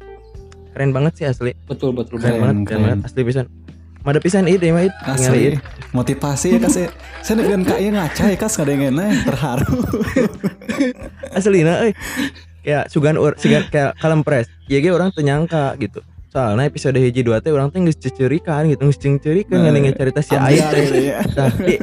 Keren 0.71 0.91
banget 0.91 1.13
sih 1.19 1.25
asli. 1.27 1.51
Betul 1.67 1.91
betul. 1.93 2.17
Keren, 2.19 2.31
Keren, 2.31 2.41
banget 2.41 2.55
keren, 2.55 2.65
keren. 2.65 2.81
banget. 2.83 3.07
Asli 3.07 3.21
pisan 3.23 3.45
Mada 4.03 4.19
pisan 4.19 4.45
ide 4.45 4.67
mah 4.69 4.83
it 4.83 4.91
Asli 5.01 5.55
motivasi 5.89 6.47
ya 6.49 6.59
kas. 6.59 6.75
ya. 6.77 6.87
Saya 7.19 7.39
dengan 7.39 7.63
kak 7.63 7.79
ya 7.79 7.89
ngaca 7.89 8.23
ya 8.25 8.35
kas 8.35 8.53
kadang-kadang 8.53 9.15
terharu. 9.23 9.79
aslina 11.33 11.73
euy 11.81 11.91
kayak 12.61 12.87
sugan 12.87 13.15
ur 13.15 13.33
sugan 13.35 13.63
kayak 13.65 13.95
kalem 13.97 14.21
pres 14.21 14.45
ya 14.65 14.77
ge 14.77 14.89
orang 14.89 15.09
teu 15.09 15.21
nyangka 15.21 15.73
gitu 15.77 16.03
soalnya 16.27 16.65
episode 16.65 16.93
hiji 16.95 17.21
dua 17.21 17.39
teh 17.39 17.49
orang 17.49 17.69
teh 17.69 17.79
geus 17.79 17.95
cecerikan 17.95 18.65
gitu 18.65 18.83
geus 18.83 18.97
cengcerikeun 18.97 19.53
Nah, 19.53 19.69
ngeuningin 19.69 19.93
cerita 19.93 20.19
si 20.19 20.33
gitu 20.33 20.77
ya. 20.99 21.21
tapi 21.37 21.77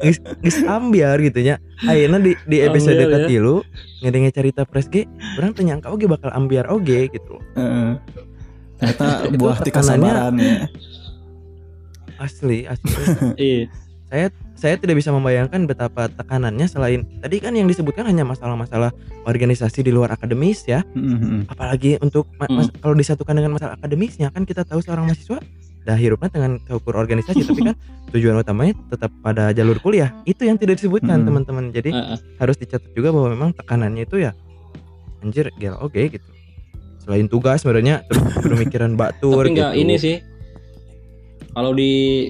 geus 0.00 0.18
geus 0.38 0.58
ambiar 0.64 1.18
gitu 1.20 1.38
nya 1.40 1.58
ayeuna 1.82 2.16
di 2.16 2.34
di 2.40 2.58
episode 2.60 2.96
ya. 2.96 3.06
katilu 3.08 3.60
ngedengen 4.00 4.30
cerita 4.30 4.62
pres 4.62 4.86
ge 4.86 5.04
urang 5.36 5.52
teu 5.52 5.62
nyangka 5.62 5.88
oge 5.88 6.06
bakal 6.06 6.30
ambiar 6.30 6.66
oge 6.68 7.10
gitu 7.10 7.36
Heeh. 7.54 7.98
Ternyata 8.76 9.06
Itu 9.26 9.36
buah 9.36 9.56
ti 9.58 9.68
tekanannya- 9.68 10.02
kesabaran 10.08 10.34
ya. 10.36 10.56
Asli 12.18 12.64
asli 12.64 12.92
iya 13.38 13.66
saya 14.06 14.26
saya 14.54 14.78
tidak 14.78 14.96
bisa 14.96 15.10
membayangkan 15.10 15.66
betapa 15.66 16.06
tekanannya 16.08 16.64
selain 16.64 17.02
tadi 17.18 17.42
kan 17.42 17.50
yang 17.50 17.66
disebutkan 17.66 18.06
hanya 18.06 18.22
masalah-masalah 18.22 18.94
organisasi 19.24 19.82
di 19.82 19.90
luar 19.90 20.14
akademis 20.14 20.62
ya 20.64 20.86
Mhm. 20.94 21.50
apalagi 21.50 21.98
untuk 21.98 22.30
Hmm. 22.38 22.54
mas- 22.56 22.72
kalau 22.72 22.94
disatukan 22.94 23.34
dengan 23.34 23.52
masalah 23.52 23.74
akademisnya 23.74 24.30
kan 24.30 24.42
kita 24.42 24.62
tahu 24.62 24.78
seorang 24.78 25.04
mahasiswa 25.04 25.42
dah 25.82 25.94
hirupnya 25.94 26.30
dengan 26.30 26.58
keukur 26.60 26.94
organisasi 26.94 27.42
tapi 27.42 27.62
kan 27.64 27.76
tujuan 28.12 28.34
utamanya 28.36 28.78
tetap 28.88 29.10
pada 29.20 29.50
jalur 29.50 29.76
kuliah 29.76 30.14
itu 30.22 30.42
yang 30.42 30.54
tidak 30.54 30.78
disebutkan 30.78 31.20
Hmm. 31.20 31.26
teman-teman 31.26 31.70
jadi 31.70 31.90
Heeh. 31.90 32.18
harus 32.36 32.54
dicatat 32.54 32.90
juga 32.92 33.10
bahwa 33.10 33.28
memang 33.28 33.50
tekanannya 33.52 34.02
itu 34.02 34.18
ya 34.20 34.32
anjir 35.18 35.50
gel 35.56 35.74
oke 35.76 35.98
gitu 35.98 36.26
selain 37.02 37.26
tugas 37.26 37.62
sebenarnya 37.62 38.06
terus 38.06 38.22
pemikiran 38.48 38.94
batur 38.94 39.42
tapi 39.42 39.54
gitu. 39.56 39.74
ini 39.76 39.94
sih 39.96 40.16
kalau 41.56 41.72
di 41.72 42.28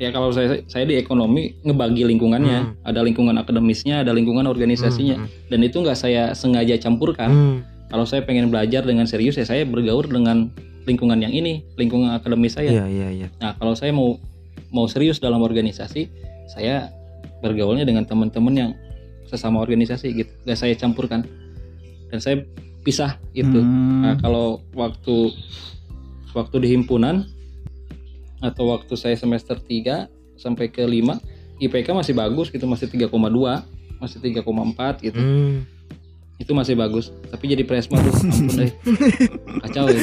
ya 0.00 0.08
kalau 0.08 0.32
saya 0.32 0.64
saya 0.64 0.88
di 0.88 0.96
ekonomi 0.96 1.52
ngebagi 1.60 2.08
lingkungannya. 2.08 2.72
Hmm. 2.72 2.88
ada 2.88 3.04
lingkungan 3.04 3.36
akademisnya 3.36 4.00
ada 4.00 4.16
lingkungan 4.16 4.48
organisasinya. 4.48 5.20
Hmm, 5.20 5.28
dan 5.52 5.60
itu 5.60 5.76
nggak 5.84 5.98
saya 5.98 6.32
sengaja 6.32 6.80
campurkan. 6.80 7.28
Hmm, 7.28 7.56
kalau 7.92 8.08
saya 8.08 8.24
pengen 8.24 8.48
belajar 8.48 8.80
dengan 8.88 9.04
serius 9.04 9.36
ya 9.36 9.44
saya 9.44 9.68
bergaul 9.68 10.08
dengan 10.08 10.48
lingkungan 10.88 11.20
yang 11.20 11.30
ini 11.36 11.60
lingkungan 11.76 12.16
akademis 12.16 12.56
saya. 12.56 12.72
Iya 12.72 12.86
iya 12.88 13.08
iya. 13.12 13.28
Nah 13.44 13.52
kalau 13.60 13.76
saya 13.76 13.92
mau 13.92 14.16
mau 14.72 14.88
serius 14.88 15.20
dalam 15.20 15.44
organisasi 15.44 16.08
saya 16.48 16.88
bergaulnya 17.44 17.84
dengan 17.84 18.08
teman-teman 18.08 18.54
yang 18.56 18.70
sesama 19.28 19.60
organisasi 19.60 20.16
gitu. 20.16 20.32
Nggak 20.48 20.58
saya 20.58 20.74
campurkan. 20.80 21.28
Dan 22.08 22.18
saya 22.24 22.36
pisah 22.82 23.20
itu 23.36 23.62
Hmm. 23.62 24.02
Nah, 24.02 24.14
kalau 24.18 24.58
waktu 24.74 25.30
waktu 26.34 26.56
di 26.64 26.68
himpunan 26.74 27.28
atau 28.42 28.74
waktu 28.74 28.92
saya 28.98 29.14
semester 29.14 29.56
3 29.56 30.10
sampai 30.34 30.68
ke 30.68 30.82
5 30.82 31.62
IPK 31.62 31.94
masih 31.94 32.14
bagus 32.18 32.50
gitu, 32.50 32.66
masih 32.66 32.90
3,2, 32.90 33.08
masih 34.02 34.18
3,4 34.18 35.06
gitu. 35.06 35.14
Hmm. 35.14 35.62
Itu 36.42 36.58
masih 36.58 36.74
bagus. 36.74 37.14
Tapi 37.30 37.54
jadi 37.54 37.62
presma 37.62 38.02
tuh 38.02 38.10
ampun 38.18 38.50
deh. 38.58 38.72
Kacau 39.62 39.86
ya. 39.86 40.02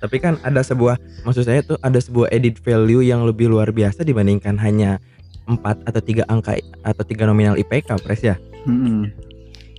Tapi 0.00 0.16
kan 0.22 0.38
ada 0.46 0.62
sebuah 0.62 0.96
maksud 1.26 1.44
saya 1.44 1.60
tuh 1.66 1.76
ada 1.82 1.98
sebuah 1.98 2.30
edit 2.30 2.62
value 2.62 3.02
yang 3.02 3.26
lebih 3.26 3.50
luar 3.50 3.74
biasa 3.74 4.06
dibandingkan 4.06 4.56
hanya 4.62 5.02
empat 5.50 5.82
atau 5.84 6.00
tiga 6.00 6.22
angka 6.30 6.56
atau 6.86 7.02
tiga 7.02 7.26
nominal 7.26 7.58
IPK 7.58 7.98
pres 8.00 8.22
ya. 8.22 8.38
Mhm. 8.64 9.29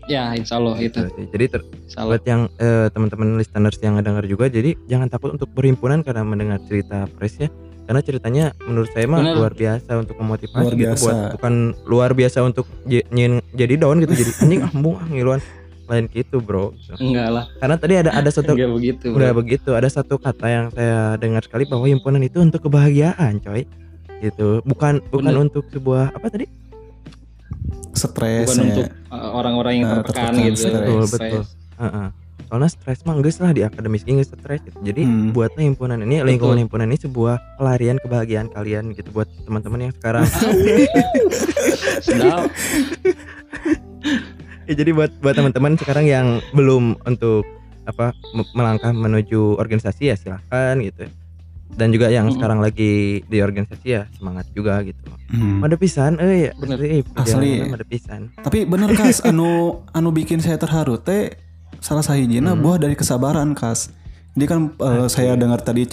Ya, 0.06 0.34
insya 0.34 0.56
Allah 0.56 0.76
itu. 0.78 0.98
Gitu 0.98 1.10
sih. 1.14 1.26
Jadi 1.30 1.46
ter- 1.48 1.66
Insya 1.84 1.98
Allah. 2.00 2.12
buat 2.12 2.24
yang 2.24 2.42
eh, 2.56 2.88
teman-teman 2.90 3.36
listeners 3.36 3.78
yang 3.80 3.96
dengar 3.98 4.24
juga 4.24 4.46
jadi 4.46 4.74
jangan 4.86 5.08
takut 5.08 5.32
untuk 5.32 5.50
berhimpunan 5.50 6.02
karena 6.02 6.22
mendengar 6.22 6.58
cerita 6.64 7.06
pres 7.12 7.38
ya. 7.38 7.50
Karena 7.82 8.00
ceritanya 8.00 8.46
menurut 8.62 8.88
saya 8.90 9.04
mah 9.04 9.20
luar 9.32 9.52
biasa 9.52 9.92
untuk 9.98 10.16
memotivasi 10.16 10.64
Luar 10.64 10.74
gitu 10.74 10.86
biasa. 10.88 11.04
buat 11.04 11.18
bukan 11.36 11.54
luar 11.84 12.12
biasa 12.12 12.40
untuk 12.42 12.64
nyin- 12.88 13.44
jadi 13.52 13.74
down 13.76 14.00
gitu 14.00 14.14
jadi 14.16 14.32
anjing 14.42 14.62
ah 14.62 14.72
embung 14.72 14.96
ah 14.96 15.06
ngiluan 15.06 15.40
lain 15.86 16.08
gitu 16.08 16.40
bro 16.40 16.72
gitu. 16.74 16.96
Enggak 16.98 17.28
lah, 17.30 17.46
karena 17.60 17.76
tadi 17.76 17.94
ada 17.98 18.16
ada 18.16 18.30
satu 18.32 18.52
enggak 18.56 18.72
begitu. 18.72 19.06
bro. 19.12 19.18
udah 19.18 19.32
begitu 19.36 19.70
ada 19.76 19.86
satu 19.86 20.16
kata 20.16 20.48
yang 20.48 20.66
saya 20.72 21.20
dengar 21.20 21.44
sekali 21.44 21.68
bahwa 21.68 21.84
himpunan 21.84 22.22
itu 22.22 22.40
untuk 22.40 22.64
kebahagiaan 22.64 23.44
coy 23.44 23.68
gitu 24.20 24.64
bukan 24.64 25.04
bukan 25.10 25.28
Bener. 25.28 25.44
untuk 25.44 25.68
sebuah 25.68 26.14
apa 26.14 26.28
tadi 26.30 26.46
Stres 27.94 28.48
Bukan 28.48 28.58
ya. 28.58 28.64
untuk 28.72 28.86
uh, 29.08 29.30
orang-orang 29.34 29.74
yang 29.76 29.86
Nah, 29.86 29.94
tertekan 30.00 30.32
tertekan, 30.32 30.46
gitu. 30.46 30.62
stres. 30.62 30.80
Betul, 30.80 31.04
betul. 31.10 31.42
Heeh. 31.78 32.08
soalnya 32.44 32.68
stres 32.68 33.02
mah 33.02 33.16
geus 33.16 33.38
lah 33.38 33.50
di 33.50 33.62
akademis 33.62 34.02
ini 34.04 34.18
geus 34.18 34.30
stres 34.30 34.60
gitu. 34.62 34.78
jadi 34.82 35.02
Hmm. 35.02 35.32
buatlah 35.32 35.62
himpunan 35.62 36.00
ini 36.00 36.22
lingkungan 36.22 36.60
himpunan 36.60 36.86
ini 36.86 36.98
sebuah 36.98 37.56
pelarian 37.56 37.98
kebahagiaan 37.98 38.50
kalian 38.50 38.92
gitu 38.92 39.10
buat 39.10 39.26
teman-teman 39.42 39.82
yang 39.82 39.94
sekarang 39.94 40.26
ya, 44.68 44.68
jadi 44.68 44.92
buat 44.92 45.10
buat 45.18 45.34
teman-teman 45.34 45.76
sekarang 45.76 46.06
yang 46.06 46.40
belum 46.52 47.00
untuk 47.02 47.44
apa 47.84 48.14
me- 48.32 48.48
melangkah 48.54 48.92
menuju 48.92 49.56
organisasi 49.56 50.06
ya 50.06 50.16
silahkan 50.16 50.78
gitu 50.78 51.08
dan 51.74 51.90
juga 51.90 52.08
yang 52.08 52.28
Mm-mm. 52.28 52.38
sekarang 52.38 52.60
lagi 52.60 53.24
di 53.24 53.38
organisasi 53.40 53.86
ya 53.86 54.04
semangat 54.14 54.48
juga 54.52 54.80
gitu 54.82 55.00
Hmm. 55.32 55.64
Mada 55.64 55.80
pisan 55.80 56.20
euy 56.20 56.52
Bener. 56.52 56.76
asli 56.76 57.00
Asli. 57.00 57.08
perjalanan 57.08 57.72
mada 57.72 57.88
pisan 57.88 58.22
Tapi 58.36 58.68
bener 58.68 58.92
kas 59.00 59.24
anu 59.24 59.80
anu 59.90 60.12
bikin 60.12 60.44
saya 60.44 60.60
terharu 60.60 61.00
teh 61.00 61.32
salah 61.80 62.04
sahijina 62.04 62.52
Hmm. 62.52 62.60
buah 62.60 62.76
dari 62.78 62.94
kesabaran 62.94 63.56
kas. 63.56 63.96
Jadi 64.32 64.46
kan 64.46 64.60
eh, 64.70 65.08
saya 65.08 65.36
dengar 65.36 65.60
tadi 65.60 65.88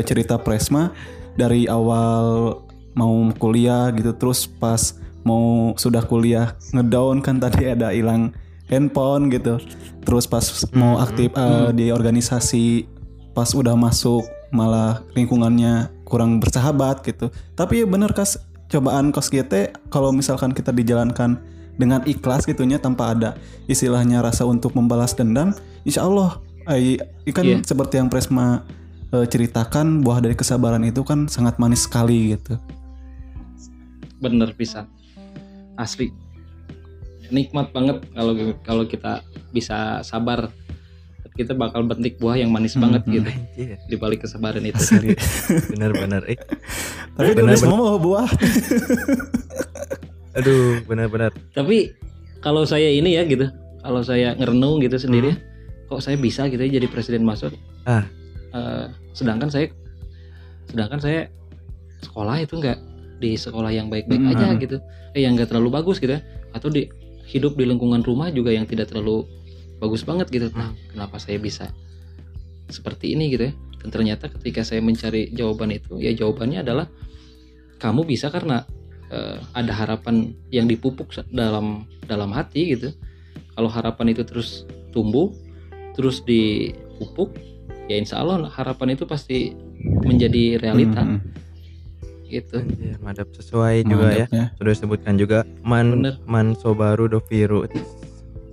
cerita 0.00 0.38
Presma 0.38 0.94
dari 1.34 1.66
awal 1.66 2.54
mau 2.92 3.10
kuliah 3.34 3.90
gitu 3.90 4.14
terus 4.14 4.46
pas 4.46 4.94
mau 5.20 5.74
sudah 5.74 6.02
kuliah 6.02 6.54
ngedown 6.70 7.18
kan 7.18 7.42
tadi 7.42 7.66
ada 7.66 7.90
hilang 7.90 8.30
handphone 8.66 9.26
gitu 9.26 9.58
terus 10.02 10.22
pas 10.24 10.42
mau 10.70 10.98
aktif 10.98 11.30
eh, 11.30 11.70
di 11.72 11.90
organisasi 11.90 12.86
pas 13.30 13.50
udah 13.50 13.74
masuk 13.74 14.22
malah 14.54 15.02
lingkungannya 15.18 15.90
kurang 16.06 16.38
bersahabat 16.38 17.02
gitu. 17.02 17.34
Tapi 17.58 17.82
ya 17.82 17.86
bener 17.90 18.14
kas. 18.14 18.38
Cobaan 18.64 19.12
kos 19.12 19.28
GT 19.28 19.76
kalau 19.92 20.10
misalkan 20.10 20.50
kita 20.50 20.72
dijalankan 20.72 21.36
dengan 21.76 22.00
ikhlas 22.06 22.48
gitunya 22.48 22.78
tanpa 22.80 23.12
ada 23.12 23.30
istilahnya 23.66 24.22
rasa 24.22 24.46
untuk 24.46 24.72
membalas 24.78 25.14
dendam 25.14 25.52
insya 25.82 26.06
Allah 26.06 26.38
eh, 26.70 26.98
kan 27.34 27.44
Iya. 27.44 27.60
seperti 27.60 28.00
yang 28.00 28.08
Presma 28.08 28.64
eh, 29.12 29.26
ceritakan 29.28 30.00
buah 30.00 30.24
dari 30.24 30.34
kesabaran 30.38 30.82
itu 30.86 31.04
kan 31.04 31.28
sangat 31.28 31.60
manis 31.60 31.84
sekali 31.84 32.34
gitu. 32.34 32.56
Bener 34.18 34.56
bisa 34.56 34.88
asli. 35.76 36.08
Nikmat 37.28 37.70
banget 37.74 38.04
kalau 38.16 38.32
kalau 38.64 38.84
kita 38.88 39.20
bisa 39.52 40.00
sabar 40.06 40.48
kita 41.34 41.50
bakal 41.52 41.82
bentik 41.82 42.14
buah 42.16 42.36
yang 42.36 42.48
manis 42.48 42.74
banget 42.74 43.02
Hmm, 43.02 43.12
gitu. 43.12 43.28
Anjir, 43.28 43.78
di 43.84 43.96
balik 43.96 44.22
kesabaran 44.22 44.62
itu. 44.62 44.78
Bener-bener. 45.74 46.22
Eh, 46.26 46.38
tapi 47.12 47.34
Benar, 47.34 47.58
mau 47.66 47.98
buah. 47.98 48.30
Aduh, 50.34 50.82
bener-bener. 50.82 51.30
tapi 51.50 51.94
kalau 52.38 52.66
saya 52.66 52.90
ini 52.90 53.14
ya 53.14 53.22
gitu 53.22 53.46
kalau 53.78 54.02
saya 54.02 54.34
ngerenung 54.34 54.82
gitu 54.82 54.98
sendiri 54.98 55.30
Hmm. 55.30 55.42
kok 55.86 56.02
saya 56.02 56.18
bisa 56.18 56.48
gitu 56.48 56.58
ya 56.58 56.74
jadi 56.74 56.86
presiden 56.88 57.22
masuk? 57.22 57.54
Ah. 57.84 58.02
Eh, 58.50 58.84
sedangkan 59.12 59.46
saya 59.46 59.70
sedangkan 60.66 60.98
saya 60.98 61.20
sekolah 62.00 62.40
itu 62.40 62.56
nggak 62.56 62.78
di 63.16 63.36
sekolah 63.36 63.70
yang 63.70 63.86
baik-baik 63.86 64.18
Hmm. 64.18 64.32
aja 64.32 64.46
gitu. 64.56 64.76
Eh 65.12 65.22
yang 65.22 65.38
nggak 65.38 65.48
terlalu 65.48 65.70
bagus 65.72 65.98
gitu 65.98 66.14
ya. 66.14 66.20
Atau 66.50 66.66
di 66.66 66.90
hidup 67.24 67.54
di 67.54 67.64
lingkungan 67.64 68.02
rumah 68.02 68.26
juga 68.28 68.50
yang 68.50 68.66
tidak 68.66 68.90
terlalu 68.90 69.22
bagus 69.84 70.00
banget 70.08 70.32
gitu. 70.32 70.48
Nah 70.56 70.72
kenapa 70.88 71.20
saya 71.20 71.36
bisa 71.36 71.68
seperti 72.72 73.12
ini 73.12 73.28
gitu 73.28 73.52
ya? 73.52 73.54
Dan 73.84 73.88
ternyata 73.92 74.32
ketika 74.32 74.64
saya 74.64 74.80
mencari 74.80 75.28
jawaban 75.36 75.68
itu 75.76 76.00
ya 76.00 76.16
jawabannya 76.16 76.64
adalah 76.64 76.88
kamu 77.76 78.08
bisa 78.08 78.32
karena 78.32 78.64
eh, 79.12 79.36
ada 79.52 79.72
harapan 79.76 80.32
yang 80.48 80.64
dipupuk 80.64 81.12
dalam 81.28 81.84
dalam 82.08 82.32
hati 82.32 82.72
gitu. 82.72 82.96
Kalau 83.52 83.68
harapan 83.68 84.16
itu 84.16 84.24
terus 84.24 84.64
tumbuh 84.90 85.28
terus 85.94 86.24
dipupuk 86.26 87.36
ya 87.86 88.00
insya 88.00 88.24
Allah 88.24 88.48
harapan 88.50 88.96
itu 88.96 89.04
pasti 89.04 89.52
menjadi 90.02 90.58
realita. 90.58 91.04
Hmm, 91.04 91.20
gitu. 92.26 92.58
Anjir, 92.58 92.96
madap 93.04 93.28
sesuai 93.36 93.84
juga 93.86 94.08
ya. 94.16 94.26
Sudah 94.56 94.72
disebutkan 94.72 95.14
juga. 95.20 95.44
Man 95.62 96.02
Bener. 96.02 96.14
man 96.24 96.56
sobaru 96.56 97.06
do 97.06 97.20
viru. 97.20 97.68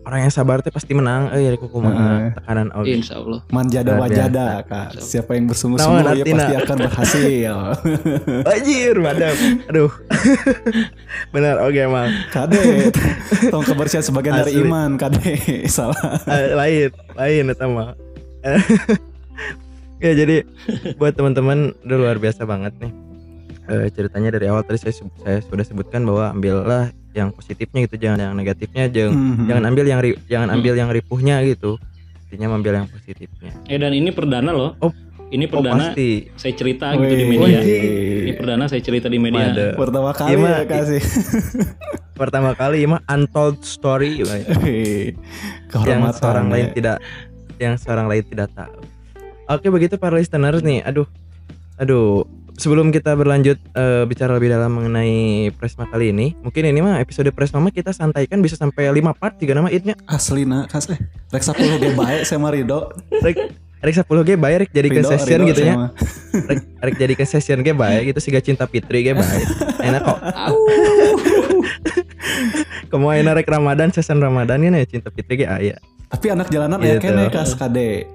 Orang 0.02 0.26
yang 0.26 0.34
sabar 0.34 0.66
teh 0.66 0.74
pasti 0.74 0.98
menang. 0.98 1.30
Eh, 1.30 1.46
ya 1.46 1.54
kuku 1.54 1.78
mah 1.78 1.94
Heeh. 1.94 2.22
tekanan 2.34 2.68
Ya, 2.68 2.74
audio. 2.74 2.96
insya 2.98 3.16
Allah 3.22 3.40
Manjada 3.54 3.92
wajada 3.96 4.46
biasa. 4.58 4.66
kak. 4.66 4.90
Siapa 4.98 5.32
yang 5.38 5.46
bersungguh-sungguh 5.46 6.02
ya 6.18 6.26
pasti 6.26 6.54
akan 6.58 6.78
berhasil. 6.82 7.56
Anjir, 8.58 8.96
madap. 8.98 9.36
Aduh. 9.70 9.92
Benar, 11.34 11.62
oke 11.62 11.78
emang. 11.78 12.10
Kade, 12.30 12.90
tong 13.54 13.62
kebersihan 13.62 14.02
sebagian 14.02 14.42
dari 14.42 14.58
iman. 14.58 14.98
Kade, 14.98 15.38
salah. 15.70 15.98
Eh, 16.26 16.50
lain, 16.52 16.90
lain 17.14 17.44
eta 17.54 17.66
mah. 17.70 17.94
ya 20.02 20.18
jadi 20.18 20.42
buat 20.98 21.14
teman-teman 21.14 21.78
udah 21.86 21.98
luar 21.98 22.18
biasa 22.18 22.42
banget 22.44 22.74
nih. 22.82 22.90
Eh, 23.70 23.88
ceritanya 23.94 24.34
dari 24.34 24.50
awal 24.50 24.66
tadi 24.66 24.82
saya, 24.82 24.98
saya 25.22 25.38
sudah 25.46 25.62
sebutkan 25.62 26.02
bahwa 26.04 26.34
ambillah 26.34 26.90
yang 27.14 27.30
positifnya 27.30 27.80
gitu, 27.84 27.96
jangan 27.98 28.20
yang 28.22 28.34
negatifnya, 28.34 28.88
jangan 28.88 29.12
Mhm. 29.12 29.46
jangan 29.46 29.64
ambil 29.66 29.86
yang 29.86 30.00
ri- 30.00 30.22
jangan 30.26 30.48
ambil 30.52 30.74
yang 30.74 30.90
ripuhnya 30.90 31.36
gitu. 31.44 31.76
Intinya 32.26 32.48
mengambil 32.50 32.74
yang 32.78 32.88
positifnya. 32.88 33.52
eh 33.66 33.76
dan 33.76 33.92
ini 33.92 34.10
perdana 34.10 34.50
loh 34.50 34.72
Oh, 34.80 34.92
ini 35.30 35.44
Oh 35.46 35.52
perdana 35.54 35.92
pasti. 35.92 36.32
saya 36.34 36.54
cerita 36.54 36.92
gitu 36.94 37.12
di 37.14 37.26
media 37.26 37.60
Wih. 37.60 38.22
ini 38.22 38.32
perdana 38.34 38.64
saya 38.66 38.80
cerita 38.80 39.06
di 39.06 39.18
media 39.18 39.48
Waduh. 39.50 39.72
Pertama 39.78 40.10
kali 40.12 40.32
Iya, 40.34 40.48
ya 40.50 40.64
kasih. 40.66 41.02
Pertama 42.22 42.52
kali 42.54 42.86
mah 42.86 43.02
untold 43.06 43.60
story 43.62 44.22
yang 44.22 45.16
Kehormatan. 45.68 46.14
seorang 46.14 46.48
lain 46.48 46.66
ya. 46.66 46.74
tidak 46.74 46.98
yang 47.58 47.76
seorang 47.76 48.08
lain 48.08 48.24
tidak 48.24 48.48
tahu. 48.52 48.80
Oke 49.50 49.68
begitu 49.68 49.96
para 49.96 50.16
listeners 50.16 50.62
nih, 50.62 50.80
aduh, 50.82 51.08
aduh. 51.76 52.24
Sebelum 52.54 52.90
kita 52.90 53.16
berlanjut 53.16 53.58
eh, 53.58 54.04
bicara 54.06 54.38
lebih 54.38 54.50
dalam 54.50 54.72
mengenai 54.72 55.50
Presma 55.52 55.86
kali 55.86 56.12
ini, 56.12 56.32
mungkin 56.38 56.64
ini 56.64 56.78
mah 56.78 57.00
episode 57.00 57.28
Presma 57.32 57.58
mah 57.58 57.70
kita 57.70 57.90
santaikan 57.90 58.38
bisa 58.38 58.54
sampai 58.54 58.88
5 58.88 59.12
part 59.14 59.34
juga 59.36 59.54
nama 59.56 59.68
itnya. 59.68 59.94
Asli 60.06 60.46
nak 60.46 60.70
kas 60.70 60.88
eh. 60.88 60.98
Rek 61.30 61.42
10 61.42 61.78
ge 61.78 61.90
bae 61.92 62.22
sama 62.22 62.54
Rido. 62.54 62.94
Rek 63.10 63.36
rek 63.82 63.94
10 63.98 64.06
ge 64.22 64.34
bae 64.38 64.54
rek 64.62 64.70
jadi 64.70 64.88
Rido, 64.88 65.04
session 65.04 65.42
Rido 65.42 65.50
gitu 65.50 65.62
ya. 65.66 65.74
Rek, 66.38 66.60
rek 66.78 66.96
jadi 66.96 67.14
session 67.26 67.60
ge 67.62 67.74
bae 67.74 67.98
gitu 68.06 68.20
siga 68.22 68.38
cinta 68.38 68.70
Fitri 68.70 69.02
ge 69.02 69.18
bae. 69.18 69.40
Enak 69.82 70.02
kok. 70.06 70.18
Kamu 72.92 73.08
enak 73.16 73.42
rek 73.42 73.48
Ramadan 73.50 73.90
session 73.90 74.20
Ramadan 74.20 74.62
kan 74.62 74.74
ya 74.76 74.86
cinta 74.86 75.10
Fitri 75.10 75.42
ge 75.42 75.46
aya. 75.50 75.76
Tapi 76.12 76.28
anak 76.30 76.52
jalanan 76.52 76.78
ya 76.78 77.00
Gitu. 77.00 77.08
kene 77.08 77.32
kas 77.32 77.56
kade. 77.56 78.06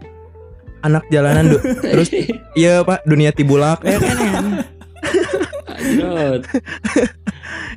Anak 0.79 1.03
jalanan 1.09 1.49
du- 1.49 1.62
terus 1.93 2.09
iya 2.53 2.81
Pak 2.81 3.05
dunia 3.05 3.31
tibulak 3.31 3.83
eh, 3.83 3.97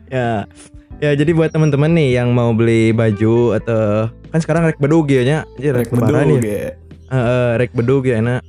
ya 0.10 0.44
ya 1.00 1.10
jadi 1.14 1.32
buat 1.32 1.50
teman-teman 1.50 1.90
nih 1.92 2.10
yang 2.14 2.32
mau 2.32 2.52
beli 2.52 2.92
baju 2.92 3.56
atau 3.56 4.08
kan 4.30 4.40
sekarang 4.40 4.62
rek 4.66 4.78
bedug 4.78 5.08
ya 5.08 5.22
nya 5.24 5.38
Anjir, 5.50 5.74
rek 5.74 5.88
Rek 5.88 5.92
bedug 5.96 6.44
ya. 6.44 6.72
Heeh, 7.10 7.48
rek 7.58 7.72
bedug 7.74 8.04
ya 8.04 8.16
enak 8.20 8.42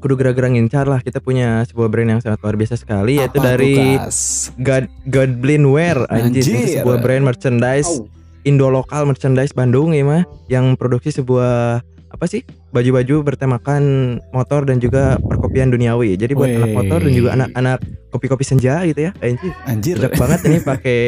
kudu 0.00 0.16
gerak-gerak 0.16 0.50
ngincar 0.50 0.88
lah 0.88 0.98
kita 0.98 1.20
punya 1.20 1.60
sebuah 1.68 1.86
brand 1.86 2.08
yang 2.08 2.20
sangat 2.20 2.40
luar 2.40 2.56
biasa 2.56 2.74
sekali 2.74 3.20
yaitu 3.20 3.36
Apa 3.36 3.46
dari 3.52 3.72
Kas? 4.00 4.48
God 4.56 4.88
Godblin 5.04 5.68
Wear 5.68 6.08
anjir, 6.08 6.40
itu 6.40 6.56
Anjir. 6.56 6.80
sebuah 6.80 6.96
brand 6.98 7.22
merchandise 7.22 7.90
Au. 7.90 8.08
Indo 8.40 8.72
lokal 8.72 9.04
merchandise 9.04 9.52
Bandung 9.52 9.92
ya 9.92 10.00
mah 10.00 10.24
yang 10.48 10.72
produksi 10.72 11.12
sebuah 11.12 11.84
apa 12.08 12.24
sih 12.24 12.40
baju-baju 12.70 13.26
bertemakan 13.26 13.82
motor 14.30 14.62
dan 14.62 14.78
juga 14.78 15.18
perkopian 15.18 15.70
duniawi 15.70 16.14
jadi 16.14 16.32
buat 16.38 16.50
Wey. 16.50 16.58
anak 16.62 16.70
motor 16.74 16.98
dan 17.02 17.12
juga 17.12 17.30
anak-anak 17.34 17.78
kopi-kopi 18.10 18.44
senja 18.46 18.82
gitu 18.86 19.10
ya 19.10 19.12
anjir 19.20 19.52
Anjir. 19.66 19.94
cocok 19.98 20.12
banget 20.18 20.40
ini 20.46 20.58
pakai 20.62 21.00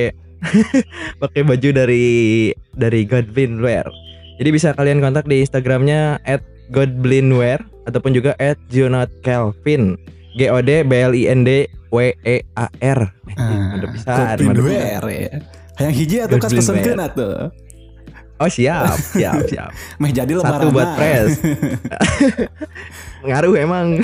pakai 1.23 1.41
baju 1.47 1.69
dari 1.71 2.07
dari 2.75 3.07
Godblinwear. 3.07 3.87
Jadi 4.43 4.49
bisa 4.51 4.75
kalian 4.75 4.99
kontak 4.99 5.31
di 5.31 5.39
Instagramnya 5.39 6.19
@godblinwear 6.75 7.63
ataupun 7.87 8.11
juga 8.11 8.35
@jonatkelvin. 8.71 9.95
G 10.33 10.41
O 10.49 10.59
D 10.65 10.83
B 10.83 10.93
L 10.97 11.13
I 11.13 11.29
N 11.29 11.45
D 11.45 11.69
W 11.93 12.11
E 12.25 12.37
A 12.57 12.67
R. 12.81 13.01
Ah, 13.37 13.77
Mantap 13.77 13.91
pisan, 13.93 14.17
Kopi 14.17 14.45
mantap 14.49 14.59
duer 14.65 15.05
ya. 15.07 15.31
Hayang 15.79 15.95
hiji 15.95 16.17
atuh 16.21 16.39
kas 16.41 16.53
pesenkeun 16.53 16.99
Wear. 16.99 17.09
atuh. 17.13 17.37
Oh 18.43 18.51
siap, 18.51 18.99
siap, 18.99 19.47
siap. 19.47 19.71
Meh 20.03 20.11
jadi 20.11 20.35
lebaran. 20.35 20.67
Satu 20.67 20.75
buat 20.75 20.99
pres. 20.99 21.39
Ngaruh 23.27 23.55
emang. 23.55 23.87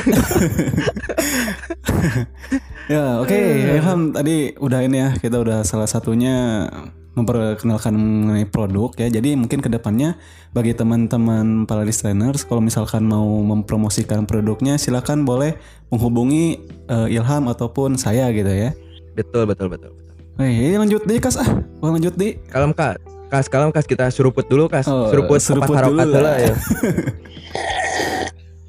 Ya, 2.89 3.20
oke. 3.20 3.36
Ilham 3.76 4.16
tadi 4.16 4.57
udah 4.57 4.80
ini 4.80 4.97
ya, 4.97 5.12
kita 5.20 5.36
udah 5.36 5.61
salah 5.61 5.84
satunya 5.84 6.64
memperkenalkan 7.12 7.93
mengenai 7.93 8.49
produk 8.49 8.97
ya. 8.97 9.12
Jadi 9.12 9.36
mungkin 9.36 9.61
ke 9.61 9.68
depannya 9.68 10.16
bagi 10.57 10.72
teman-teman 10.72 11.68
para 11.68 11.84
listeners 11.84 12.49
kalau 12.49 12.64
misalkan 12.64 13.05
mau 13.05 13.28
mempromosikan 13.45 14.24
produknya 14.24 14.80
silakan 14.80 15.28
boleh 15.28 15.61
menghubungi 15.93 16.64
eh, 16.89 17.12
Ilham 17.12 17.53
ataupun 17.53 18.01
saya 18.01 18.32
gitu 18.32 18.49
ya. 18.49 18.72
betul, 19.12 19.45
betul, 19.45 19.68
betul. 19.68 19.93
betul. 19.93 20.09
Eh, 20.41 20.72
lanjut 20.80 21.05
di 21.05 21.20
kas 21.20 21.36
ah. 21.36 21.61
Lanjut 21.84 22.16
di. 22.16 22.41
Kalem 22.49 22.72
kas, 22.72 22.97
kas 23.29 23.49
kalem 23.49 23.72
kas 23.72 23.85
kita 23.85 24.09
suruput 24.09 24.49
dulu 24.49 24.68
kas. 24.68 24.89
Oh, 24.89 25.12
suruput 25.12 25.76
harokat 25.76 26.07
dulu 26.09 26.16
dulu 26.16 26.24
lah. 26.24 26.37
ya. 26.41 26.55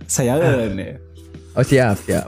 Saya 0.10 0.36
ya. 0.36 1.00
Oh 1.56 1.64
siap, 1.64 1.96
siap. 2.04 2.28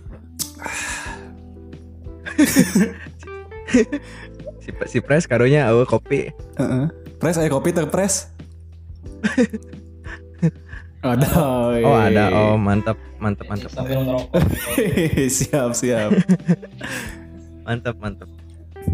si, 4.64 4.70
si 4.88 4.98
pres 5.04 5.28
karunya 5.28 5.68
oh 5.76 5.84
kopi. 5.84 6.32
Heeh. 6.58 6.86
Pres 7.20 7.38
ayo 7.38 7.54
kopi 7.54 7.76
teh 7.76 7.86
pres. 7.86 8.32
Ada. 11.02 11.26
Oh 11.82 11.98
ada, 11.98 12.30
oh 12.30 12.54
mantap, 12.62 12.94
mantap, 13.18 13.50
mantap, 13.50 13.74
sambil 13.74 14.06
ngerokok 14.06 14.38
siap 15.42 15.74
siap. 15.74 16.14
mantap, 17.66 17.98
mantap. 17.98 18.30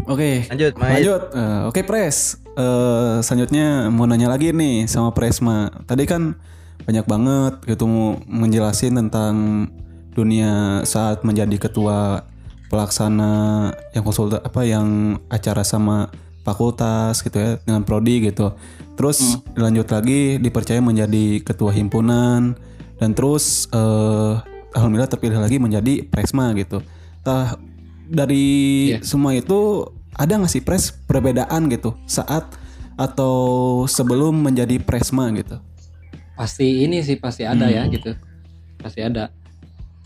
Oke. 0.08 0.48
Lanjut, 0.48 0.72
Mai. 0.80 1.00
Lanjut. 1.00 1.22
Eh, 1.32 1.60
Oke 1.68 1.80
Pres. 1.84 2.40
Eh, 2.58 3.16
selanjutnya 3.22 3.92
mau 3.92 4.08
nanya 4.08 4.32
lagi 4.32 4.50
nih 4.50 4.88
sama 4.90 5.14
Presma. 5.14 5.70
Tadi 5.86 6.08
kan 6.08 6.34
banyak 6.88 7.04
banget 7.04 7.54
gitu 7.68 7.84
menjelasin 8.24 8.96
tentang 8.96 9.68
dunia 10.16 10.82
saat 10.88 11.22
menjadi 11.22 11.68
ketua 11.68 12.24
pelaksana 12.72 13.32
yang 13.92 14.04
konsulta 14.04 14.40
apa 14.42 14.64
yang 14.64 15.20
acara 15.28 15.62
sama 15.64 16.10
fakultas 16.42 17.20
gitu 17.20 17.36
ya 17.36 17.60
dengan 17.62 17.84
prodi 17.84 18.24
gitu. 18.24 18.56
Terus 18.96 19.38
lanjut 19.54 19.86
lagi 19.92 20.40
dipercaya 20.42 20.80
menjadi 20.80 21.44
ketua 21.44 21.70
himpunan 21.70 22.56
dan 22.98 23.10
terus 23.14 23.68
eh, 23.70 24.34
alhamdulillah 24.74 25.12
terpilih 25.12 25.38
lagi 25.38 25.60
menjadi 25.60 26.08
presma 26.08 26.50
gitu. 26.56 26.82
Tah 27.22 27.54
dari 28.08 28.46
Iya. 28.96 29.04
semua 29.04 29.36
itu 29.36 29.84
ada 30.16 30.40
nggak 30.40 30.50
sih 30.50 30.64
pres 30.64 30.90
perbedaan 30.90 31.68
gitu? 31.68 31.94
Saat 32.08 32.56
atau 32.98 33.84
sebelum 33.86 34.34
menjadi 34.42 34.80
presma 34.82 35.30
gitu? 35.36 35.60
pasti 36.38 36.86
ini 36.86 37.02
sih 37.02 37.18
pasti 37.18 37.42
ada 37.42 37.66
ya 37.66 37.82
gitu. 37.90 38.14
Pasti 38.78 39.02
ada. 39.02 39.34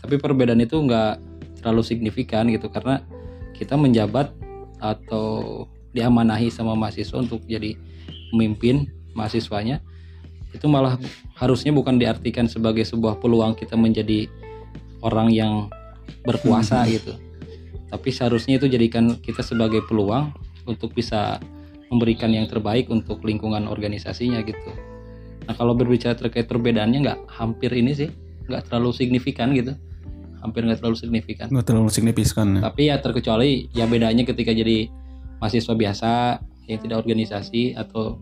Tapi 0.01 0.17
perbedaan 0.17 0.57
itu 0.65 0.81
nggak 0.81 1.21
terlalu 1.61 1.85
signifikan 1.85 2.49
gitu 2.49 2.73
karena 2.73 3.05
kita 3.53 3.77
menjabat 3.77 4.33
atau 4.81 5.69
diamanahi 5.93 6.49
sama 6.49 6.73
mahasiswa 6.73 7.21
untuk 7.21 7.45
jadi 7.45 7.77
pemimpin 8.33 8.89
mahasiswanya. 9.13 9.77
Itu 10.49 10.65
malah 10.65 10.97
harusnya 11.37 11.69
bukan 11.69 12.01
diartikan 12.01 12.49
sebagai 12.49 12.81
sebuah 12.81 13.21
peluang 13.21 13.53
kita 13.53 13.77
menjadi 13.77 14.25
orang 15.05 15.29
yang 15.29 15.69
berkuasa 16.25 16.81
gitu 16.89 17.13
tapi 17.93 18.09
seharusnya 18.09 18.57
itu 18.57 18.65
jadikan 18.65 19.21
kita 19.21 19.45
sebagai 19.45 19.85
peluang 19.85 20.33
untuk 20.65 20.97
bisa 20.97 21.37
memberikan 21.93 22.33
yang 22.33 22.49
terbaik 22.49 22.89
untuk 22.89 23.21
lingkungan 23.21 23.69
organisasinya 23.69 24.41
gitu 24.41 24.73
Nah 25.47 25.53
kalau 25.55 25.75
berbicara 25.75 26.15
terkait 26.15 26.47
perbedaannya 26.47 26.99
nggak 27.03 27.19
hampir 27.27 27.71
ini 27.75 27.91
sih 27.95 28.09
nggak 28.47 28.67
terlalu 28.67 28.91
signifikan 28.91 29.55
gitu, 29.55 29.71
hampir 30.43 30.67
nggak 30.67 30.83
terlalu 30.83 30.97
signifikan. 30.99 31.47
Nggak 31.47 31.67
terlalu 31.71 31.89
signifikan 31.91 32.47
ya. 32.59 32.61
Tapi 32.67 32.81
ya 32.91 32.95
terkecuali 32.99 33.71
ya 33.71 33.85
bedanya 33.87 34.23
ketika 34.27 34.51
jadi 34.51 34.87
mahasiswa 35.39 35.73
biasa 35.75 36.11
yang 36.67 36.79
tidak 36.79 37.03
organisasi 37.03 37.75
atau 37.75 38.19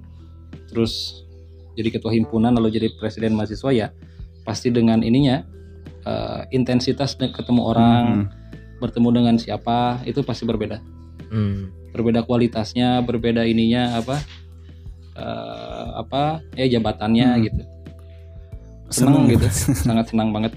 terus 0.70 1.26
jadi 1.78 1.94
ketua 1.94 2.14
himpunan 2.14 2.54
lalu 2.58 2.74
jadi 2.74 2.88
presiden 2.98 3.38
mahasiswa 3.38 3.70
ya 3.70 3.88
pasti 4.42 4.74
dengan 4.74 5.06
ininya 5.06 5.46
eh, 6.06 6.42
intensitas 6.54 7.18
ketemu 7.18 7.62
orang 7.62 8.06
Hmm. 8.26 8.41
Bertemu 8.82 9.10
dengan 9.14 9.36
siapa 9.38 9.78
itu 10.04 10.20
pasti 10.22 10.44
berbeda 10.44 10.82
Hmm. 11.30 11.70
berbeda 11.92 12.26
kualitasnya 12.26 13.00
berbeda 13.00 13.46
ininya 13.46 13.96
apa 13.96 14.20
eh, 15.14 15.88
apa 15.96 16.42
ya 16.54 16.68
jabatannya 16.70 17.28
Hmm. 17.30 17.42
gitu 17.42 17.62
senang 18.90 19.24
Seneng. 19.24 19.32
gitu 19.32 19.48
sangat 19.88 20.06
senang 20.08 20.30
banget 20.32 20.52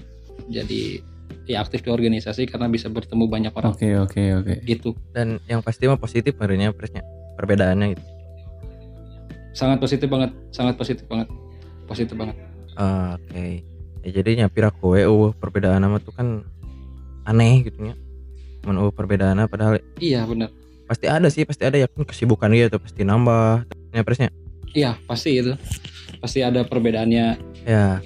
jadi 0.45 0.99
ya 1.45 1.61
aktif 1.61 1.79
di 1.79 1.89
organisasi 1.89 2.43
karena 2.43 2.65
bisa 2.65 2.85
bertemu 2.87 3.25
banyak 3.25 3.53
orang 3.53 3.71
Oke 3.71 3.93
oke 3.95 4.21
oke. 4.35 4.53
gitu 4.63 4.97
Dan 5.09 5.37
yang 5.45 5.61
pasti 5.61 5.85
mah 5.85 5.95
positif 5.95 6.33
barunya 6.33 6.69
presnya 6.69 7.05
perbedaannya 7.35 7.93
gitu. 7.93 8.03
sangat 9.53 9.79
positif 9.79 10.07
banget 10.09 10.33
sangat 10.49 10.75
positif 10.75 11.05
banget 11.05 11.29
positif 11.85 12.15
banget 12.15 12.35
Oke. 12.75 13.63
Ya 14.03 14.09
jadinya 14.11 14.45
pira 14.45 14.67
kowe 14.69 14.99
uh 14.99 15.31
perbedaan 15.33 15.79
nama 15.79 15.95
tuh 15.97 16.11
kan 16.11 16.43
aneh 17.23 17.63
gitu 17.63 17.79
nya. 17.81 17.95
Men 18.65 18.77
uh 18.77 18.89
perbedaan 18.89 19.37
padahal 19.45 19.77
iya 19.97 20.25
benar 20.25 20.49
pasti 20.85 21.05
ada 21.05 21.25
sih, 21.29 21.45
pasti 21.45 21.65
ada 21.65 21.77
ya 21.77 21.89
kan 21.89 22.05
kesibukan 22.05 22.45
gitu 22.51 22.77
pasti 22.77 23.01
nambah. 23.01 23.65
Ya 23.89 24.01
presnya. 24.01 24.29
iya 24.69 24.99
pasti 25.05 25.39
itu 25.39 25.55
pasti 26.19 26.41
ada 26.41 26.61
perbedaannya 26.61 27.25
Ya. 27.63 27.97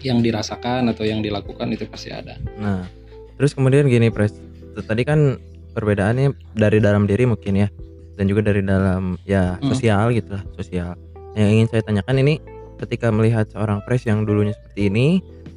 yang 0.00 0.18
dirasakan 0.18 0.90
atau 0.90 1.04
yang 1.04 1.20
dilakukan 1.20 1.68
itu 1.70 1.84
pasti 1.86 2.10
ada 2.10 2.34
Nah, 2.56 2.88
terus 3.36 3.52
kemudian 3.52 3.86
gini 3.86 4.08
pres. 4.08 4.34
Tadi 4.74 5.02
kan 5.02 5.38
perbedaannya 5.72 6.32
dari 6.54 6.78
dalam 6.78 7.06
diri 7.06 7.22
mungkin 7.24 7.54
ya 7.56 7.68
dan 8.14 8.24
juga 8.26 8.42
dari 8.44 8.62
dalam 8.62 9.14
ya 9.22 9.58
Hmm. 9.58 9.70
sosial 9.70 10.10
gitu 10.10 10.34
lah, 10.34 10.42
sosial. 10.54 10.94
Yang 11.34 11.48
ingin 11.50 11.66
saya 11.68 11.82
tanyakan 11.82 12.16
ini 12.20 12.34
ketika 12.78 13.10
melihat 13.10 13.46
seorang 13.48 13.78
pres 13.82 14.02
yang 14.02 14.22
dulunya 14.22 14.54
seperti 14.54 14.90
ini, 14.90 15.06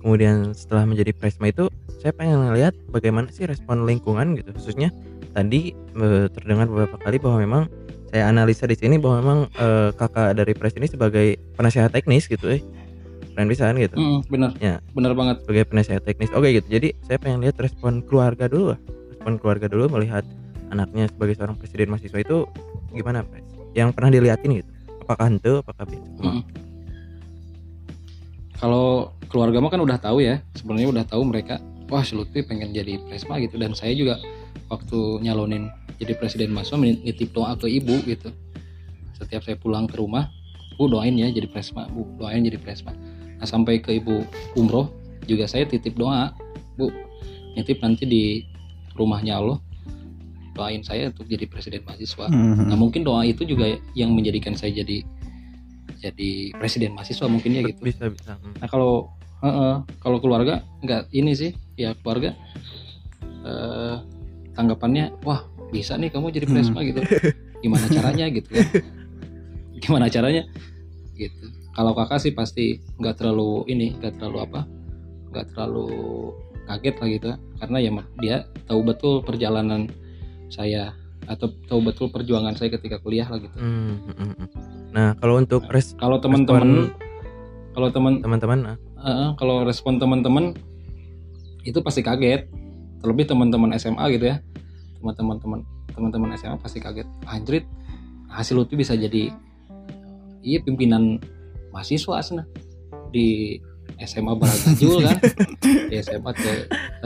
kemudian 0.08 0.55
setelah 0.55 0.88
menjadi 0.88 1.12
presma 1.12 1.51
itu 1.51 1.68
saya 1.99 2.16
pengen 2.16 2.39
ngelihat 2.47 2.72
bagaimana 2.88 3.28
sih 3.28 3.43
respon 3.43 3.84
lingkungan 3.84 4.39
gitu 4.39 4.55
khususnya 4.55 4.88
tadi 5.36 5.76
eh, 5.76 6.26
terdengar 6.32 6.72
beberapa 6.72 6.95
kali 6.95 7.20
bahwa 7.20 7.43
memang 7.43 7.64
saya 8.08 8.32
analisa 8.32 8.64
di 8.72 8.80
sini 8.80 8.95
bahwa 8.95 9.20
memang 9.20 9.39
eh, 9.60 9.91
kakak 9.99 10.39
dari 10.39 10.55
pres 10.55 10.80
ini 10.80 10.88
sebagai 10.88 11.36
penasehat 11.60 11.91
teknis 11.91 12.32
gitu 12.32 12.47
eh 12.47 12.64
keren 13.36 13.51
pisan 13.51 13.76
gitu 13.78 13.99
Mm, 13.99 14.20
benar 14.32 14.51
Ya. 14.64 14.80
benar 14.95 15.12
banget 15.14 15.43
sebagai 15.45 15.70
penasehat 15.70 16.01
teknis. 16.08 16.34
Oke 16.34 16.58
gitu. 16.58 16.66
Jadi 16.74 16.97
saya 17.05 17.22
pengen 17.22 17.45
lihat 17.45 17.62
respon 17.62 18.01
keluarga 18.01 18.49
dulu 18.49 18.74
lah. 18.74 18.80
Respon 19.14 19.38
keluarga 19.38 19.70
dulu 19.70 19.93
melihat 19.93 20.26
anaknya 20.74 21.05
sebagai 21.05 21.38
seorang 21.38 21.53
presiden 21.53 21.93
mahasiswa 21.93 22.18
itu 22.18 22.49
gimana, 22.97 23.22
Pres? 23.22 23.45
Yang 23.78 23.93
pernah 23.93 24.10
diliatin 24.10 24.58
gitu. 24.58 24.72
Apakah 25.05 25.30
ente, 25.30 25.53
apakah 25.53 25.86
biasa? 25.86 26.10
Mm. 26.18 26.41
Kalau 28.58 29.14
keluarga 29.30 29.62
mah 29.62 29.70
kan 29.70 29.82
udah 29.82 29.97
tahu 30.01 30.26
ya 30.26 30.41
sebenarnya 30.58 30.89
udah 30.89 31.05
tahu 31.05 31.22
mereka 31.30 31.62
wah 31.88 32.03
si 32.03 32.18
Lutfi 32.18 32.43
pengen 32.43 32.74
jadi 32.74 32.99
presma 33.08 33.39
gitu. 33.39 33.55
Dan 33.55 33.78
saya 33.78 33.93
juga 33.95 34.20
waktu 34.68 35.24
nyalonin 35.24 35.72
jadi 35.97 36.14
presiden 36.20 36.53
mahasiswa 36.53 36.78
nitip 36.82 37.32
doa 37.34 37.55
ke 37.55 37.70
ibu 37.70 38.01
gitu. 38.05 38.30
Setiap 39.18 39.41
saya 39.45 39.58
pulang 39.58 39.89
ke 39.89 39.97
rumah 39.97 40.30
bu 40.78 40.86
doain 40.86 41.18
ya 41.18 41.30
jadi 41.34 41.49
presma 41.49 41.89
bu 41.89 42.05
doain 42.22 42.45
jadi 42.45 42.60
presma. 42.62 42.93
Nah 43.38 43.47
sampai 43.47 43.82
ke 43.82 43.97
ibu 43.97 44.26
umroh 44.53 44.93
juga 45.26 45.49
saya 45.49 45.66
titip 45.66 45.97
doa 45.97 46.34
bu 46.78 46.93
nitip 47.58 47.82
nanti 47.82 48.05
di 48.05 48.24
rumahnya 48.93 49.41
Allah 49.41 49.58
doain 50.58 50.82
saya 50.82 51.14
untuk 51.14 51.30
jadi 51.30 51.45
presiden 51.45 51.86
mahasiswa. 51.86 52.30
Mhm. 52.30 52.74
Nah 52.74 52.78
mungkin 52.78 53.05
doa 53.05 53.22
itu 53.26 53.45
juga 53.45 53.78
yang 53.93 54.14
menjadikan 54.18 54.58
saya 54.58 54.74
jadi 54.82 55.05
jadi 55.99 56.53
presiden 56.55 56.93
mahasiswa 56.93 57.27
mungkin 57.27 57.57
ya 57.57 57.61
gitu. 57.65 57.81
Bisa 57.81 58.11
bisa. 58.11 58.38
Hmm. 58.38 58.55
Nah 58.59 58.67
kalau 58.69 59.11
heeh, 59.43 59.75
kalau 60.01 60.17
keluarga 60.21 60.65
nggak 60.83 61.13
ini 61.13 61.31
sih 61.33 61.51
ya 61.77 61.93
keluarga 62.01 62.33
eh, 63.45 63.95
tanggapannya 64.57 65.13
wah 65.23 65.45
bisa 65.69 65.99
nih 65.99 66.09
kamu 66.11 66.31
jadi 66.31 66.45
presma 66.47 66.83
gitu. 66.83 67.01
Gimana 67.61 67.85
caranya 67.89 68.25
gitu 68.38 68.49
kan? 68.51 68.67
Gimana 69.77 70.05
caranya? 70.07 70.43
Gitu. 71.17 71.45
Kalau 71.73 71.93
kakak 71.93 72.19
sih 72.21 72.33
pasti 72.33 72.81
nggak 72.97 73.21
terlalu 73.21 73.65
ini 73.69 73.93
nggak 73.97 74.17
terlalu 74.17 74.38
apa 74.49 74.61
nggak 75.29 75.53
terlalu 75.53 75.89
kaget 76.67 76.95
lah 76.99 77.07
gitu 77.07 77.27
karena 77.63 77.77
ya 77.79 77.91
dia 78.19 78.35
tahu 78.67 78.81
betul 78.83 79.23
perjalanan 79.23 79.88
saya 80.51 80.91
atau 81.28 81.51
tahu 81.67 81.80
betul 81.84 82.07
perjuangan 82.07 82.55
saya 82.55 82.71
ketika 82.71 83.03
kuliah 83.03 83.28
lah 83.28 83.38
gitu. 83.38 83.55
Hmm, 83.59 83.99
hmm, 83.99 84.15
hmm, 84.15 84.34
hmm. 84.34 84.49
Nah 84.95 85.07
kalau 85.19 85.36
untuk 85.38 85.67
res 85.67 85.93
Kalau 85.99 86.17
teman-teman 86.23 86.95
kalau 87.78 87.93
teman 87.93 88.25
teman-teman, 88.25 88.73
Heeh, 88.97 89.30
kalau 89.38 89.61
respon 89.61 90.01
teman-teman 90.01 90.57
itu 91.61 91.78
pasti 91.86 92.01
kaget. 92.01 92.49
Terlebih 93.03 93.30
teman-teman 93.30 93.69
SMA 93.78 94.01
gitu 94.17 94.34
ya. 94.34 94.41
Teman-teman 94.97 95.38
teman 95.38 95.59
teman-teman 95.93 96.34
SMA 96.34 96.57
pasti 96.57 96.82
kaget. 96.82 97.05
Anjrit, 97.30 97.69
hasil 98.34 98.57
Lutfi 98.57 98.73
bisa 98.73 98.97
jadi 98.97 99.30
iya 100.41 100.57
pimpinan 100.65 101.21
mahasiswa 101.69 102.17
asna 102.17 102.43
di 103.13 103.61
SMA 104.01 104.34
Baragajul 104.34 105.05
kan. 105.05 105.17
di 105.93 105.95
SMA 106.01 106.32
ke 106.34 106.51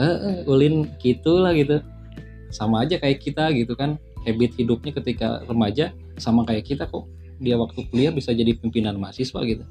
eh, 0.00 0.36
ulin 0.48 0.88
gitu 1.04 1.36
lah 1.36 1.52
gitu. 1.52 1.84
Sama 2.48 2.88
aja 2.88 2.96
kayak 2.96 3.20
kita 3.20 3.52
gitu 3.52 3.76
kan. 3.76 4.00
Habit 4.22 4.54
hidupnya 4.58 4.92
ketika 4.96 5.42
remaja 5.46 5.90
sama 6.18 6.46
kayak 6.46 6.64
kita 6.66 6.84
kok. 6.86 7.06
Dia 7.42 7.58
waktu 7.58 7.86
kuliah 7.90 8.14
bisa 8.14 8.30
jadi 8.30 8.54
pimpinan 8.54 8.94
mahasiswa 8.98 9.42
gitu. 9.42 9.64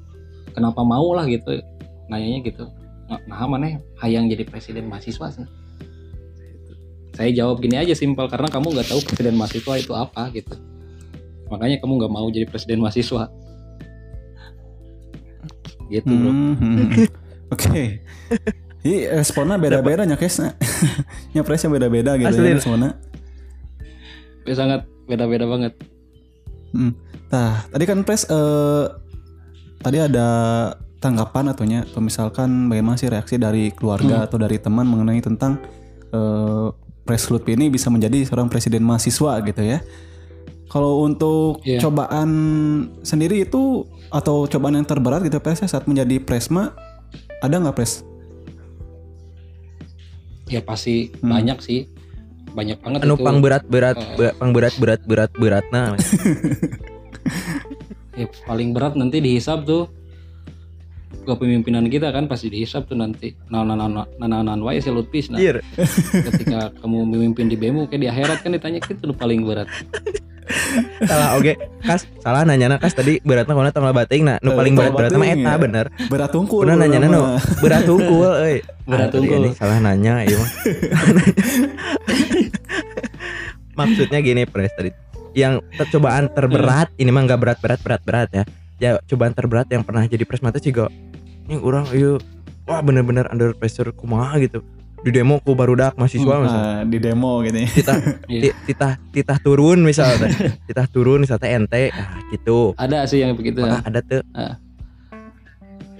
Kenapa 0.52 0.84
mau 0.84 1.16
lah 1.16 1.24
gitu 1.24 1.64
nanyanya 2.12 2.40
gitu 2.44 2.64
nah, 3.08 3.18
nah 3.24 3.48
mana 3.48 3.80
hayang 4.04 4.28
jadi 4.28 4.44
presiden 4.44 4.92
mahasiswa 4.92 5.32
sih 5.32 5.48
saya 7.12 7.30
jawab 7.32 7.60
gini 7.60 7.76
aja 7.76 7.92
simpel 7.96 8.28
karena 8.28 8.48
kamu 8.48 8.72
nggak 8.72 8.88
tahu 8.88 9.00
presiden 9.04 9.36
mahasiswa 9.36 9.74
itu 9.80 9.92
apa 9.96 10.28
gitu 10.32 10.54
makanya 11.48 11.76
kamu 11.80 11.92
nggak 12.00 12.12
mau 12.12 12.26
jadi 12.28 12.44
presiden 12.48 12.80
mahasiswa 12.84 13.28
gitu 15.92 16.08
bro 16.08 16.32
Mhm. 16.32 17.08
Oke. 17.52 18.00
Ini 18.80 19.12
responnya 19.12 19.60
beda-beda 19.60 20.08
nya 20.08 20.16
kesnya. 20.16 20.56
Nyapresnya 21.36 21.68
beda-beda 21.68 22.16
gitu 22.16 22.32
Asli. 22.32 22.48
ya 22.48 22.56
responnya. 22.56 22.96
Ya, 24.42 24.54
sangat 24.54 24.86
beda-beda 25.06 25.46
banget 25.46 25.74
Hmm. 26.72 26.96
Nah, 27.28 27.68
tadi 27.68 27.84
kan 27.84 28.00
pres 28.00 28.24
eh, 28.24 28.84
tadi 29.78 30.00
ada 30.00 30.28
tanggapan 31.04 31.52
atau 31.52 31.68
nya 31.68 31.84
atau 31.84 32.00
misalkan 32.00 32.72
bagaimana 32.72 32.96
sih 32.96 33.12
reaksi 33.12 33.36
dari 33.36 33.68
keluarga 33.76 34.24
atau 34.24 34.40
dari 34.40 34.56
teman 34.56 34.88
mengenai 34.88 35.20
tentang 35.20 35.60
eh, 36.08 36.66
pres 37.04 37.28
Lutfi 37.28 37.60
ini 37.60 37.68
bisa 37.68 37.92
menjadi 37.92 38.24
seorang 38.24 38.48
presiden 38.48 38.88
mahasiswa 38.88 39.36
gitu 39.44 39.60
ya. 39.60 39.84
Kalau 40.72 41.04
untuk 41.04 41.60
Iya. 41.60 41.84
cobaan 41.84 42.30
sendiri 43.04 43.44
itu 43.44 43.84
atau 44.08 44.48
cobaan 44.48 44.80
yang 44.80 44.88
terberat 44.88 45.20
gitu 45.28 45.44
pres 45.44 45.60
ya, 45.60 45.68
saat 45.68 45.84
menjadi 45.84 46.24
presma 46.24 46.72
ada 47.44 47.60
nggak 47.60 47.76
pres? 47.76 48.00
ya 50.48 50.60
pasti 50.60 51.08
Hmm. 51.20 51.32
banyak 51.32 51.58
sih 51.64 51.88
banyak 52.52 52.78
banget 52.78 53.00
anu 53.02 53.16
itu 53.16 53.24
pang 53.24 53.38
berat 53.40 53.64
berat 53.66 53.96
Eh. 54.18 54.32
pang 54.36 54.50
berat 54.52 54.74
berat 54.76 55.00
berat 55.04 55.30
berat 55.34 55.64
nah 55.68 55.96
Ya, 58.12 58.28
paling 58.44 58.76
berat 58.76 58.92
nanti 58.92 59.24
dihisap 59.24 59.64
tuh 59.64 59.88
kepemimpinan 61.24 61.88
kita 61.88 62.12
kan 62.12 62.28
pasti 62.28 62.52
dihisap 62.52 62.84
tuh 62.84 62.98
nanti 62.98 63.32
nah 63.48 63.62
nah 63.62 63.72
nah 63.72 63.88
nah 63.88 64.04
nah 64.20 64.40
nah 64.42 64.56
wae 64.58 64.84
Lutfis 64.84 65.32
nah 65.32 65.38
Anjir. 65.38 65.64
ketika 66.28 66.76
kamu 66.76 67.08
memimpin 67.08 67.48
di 67.48 67.56
BEMU 67.56 67.88
kayak 67.88 68.00
di 68.00 68.08
akhirat 68.10 68.38
kan 68.42 68.52
ditanya 68.52 68.82
gitu 68.82 69.00
tuh 69.06 69.16
paling 69.16 69.46
berat 69.46 69.64
salah 71.06 71.38
oke 71.38 71.54
kas 71.80 72.04
salah 72.20 72.42
nanya 72.44 72.76
kas 72.76 72.92
tadi 72.92 73.22
beratnya 73.22 73.54
kalau 73.54 73.70
tanggal 73.70 73.94
bating 73.94 74.26
nah 74.26 74.36
nu 74.42 74.52
Eh, 74.52 74.56
paling 74.58 74.74
berat 74.74 74.92
berat 74.92 75.10
mah 75.14 75.28
eta 75.30 75.52
bener 75.56 75.86
Berat 76.10 76.28
tungkul. 76.28 76.66
Pernah 76.66 76.76
nanya 76.82 76.98
mah. 77.08 77.38
berat 77.62 77.82
tungkul 77.86 78.30
euy. 78.42 78.58
Berat 78.84 79.08
tungkul. 79.08 79.54
salah 79.54 79.78
nanya 79.78 80.26
ieu 80.26 80.36
mah. 80.36 80.50
Maksudnya 83.74 84.18
gini 84.20 84.42
Pres 84.44 84.72
tadi. 84.74 84.90
Yang 85.32 85.64
ter- 85.76 85.88
cobaan 85.96 86.28
terberat 86.28 86.92
ini 87.00 87.08
mah 87.08 87.24
nggak 87.24 87.40
berat-berat 87.40 87.80
berat-berat 87.80 88.28
ya. 88.32 88.44
Ya 88.76 88.90
cobaan 89.08 89.32
terberat 89.32 89.70
yang 89.72 89.86
pernah 89.86 90.04
jadi 90.04 90.26
pres 90.26 90.42
mata 90.42 90.58
sih 90.58 90.72
Ini 90.72 91.54
orang 91.58 91.88
ieu 91.96 92.18
wah 92.68 92.80
bener-bener 92.84 93.26
under 93.32 93.56
pressure 93.56 93.88
kumaha 93.96 94.36
gitu. 94.42 94.60
Di 95.02 95.10
demo 95.10 95.42
ku 95.42 95.56
barudak 95.56 95.98
mahasiswa 95.98 96.34
misalnya. 96.46 96.62
Nah, 96.62 96.82
di 96.86 96.98
demo 97.00 97.42
gitu. 97.42 97.58
Titah 97.58 97.98
ti- 98.30 98.56
titah 98.68 98.92
titah 99.10 99.38
turun 99.40 99.80
misalnya. 99.82 100.28
titah 100.68 100.86
turun 100.86 101.24
misalnya 101.24 101.48
ente 101.48 101.90
ah 101.90 102.20
gitu. 102.30 102.76
ada 102.76 103.08
sih 103.08 103.24
yang 103.24 103.34
begitu 103.34 103.64
ya. 103.64 103.80
Ada 103.82 104.00
tuh 104.04 104.22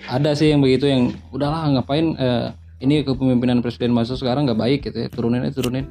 ada 0.09 0.31
sih 0.35 0.51
yang 0.51 0.61
begitu 0.63 0.91
yang 0.91 1.15
udahlah 1.31 1.71
ngapain 1.79 2.19
eh, 2.19 2.47
ini 2.83 3.07
kepemimpinan 3.07 3.63
presiden 3.63 3.95
masa 3.95 4.19
sekarang 4.19 4.51
nggak 4.51 4.59
baik 4.59 4.81
gitu 4.91 5.07
ya 5.07 5.09
turunin 5.09 5.47
aja 5.47 5.55
turunin 5.55 5.87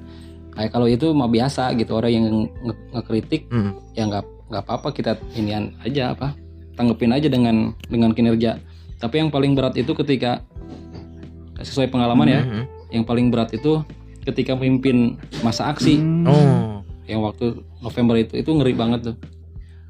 kayak 0.61 0.71
kalau 0.71 0.85
itu 0.85 1.09
mah 1.09 1.25
biasa 1.25 1.73
gitu 1.73 1.97
orang 1.97 2.11
yang 2.13 2.25
nge- 2.61 2.81
ngekritik 2.93 3.49
Hmm. 3.49 3.73
ya 3.91 4.05
nggak 4.05 4.21
nggak 4.47 4.61
apa-apa 4.61 4.93
kita 4.93 5.11
inian 5.33 5.73
aja 5.81 6.13
apa 6.13 6.37
tanggepin 6.75 7.09
aja 7.09 7.25
dengan 7.25 7.73
dengan 7.87 8.13
kinerja 8.13 8.61
tapi 8.97 9.17
yang 9.17 9.33
paling 9.33 9.57
berat 9.57 9.73
itu 9.73 9.89
ketika 9.91 10.45
sesuai 11.57 11.89
pengalaman 11.89 12.27
ya 12.27 12.41
Mhm. 12.41 12.63
yang 12.91 13.03
paling 13.03 13.27
berat 13.27 13.49
itu 13.51 13.81
ketika 14.21 14.53
memimpin 14.53 15.17
masa 15.41 15.65
aksi 15.67 15.97
Oh. 16.23 16.85
yang 17.05 17.21
waktu 17.21 17.57
November 17.79 18.13
itu 18.15 18.37
itu 18.37 18.49
ngeri 18.51 18.73
banget 18.73 19.01
tuh 19.03 19.17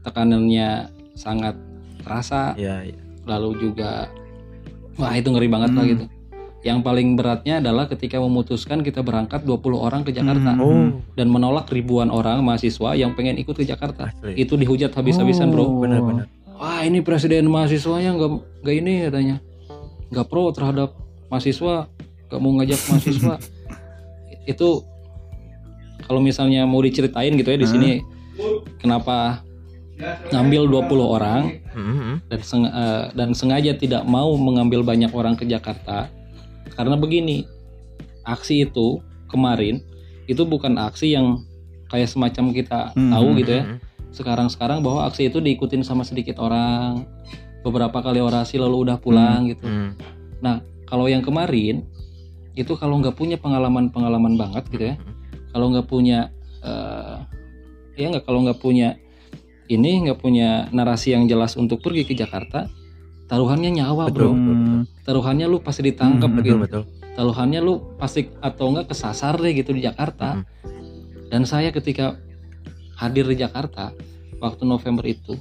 tekanannya 0.01 0.87
sangat 1.13 1.59
terasa 1.99 2.55
Ya, 2.55 2.79
ya. 2.81 2.95
lalu 3.25 3.59
juga 3.61 4.07
wah 4.95 5.11
itu 5.11 5.27
ngeri 5.27 5.47
banget 5.47 5.71
lah 5.73 5.83
Hmm. 5.83 5.91
gitu 5.91 6.05
yang 6.61 6.79
paling 6.79 7.13
beratnya 7.13 7.57
adalah 7.57 7.85
ketika 7.85 8.17
memutuskan 8.17 8.79
kita 8.79 9.01
berangkat 9.01 9.41
20 9.41 9.57
orang 9.75 10.01
ke 10.01 10.11
Jakarta 10.11 10.53
Hmm. 10.53 10.61
Oh, 10.61 10.85
dan 11.11 11.27
menolak 11.27 11.65
ribuan 11.67 12.07
orang 12.07 12.39
mahasiswa 12.39 12.93
yang 12.93 13.11
pengen 13.11 13.35
ikut 13.35 13.53
ke 13.53 13.63
Jakarta 13.63 14.09
asli. 14.11 14.37
itu 14.37 14.53
dihujat 14.53 14.91
habis-habisan 14.91 15.49
bro 15.49 15.63
Oh. 15.63 15.79
Benar-benar. 15.79 16.29
wah 16.53 16.81
ini 16.81 16.99
presiden 16.99 17.47
mahasiswanya 17.47 18.13
nggak 18.13 18.31
nggak 18.61 18.75
ini 18.75 18.93
katanya 19.03 19.35
nggak 20.07 20.27
pro 20.27 20.51
terhadap 20.51 20.93
mahasiswa 21.27 21.89
nggak 22.27 22.39
mau 22.39 22.51
ngajak 22.55 22.79
mahasiswa 22.85 23.35
itu 24.51 24.69
kalau 26.03 26.19
misalnya 26.19 26.61
mau 26.63 26.77
diceritain 26.79 27.33
gitu 27.33 27.47
ya 27.47 27.57
di 27.57 27.63
Hah? 27.63 27.71
sini 27.71 27.91
kenapa 28.77 29.41
ngambil 30.29 30.65
20 30.67 31.01
orang 31.07 31.41
Mhm. 31.71 32.27
dan 32.27 32.39
seng- 32.41 32.67
eh, 32.67 33.05
dan 33.11 33.29
sengaja 33.31 33.73
tidak 33.73 34.03
mau 34.03 34.33
mengambil 34.35 34.81
banyak 34.81 35.09
orang 35.09 35.33
ke 35.33 35.45
Jakarta 35.45 36.09
karena 36.73 36.95
begini 36.95 37.43
aksi 38.23 38.65
itu 38.65 39.01
kemarin 39.27 39.81
itu 40.25 40.43
bukan 40.43 40.77
aksi 40.77 41.15
yang 41.15 41.41
kayak 41.89 42.07
semacam 42.07 42.55
kita 42.55 42.79
Hmm, 42.95 43.11
tahu 43.11 43.27
hmm, 43.31 43.37
gitu 43.43 43.51
ya. 43.51 43.63
Mhm. 43.65 43.77
sekarang-sekarang 44.11 44.79
bahwa 44.83 45.07
aksi 45.07 45.31
itu 45.31 45.39
diikutin 45.39 45.83
sama 45.83 46.03
sedikit 46.03 46.35
orang 46.39 47.07
beberapa 47.63 48.03
kali 48.03 48.19
orasi 48.19 48.59
lalu 48.59 48.89
udah 48.89 48.97
pulang 48.99 49.47
gitu. 49.47 49.63
Hmm. 49.63 49.95
kalau 50.85 51.07
yang 51.07 51.23
kemarin 51.23 51.87
itu 52.51 52.75
kalau 52.75 52.99
nggak 52.99 53.15
punya 53.15 53.39
pengalaman-pengalaman 53.39 54.35
banget 54.35 54.63
gitu 54.67 54.83
ya 54.91 54.95
kalau 55.55 55.71
nggak 55.71 55.87
punya 55.87 56.27
eh, 56.59 57.15
ya 57.95 58.11
nggak 58.11 58.27
kalau 58.27 58.43
nggak 58.43 58.59
punya 58.59 58.99
ini 59.71 60.03
nggak 60.03 60.19
punya 60.19 60.67
narasi 60.75 61.15
yang 61.15 61.31
jelas 61.31 61.55
untuk 61.55 61.79
pergi 61.79 62.03
ke 62.03 62.11
Jakarta 62.11 62.67
taruhannya 63.31 63.71
nyawa 63.73 64.11
bro 64.11 64.29
Hmm. 64.29 64.83
taruhannya 65.01 65.47
lu 65.47 65.57
pasti 65.57 65.87
ditangkap 65.87 66.27
Hmm, 66.27 66.37
gitu 66.37 66.59
Betul 66.59 66.83
betul. 66.83 66.83
taruhannya 67.15 67.59
lu 67.59 67.73
pasti 67.95 68.27
atau 68.37 68.65
enggak 68.69 68.91
kesasar 68.91 69.39
deh 69.39 69.55
gitu 69.55 69.71
di 69.71 69.81
Jakarta 69.81 70.35
Mhm. 70.35 71.31
dan 71.31 71.41
saya 71.43 71.71
ketika 71.71 72.19
hadir 72.93 73.23
di 73.23 73.39
Jakarta 73.39 73.95
waktu 74.37 74.63
November 74.63 75.07
itu 75.07 75.39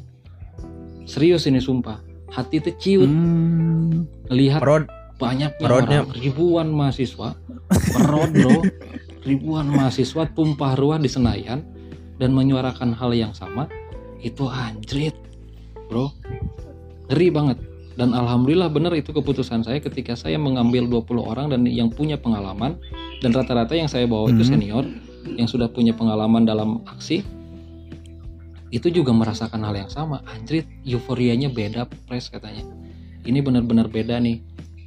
serius 1.03 1.45
ini 1.45 1.59
sumpah 1.59 1.99
hati 2.30 2.59
itu 2.59 2.70
ciut 2.72 3.11
Hmm. 3.11 4.07
lihat 4.30 4.62
Rod 4.62 4.86
banyaknya 5.18 5.59
Merodnya. 5.61 6.01
orang 6.01 6.14
ribuan 6.14 6.68
mahasiswa 6.70 7.34
merod 7.93 8.30
bro 8.30 8.62
ribuan 9.28 9.66
mahasiswa 9.66 10.30
tumpah 10.30 10.72
ruah 10.72 10.97
di 10.97 11.11
Senayan 11.11 11.61
dan 12.16 12.30
menyuarakan 12.30 12.95
hal 12.95 13.11
yang 13.12 13.34
sama 13.34 13.66
itu 14.18 14.47
anjrit 14.47 15.12
bro 15.91 16.09
ngeri 17.09 17.28
banget 17.28 17.59
dan 18.01 18.17
alhamdulillah 18.17 18.73
benar 18.73 18.97
itu 18.97 19.13
keputusan 19.13 19.61
saya 19.61 19.77
ketika 19.77 20.17
saya 20.17 20.41
mengambil 20.41 20.89
20 20.89 21.21
orang 21.21 21.53
dan 21.53 21.69
yang 21.69 21.93
punya 21.93 22.17
pengalaman. 22.17 22.81
Dan 23.21 23.37
rata-rata 23.37 23.77
yang 23.77 23.93
saya 23.93 24.09
bawa 24.09 24.33
itu 24.33 24.41
Mhm. 24.41 24.49
senior 24.49 24.85
yang 25.37 25.45
sudah 25.45 25.69
punya 25.69 25.93
pengalaman 25.93 26.49
dalam 26.49 26.81
aksi 26.89 27.21
itu 28.73 28.89
juga 28.89 29.13
merasakan 29.13 29.61
hal 29.69 29.77
yang 29.77 29.93
sama. 29.93 30.25
Anjrit 30.25 30.65
euforianya 30.89 31.53
beda 31.53 31.85
pres 32.09 32.33
katanya. 32.33 32.65
Ini 33.29 33.45
benar-benar 33.45 33.93
beda 33.93 34.17
nih. 34.17 34.41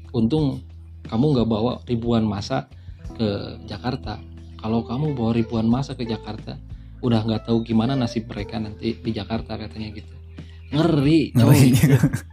Untung 0.10 0.66
kamu 1.06 1.38
nggak 1.38 1.48
bawa 1.54 1.86
ribuan 1.86 2.26
masa 2.26 2.66
ke 3.14 3.62
Jakarta. 3.70 4.18
Kalau 4.58 4.82
kamu 4.90 5.14
bawa 5.14 5.38
ribuan 5.38 5.70
masa 5.70 5.94
ke 5.94 6.02
Jakarta 6.02 6.58
udah 7.06 7.22
nggak 7.22 7.46
tahu 7.46 7.62
gimana 7.62 7.94
nasib 7.94 8.26
mereka 8.26 8.58
nanti 8.58 8.98
di 8.98 9.12
Jakarta 9.14 9.54
katanya 9.54 10.02
gitu. 10.02 10.14
Ngeri 10.74 11.30
coy. 11.38 11.78
Ngeri. 11.78 12.32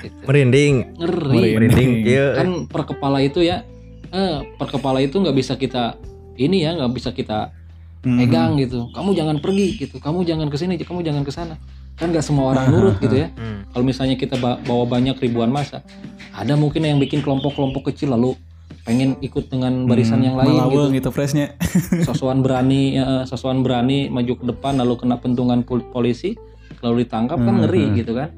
Gitu. 0.00 0.22
merinding, 0.24 0.74
ngeri 0.96 1.54
Merinding. 1.54 1.90
kieu. 2.02 2.28
kan 2.34 2.48
per 2.66 2.82
kepala 2.84 3.18
itu 3.18 3.40
ya 3.40 3.62
eh, 4.08 4.36
per 4.52 4.68
kepala 4.68 4.98
itu 4.98 5.14
nggak 5.14 5.32
bisa 5.32 5.54
kita 5.54 5.94
ini 6.34 6.60
ya 6.60 6.74
nggak 6.74 6.92
bisa 6.92 7.10
kita 7.10 7.54
Hmm. 8.00 8.18
pegang 8.18 8.58
gitu 8.58 8.90
kamu 8.90 9.14
jangan 9.14 9.36
pergi 9.38 9.78
gitu 9.78 9.96
kamu 9.96 10.22
jangan 10.22 10.46
ke 10.46 10.56
sini 10.56 10.74
kamu 10.76 11.00
jangan 11.00 11.22
ke 11.22 11.30
sana 11.30 11.54
kan 11.94 12.10
nggak 12.10 12.20
semua 12.20 12.50
orang 12.50 12.66
nurut 12.66 12.98
gitu 12.98 13.14
ya 13.16 13.30
Hmm. 13.30 13.62
kalau 13.68 13.84
misalnya 13.84 14.18
kita 14.18 14.34
ba- 14.36 14.58
bawa 14.58 14.82
banyak 14.84 15.14
ribuan 15.16 15.46
masa 15.48 15.86
ada 16.32 16.52
mungkin 16.52 16.82
yang 16.82 16.98
bikin 16.98 17.22
kelompok-kelompok 17.22 17.88
kecil 17.88 18.10
lalu 18.10 18.34
pengen 18.82 19.14
ikut 19.20 19.46
dengan 19.46 19.86
barisan 19.86 20.18
Hmm, 20.18 20.26
yang 20.26 20.36
lain 20.36 20.50
gitu 20.66 20.82
gitu 20.92 21.08
freshnya. 21.08 21.54
sosokan 22.02 22.42
berani 22.42 22.98
ya, 22.98 23.22
sosokan 23.22 23.62
berani 23.62 24.10
maju 24.10 24.34
ke 24.34 24.44
depan 24.46 24.74
lalu 24.74 24.98
kena 24.98 25.16
pentungan 25.16 25.62
pol- 25.62 25.86
polisi 25.86 26.34
lalu 26.80 27.06
ditangkap 27.06 27.38
kan 27.38 27.54
Hmm, 27.54 27.62
ngeri 27.62 27.84
hmm. 27.86 27.94
gitu 27.96 28.12
kan 28.12 28.34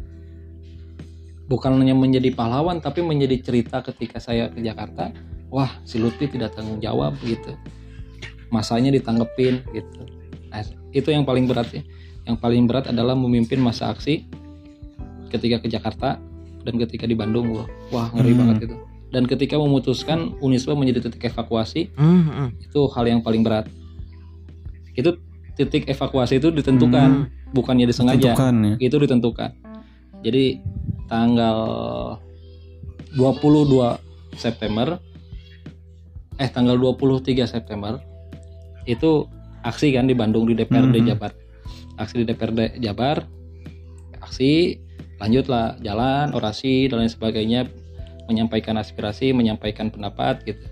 bukan 1.45 1.77
hanya 1.77 1.93
menjadi 1.93 2.33
pahlawan 2.33 2.81
tapi 2.81 3.05
menjadi 3.05 3.41
cerita 3.45 3.85
ketika 3.85 4.17
saya 4.17 4.49
ke 4.49 4.65
Jakarta 4.65 5.13
wah 5.53 5.71
si 5.85 6.01
Lutfi 6.01 6.27
tidak 6.27 6.57
tanggung 6.57 6.81
jawab 6.81 7.15
gitu. 7.23 7.55
Masanya 8.49 8.91
ditanggepin 8.91 9.63
gitu. 9.71 10.01
Nah, 10.51 10.63
itu 10.91 11.09
yang 11.11 11.27
paling 11.27 11.45
berat 11.47 11.71
ya. 11.71 11.83
Yang 12.25 12.37
paling 12.41 12.65
berat 12.65 12.89
adalah 12.89 13.13
memimpin 13.13 13.61
masa 13.61 13.91
aksi 13.91 14.25
ketika 15.29 15.61
ke 15.61 15.69
Jakarta 15.69 16.17
dan 16.65 16.75
ketika 16.81 17.05
di 17.05 17.13
Bandung 17.13 17.53
wah, 17.53 17.69
wah 17.93 18.09
ngeri 18.15 18.33
Hmm. 18.33 18.41
banget 18.41 18.57
itu. 18.71 18.77
Dan 19.15 19.31
ketika 19.31 19.55
memutuskan 19.55 20.35
Unisba 20.43 20.75
menjadi 20.75 21.07
titik 21.07 21.31
evakuasi 21.31 21.93
Hmm, 21.95 22.23
hmm. 22.27 22.49
itu 22.67 22.81
hal 22.91 23.05
yang 23.07 23.21
paling 23.23 23.47
berat. 23.47 23.69
Itu 24.95 25.19
titik 25.55 25.87
evakuasi 25.87 26.43
itu 26.43 26.51
ditentukan 26.51 27.31
bukannya 27.55 27.87
disengaja. 27.87 28.35
Tentukan 28.35 28.55
ya. 28.65 28.75
itu 28.83 28.97
ditentukan. 28.99 29.51
Jadi 30.25 30.45
tanggal 31.09 31.59
22 33.15 33.99
September 34.35 34.99
eh 36.43 36.51
tanggal 36.51 36.75
23 36.75 37.47
September 37.47 38.03
itu 38.85 39.29
aksi 39.63 39.95
kan 39.95 40.11
di 40.11 40.15
Bandung 40.19 40.45
di 40.51 40.59
DPRD 40.59 41.01
Mhm. 41.01 41.07
Jabar. 41.15 41.33
Aksi 41.95 42.15
di 42.21 42.25
DPRD 42.27 42.83
Jabar 42.83 43.23
aksi 44.19 44.81
lanjutlah 45.23 45.79
jalan 45.85 46.35
orasi 46.35 46.91
dan 46.91 47.05
lain 47.05 47.13
sebagainya 47.13 47.71
menyampaikan 48.27 48.75
aspirasi 48.81 49.31
menyampaikan 49.31 49.93
pendapat 49.93 50.43
gitu. 50.49 50.65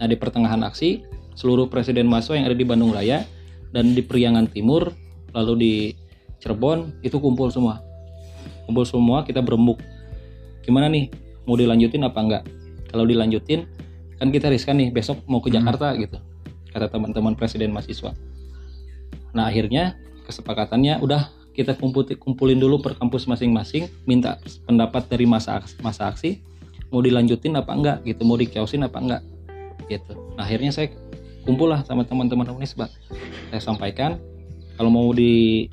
Nah 0.00 0.10
di 0.10 0.16
pertengahan 0.18 0.64
aksi 0.66 1.04
seluruh 1.38 1.70
presiden 1.70 2.10
mahasiswa 2.10 2.40
yang 2.40 2.46
ada 2.50 2.58
di 2.58 2.66
Bandung 2.66 2.90
Raya 2.90 3.22
dan 3.70 3.94
di 3.94 4.02
Priangan 4.02 4.50
Timur 4.50 4.90
lalu 5.30 5.54
di 5.58 5.74
Cirebon 6.42 7.00
itu 7.06 7.16
kumpul 7.22 7.54
semua 7.54 7.80
kumpul 8.64 8.84
semua 8.88 9.22
kita 9.24 9.40
berembuk. 9.44 9.80
Gimana 10.64 10.88
nih? 10.88 11.12
Mau 11.44 11.56
dilanjutin 11.60 12.02
apa 12.04 12.18
enggak? 12.20 12.42
Kalau 12.88 13.04
dilanjutin 13.04 13.68
kan 14.16 14.32
kita 14.32 14.48
riskan 14.48 14.80
nih 14.80 14.88
besok 14.94 15.20
mau 15.28 15.42
ke 15.44 15.52
Hmm. 15.52 15.60
Jakarta 15.60 15.92
gitu. 15.98 16.18
Kata 16.72 16.90
teman-teman 16.90 17.36
presiden 17.36 17.70
mahasiswa. 17.70 18.16
Nah 19.36 19.50
akhirnya 19.50 19.98
kesepakatannya 20.24 21.02
udah 21.04 21.28
kita 21.54 21.78
kumpul, 21.78 22.02
kumpulin 22.18 22.58
dulu 22.58 22.82
per 22.82 22.98
kampus 22.98 23.30
masing-masing 23.30 23.86
minta 24.08 24.40
pendapat 24.66 25.06
dari 25.06 25.22
masa 25.28 25.62
masa 25.84 26.10
aksi 26.10 26.42
mau 26.90 26.98
dilanjutin 27.02 27.54
apa 27.54 27.70
enggak 27.74 27.98
gitu. 28.06 28.22
Mau 28.26 28.38
dikiosin 28.38 28.86
apa 28.86 28.98
enggak 28.98 29.22
gitu. 29.90 30.14
Nah 30.34 30.46
akhirnya 30.46 30.72
saya 30.72 30.90
kumpul 31.44 31.70
lah 31.70 31.84
sama 31.84 32.02
teman-teman 32.08 32.48
Unisba. 32.56 32.88
Saya 33.52 33.60
sampaikan 33.60 34.18
kalau 34.74 34.90
mau 34.90 35.08
di 35.14 35.66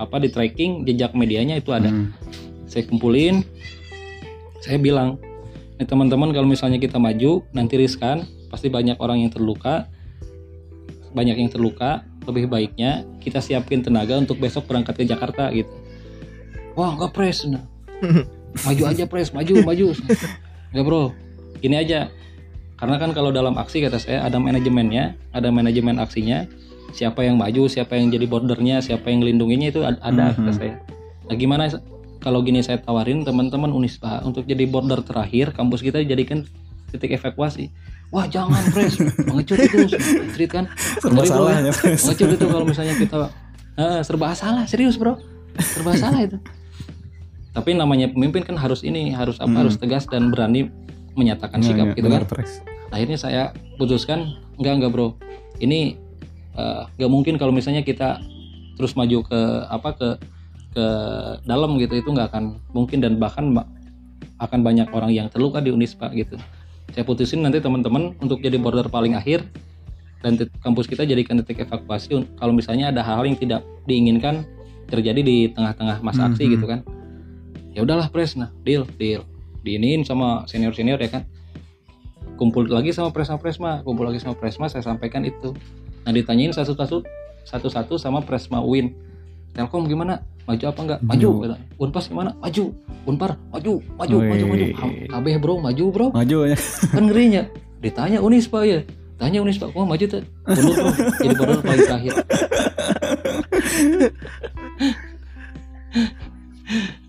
apa 0.00 0.16
di 0.16 0.32
tracking 0.32 0.88
jejak 0.88 1.12
medianya 1.12 1.60
itu 1.60 1.70
ada 1.76 1.92
Hmm. 1.92 2.16
saya 2.64 2.88
kumpulin 2.88 3.44
saya 4.64 4.80
bilang 4.80 5.20
nih 5.76 5.88
teman-teman 5.88 6.32
kalau 6.32 6.48
misalnya 6.48 6.80
kita 6.80 6.96
maju 6.96 7.44
nanti 7.52 7.76
riskan 7.76 8.24
pasti 8.48 8.68
banyak 8.68 8.96
orang 9.00 9.24
yang 9.24 9.32
terluka 9.32 9.88
banyak 11.12 11.36
yang 11.40 11.50
terluka 11.50 12.04
lebih 12.28 12.46
baiknya 12.46 13.02
kita 13.18 13.40
siapin 13.40 13.80
tenaga 13.80 14.16
untuk 14.20 14.36
besok 14.36 14.68
berangkat 14.68 15.00
ke 15.00 15.04
Jakarta 15.08 15.48
gitu 15.50 15.72
wah 16.76 16.94
nggak 16.96 17.12
pres 17.12 17.48
nah. 17.48 17.64
maju 18.66 18.82
aja 18.88 19.04
pres 19.08 19.32
maju 19.32 19.52
maju 19.64 19.86
nggak 20.72 20.84
bro 20.84 21.12
gini 21.60 21.76
aja 21.80 22.12
karena 22.80 22.96
kan 22.96 23.10
kalau 23.12 23.28
dalam 23.28 23.56
aksi 23.60 23.84
kata 23.84 24.00
saya 24.00 24.24
ada 24.24 24.40
manajemennya 24.40 25.16
ada 25.36 25.52
manajemen 25.52 26.00
aksinya 26.00 26.48
siapa 26.92 27.20
yang 27.20 27.34
maju 27.34 27.66
siapa 27.66 27.94
yang 27.94 28.08
jadi 28.08 28.24
bordernya 28.24 28.80
siapa 28.80 29.06
yang 29.06 29.20
ngelindunginya 29.20 29.68
itu 29.68 29.80
ad- 29.80 30.00
ada 30.00 30.32
kata 30.32 30.42
Mhm. 30.44 30.54
saya 30.54 30.74
nah 31.24 31.34
gimana 31.34 31.64
kalau 32.18 32.40
gini 32.40 32.60
saya 32.60 32.76
tawarin 32.76 33.22
teman-teman 33.22 33.70
Unisba 33.70 34.20
untuk 34.20 34.44
jadi 34.44 34.64
border 34.64 35.00
terakhir 35.00 35.50
kampus 35.50 35.80
kita 35.80 36.02
jadikan 36.02 36.44
titik 36.90 37.12
evakuasi 37.12 37.70
wah 38.08 38.26
jangan 38.26 38.60
pres 38.68 38.98
mengecut 39.20 39.58
itu 39.58 39.78
street 40.28 40.50
kan 40.50 40.64
Serba 40.98 41.22
salah 41.24 41.54
ya. 41.56 41.60
ya, 41.62 41.72
Pres. 41.72 42.02
mengecut 42.02 42.28
itu 42.30 42.44
kalau 42.46 42.64
misalnya 42.64 42.94
kita 42.94 43.16
Eh, 43.72 44.00
serba 44.02 44.34
salah 44.34 44.66
serius 44.66 44.94
bro 44.94 45.16
serba 45.56 45.94
salah 45.94 46.20
itu 46.20 46.36
tapi 47.50 47.72
namanya 47.72 48.06
pemimpin 48.08 48.42
kan 48.42 48.54
harus 48.54 48.82
ini 48.82 49.10
harus 49.10 49.38
apa 49.38 49.48
Hmm. 49.48 49.60
harus 49.60 49.74
tegas 49.74 50.04
dan 50.04 50.28
berani 50.28 50.68
menyatakan 51.12 51.58
Iya, 51.58 51.66
sikap 51.66 51.86
iya, 51.86 51.94
gitu 51.94 52.06
benar, 52.06 52.22
kan 52.22 52.30
Pres. 52.30 52.52
akhirnya 52.90 53.16
saya 53.16 53.42
putuskan 53.76 54.26
enggak 54.54 54.74
enggak 54.76 54.90
bro 54.90 55.08
ini 55.58 55.96
eh, 56.60 56.80
nggak 57.00 57.10
mungkin 57.10 57.34
kalau 57.40 57.50
misalnya 57.50 57.80
kita 57.80 58.20
terus 58.76 58.92
maju 58.96 59.24
ke 59.24 59.40
apa 59.68 59.90
ke 59.96 60.08
ke 60.70 60.86
dalam 61.44 61.80
gitu 61.80 61.96
itu 61.96 62.08
nggak 62.12 62.28
akan 62.30 62.60
mungkin. 62.76 63.00
Dan 63.00 63.16
bahkan 63.16 63.56
ba- 63.56 63.68
akan 64.40 64.60
banyak 64.60 64.88
orang 64.92 65.10
yang 65.12 65.26
terluka 65.32 65.60
di 65.60 65.72
Unispa 65.72 66.12
gitu. 66.12 66.36
Saya 66.92 67.04
putusin 67.04 67.40
nanti 67.40 67.60
teman-teman 67.60 68.12
untuk 68.20 68.40
jadi 68.40 68.56
border 68.60 68.88
paling 68.88 69.16
akhir. 69.16 69.44
Dan 70.20 70.36
kampus 70.60 70.84
kita 70.84 71.08
jadikan 71.08 71.40
titik 71.40 71.64
evakuasi 71.64 72.12
kalau 72.36 72.52
misalnya 72.52 72.92
ada 72.92 73.00
hal 73.00 73.24
yang 73.24 73.40
tidak 73.40 73.64
diinginkan 73.88 74.44
terjadi 74.92 75.20
di 75.24 75.48
tengah-tengah 75.48 76.04
masa 76.04 76.28
aksi 76.28 76.44
Mhm. 76.44 76.52
gitu 76.56 76.66
kan. 76.68 76.80
Ya 77.72 77.80
udahlah 77.86 78.12
pres. 78.12 78.36
Nah 78.36 78.52
deal 78.62 78.84
deal. 79.00 79.24
Diinin 79.64 80.04
sama 80.04 80.44
senior 80.44 80.76
senior 80.76 81.00
ya 81.00 81.08
kan. 81.08 81.22
Kumpul 82.36 82.68
lagi 82.68 82.92
sama 82.92 83.12
presma 83.12 83.36
presma 83.36 83.84
kumpul 83.84 84.08
lagi 84.08 84.20
sama 84.20 84.32
presma 84.32 84.68
saya 84.68 84.80
sampaikan 84.80 85.24
itu 85.28 85.52
nah 86.00 86.10
ditanyain 86.10 86.52
satu 86.52 86.72
satu 86.74 87.04
satu 87.44 87.68
satu 87.68 87.94
sama 87.96 88.20
presma 88.20 88.60
win 88.60 88.94
telkom 89.50 89.84
gimana? 89.84 90.22
Maju 90.46 90.64
apa 90.66 90.80
enggak? 90.82 91.00
Maju 91.02 91.28
Maju. 91.30 91.30
kata. 91.46 91.56
unpas 91.78 92.04
gimana? 92.06 92.30
Maju. 92.38 92.64
Unpar 93.06 93.30
maju 93.50 93.82
maju 93.98 94.16
maju 94.22 94.44
maju. 94.46 94.64
Ha- 94.76 94.96
kabeh 95.08 95.34
bro 95.38 95.54
maju 95.58 95.84
bro. 95.90 96.06
Maju 96.10 96.36
ya. 96.46 96.56
kan 96.90 97.02
ngerinya. 97.06 97.42
Ditanya 97.80 98.18
unispa 98.20 98.62
ya. 98.62 98.82
Tanya 99.18 99.44
unispa 99.44 99.68
kok 99.68 99.84
maju 99.84 100.04
tuh 100.06 100.22
mundur 100.48 100.74
bro 100.74 100.90
jadi 101.20 101.34
border 101.36 101.60
paling 101.60 101.84
terakhir. 101.86 102.14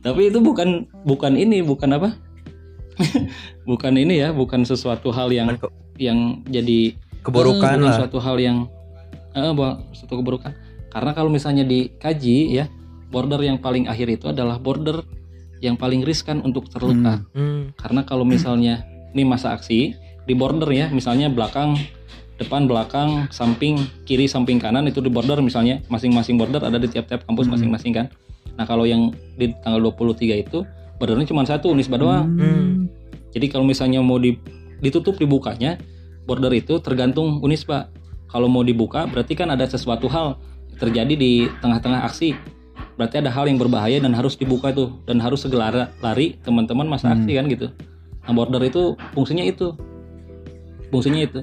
Tapi 0.01 0.21
itu 0.33 0.39
bukan 0.41 0.89
bukan 1.05 1.33
ini 1.37 1.61
bukan 1.61 1.93
apa? 1.97 2.09
Bukan 3.69 3.93
ini 3.97 4.21
ya. 4.21 4.29
Bukan 4.33 4.61
sesuatu 4.61 5.09
hal 5.09 5.33
yang 5.33 5.57
yang 5.97 6.41
jadi 6.45 6.93
keburukan 7.21 7.57
eh, 7.61 7.77
bukan 7.77 7.89
lah. 7.89 7.97
suatu 7.97 8.17
hal 8.21 8.37
yang 8.37 8.57
eh, 9.33 9.51
suatu 9.91 10.13
keburukan 10.15 10.51
karena 10.87 11.11
kalau 11.11 11.27
misalnya 11.27 11.63
dikaji 11.63 12.51
ya 12.53 12.65
border 13.07 13.39
yang 13.39 13.57
paling 13.57 13.85
akhir 13.85 14.07
itu 14.09 14.25
adalah 14.27 14.55
border 14.55 15.03
yang 15.59 15.75
paling 15.75 16.01
riskan 16.01 16.41
untuk 16.41 16.67
terluka 16.67 17.21
Hmm. 17.31 17.71
karena 17.75 18.01
kalau 18.01 18.23
misalnya 18.23 18.81
ini 19.11 19.23
masa 19.23 19.51
aksi 19.51 19.93
di 20.21 20.33
border 20.33 20.67
ya 20.67 20.87
misalnya 20.89 21.27
belakang 21.27 21.75
depan 22.35 22.65
belakang 22.65 23.29
samping 23.29 23.77
kiri 24.03 24.25
samping 24.25 24.57
kanan 24.57 24.83
itu 24.83 24.97
di 24.97 25.07
border 25.07 25.37
misalnya 25.39 25.77
masing-masing 25.87 26.35
border 26.35 26.59
ada 26.59 26.75
di 26.75 26.87
tiap-tiap 26.87 27.23
kampus 27.23 27.45
Hmm. 27.45 27.53
masing-masing 27.55 27.93
kan 27.93 28.07
nah 28.53 28.65
kalau 28.65 28.83
yang 28.83 29.13
di 29.37 29.53
tanggal 29.61 29.79
23 29.85 30.35
itu 30.35 30.65
bordernya 30.97 31.23
cuma 31.25 31.45
satu 31.45 31.69
Unisba 31.69 31.95
doang 31.95 32.25
Hmm. 32.31 32.89
jadi 33.29 33.47
kalau 33.47 33.63
misalnya 33.63 34.01
mau 34.01 34.17
di- 34.17 34.39
ditutup 34.79 35.15
dibukanya 35.15 35.77
border 36.23 36.51
itu 36.51 36.79
tergantung 36.79 37.37
Unisba 37.39 37.93
kalau 38.31 38.47
mau 38.47 38.63
dibuka 38.63 39.05
berarti 39.05 39.35
kan 39.35 39.51
ada 39.51 39.67
sesuatu 39.67 40.07
hal 40.07 40.39
terjadi 40.79 41.13
di 41.13 41.51
tengah-tengah 41.59 42.07
aksi. 42.07 42.33
Berarti 42.95 43.19
ada 43.19 43.29
hal 43.29 43.45
yang 43.51 43.59
berbahaya 43.59 43.99
dan 43.99 44.15
harus 44.15 44.39
dibuka 44.39 44.71
tuh 44.71 44.95
dan 45.05 45.19
harus 45.19 45.43
segera 45.43 45.91
lari 45.99 46.39
teman-teman 46.41 46.87
masa 46.87 47.11
Hmm. 47.11 47.21
aksi 47.21 47.31
kan 47.35 47.45
gitu. 47.51 47.67
Nah 48.25 48.33
border 48.33 48.63
itu 48.63 48.95
fungsinya 49.13 49.43
itu. 49.43 49.75
Fungsinya 50.89 51.21
itu. 51.21 51.39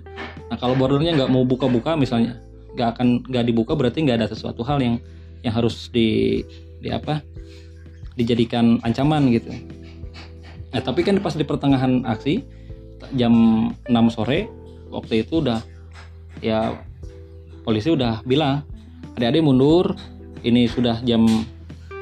Nah 0.48 0.56
kalau 0.56 0.74
bordernya 0.74 1.14
nggak 1.14 1.30
mau 1.30 1.44
buka-buka 1.44 1.94
misalnya 1.94 2.40
nggak 2.74 2.88
akan 2.96 3.08
nggak 3.26 3.44
dibuka 3.48 3.72
berarti 3.76 4.04
nggak 4.06 4.24
ada 4.24 4.28
sesuatu 4.28 4.64
hal 4.64 4.80
yang 4.80 4.96
yang 5.44 5.54
harus 5.54 5.92
di 5.92 6.40
di 6.78 6.88
apa 6.88 7.20
dijadikan 8.18 8.78
ancaman 8.82 9.28
gitu. 9.30 9.50
Nah 10.72 10.80
tapi 10.84 11.04
kan 11.04 11.18
pas 11.20 11.34
di 11.34 11.44
pertengahan 11.44 12.04
aksi 12.06 12.44
jam 13.16 13.32
6 13.88 14.14
sore 14.14 14.50
waktu 14.92 15.24
itu 15.26 15.40
udah 15.40 15.62
ya 16.40 16.78
polisi 17.66 17.92
udah 17.92 18.22
bilang 18.24 18.64
adik-adik 19.18 19.42
mundur 19.42 19.98
ini 20.46 20.70
sudah 20.70 21.02
jam 21.02 21.26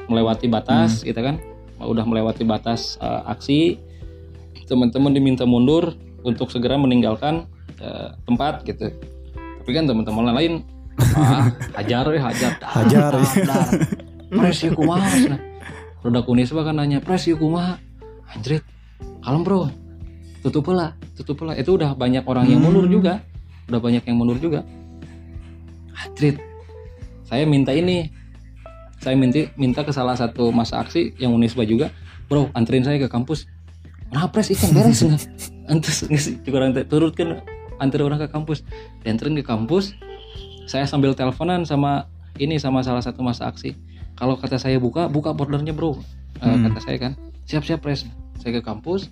melewati 0.07 0.47
batas 0.47 1.03
gitu 1.03 1.17
kan. 1.19 1.41
Udah 1.77 2.07
melewati 2.07 2.41
batas 2.47 2.97
eh, 3.03 3.21
aksi. 3.29 3.61
Teman-teman 4.67 5.15
diminta 5.15 5.47
mundur 5.47 5.95
untuk 6.27 6.51
segera 6.51 6.75
meninggalkan 6.75 7.47
eh, 7.79 8.09
tempat 8.27 8.63
gitu. 8.67 8.91
Tapi 9.63 9.71
kan 9.75 9.85
teman-teman 9.87 10.31
lain 10.31 10.63
ah, 11.15 11.51
hajar 11.77 12.05
ya 12.11 12.21
hajar. 12.31 12.51
Dar, 12.57 12.71
Hajar, 12.77 13.11
dar, 13.17 13.45
dar. 13.45 13.67
pres 14.31 14.59
ya 14.63 14.71
kumaha 14.71 15.07
cenah. 15.11 15.41
Roda 16.03 16.21
kunisba 16.23 16.63
kan 16.63 16.79
nanya 16.79 17.03
pres 17.03 17.27
ya 17.27 17.35
kumaha 17.35 17.79
anjrit 18.31 18.63
kalem 19.23 19.43
bro. 19.43 19.67
Tutup 20.45 20.71
lah 20.71 20.95
tutup 21.17 21.43
lah 21.43 21.57
itu 21.59 21.75
udah 21.75 21.97
banyak 21.97 22.23
orang 22.23 22.47
yang 22.47 22.63
mundur 22.63 22.87
juga 22.87 23.19
udah 23.67 23.79
banyak 23.79 24.03
yang 24.03 24.17
mundur 24.17 24.39
juga. 24.39 24.63
Anjrit 25.97 26.37
saya 27.27 27.43
minta 27.43 27.75
ini. 27.75 28.09
Saya 28.97 29.13
minta 29.13 29.45
minta 29.55 29.85
ke 29.85 29.93
salah 29.93 30.17
satu 30.17 30.49
masa 30.49 30.81
aksi 30.81 31.13
yang 31.21 31.29
Unisba 31.31 31.61
juga. 31.63 31.93
Bro 32.27 32.49
anterin 32.57 32.81
saya 32.81 32.97
ke 32.97 33.07
kampus. 33.07 33.45
Nah 34.09 34.25
pres 34.31 34.49
ikan 34.55 34.71
beres 34.73 35.03
nggak 35.03 35.21
antus 35.71 36.07
nggak 36.07 36.21
sih? 36.21 36.35
Juga 36.41 36.63
orang 36.63 36.73
turut 36.87 37.13
kan 37.13 37.43
antar 37.77 38.01
orang 38.01 38.17
ke 38.23 38.29
kampus. 38.31 38.63
Dianterin 39.03 39.37
ke 39.37 39.45
kampus 39.45 39.93
saya 40.67 40.83
sambil 40.83 41.15
teleponan 41.15 41.63
sama 41.63 42.09
ini 42.41 42.59
sama 42.59 42.81
salah 42.81 43.03
satu 43.03 43.21
masa 43.21 43.47
aksi. 43.47 43.75
Kalau 44.17 44.33
kata 44.35 44.57
saya 44.57 44.81
buka 44.81 45.05
buka 45.07 45.31
bordernya 45.31 45.71
bro. 45.71 45.99
Eh, 46.37 46.45
Hmm. 46.45 46.69
kata 46.69 46.79
saya 46.81 46.97
kan 47.01 47.11
siap 47.49 47.65
siap 47.65 47.81
pres 47.81 48.05
saya 48.37 48.59
ke 48.59 48.61
kampus 48.61 49.09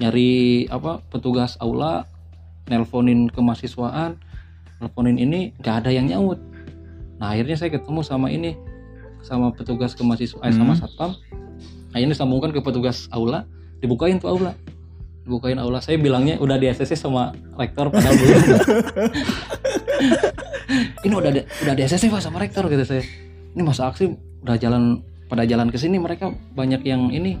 nyari 0.00 0.66
apa 0.66 0.98
petugas 1.12 1.54
aula 1.62 2.10
nelponin 2.72 3.28
kemahasiswaan 3.28 4.16
nelponin 4.80 5.20
ini 5.20 5.52
nggak 5.60 5.84
ada 5.84 5.90
yang 5.92 6.08
nyaut. 6.08 6.40
Nah 7.20 7.36
akhirnya 7.36 7.60
saya 7.60 7.70
ketemu 7.76 8.00
sama 8.00 8.32
ini 8.32 8.56
sama 9.20 9.52
petugas 9.52 9.92
kemahasiswaan 9.92 10.48
eh, 10.48 10.56
sama 10.56 10.72
Hmm. 10.72 10.80
satpam. 10.80 11.12
Akhirnya 11.92 12.16
disambungkan 12.16 12.56
ke 12.56 12.64
petugas 12.64 13.06
aula 13.12 13.44
dibukain 13.84 14.16
tuh 14.16 14.32
aula. 14.32 14.56
Dibukain 15.22 15.60
aula. 15.60 15.78
Saya 15.84 16.00
bilangnya 16.00 16.40
udah 16.40 16.56
di 16.56 16.66
ACC 16.72 16.96
sama 16.96 17.36
rektor 17.54 17.92
padahal 17.92 18.16
belum. 18.16 18.40
Ini 21.06 21.14
udah 21.14 21.30
di, 21.30 21.40
udah 21.44 21.74
di 21.78 21.82
pak 21.84 22.22
sama 22.24 22.42
rektor 22.42 22.66
gitu 22.66 22.82
saya. 22.82 23.04
Ini 23.52 23.62
masa 23.62 23.92
aksi 23.92 24.08
udah 24.42 24.56
jalan 24.58 25.04
pada 25.30 25.46
jalan 25.46 25.70
ke 25.70 25.78
sini 25.78 25.96
mereka 26.02 26.34
banyak 26.52 26.82
yang 26.82 27.08
ini 27.08 27.38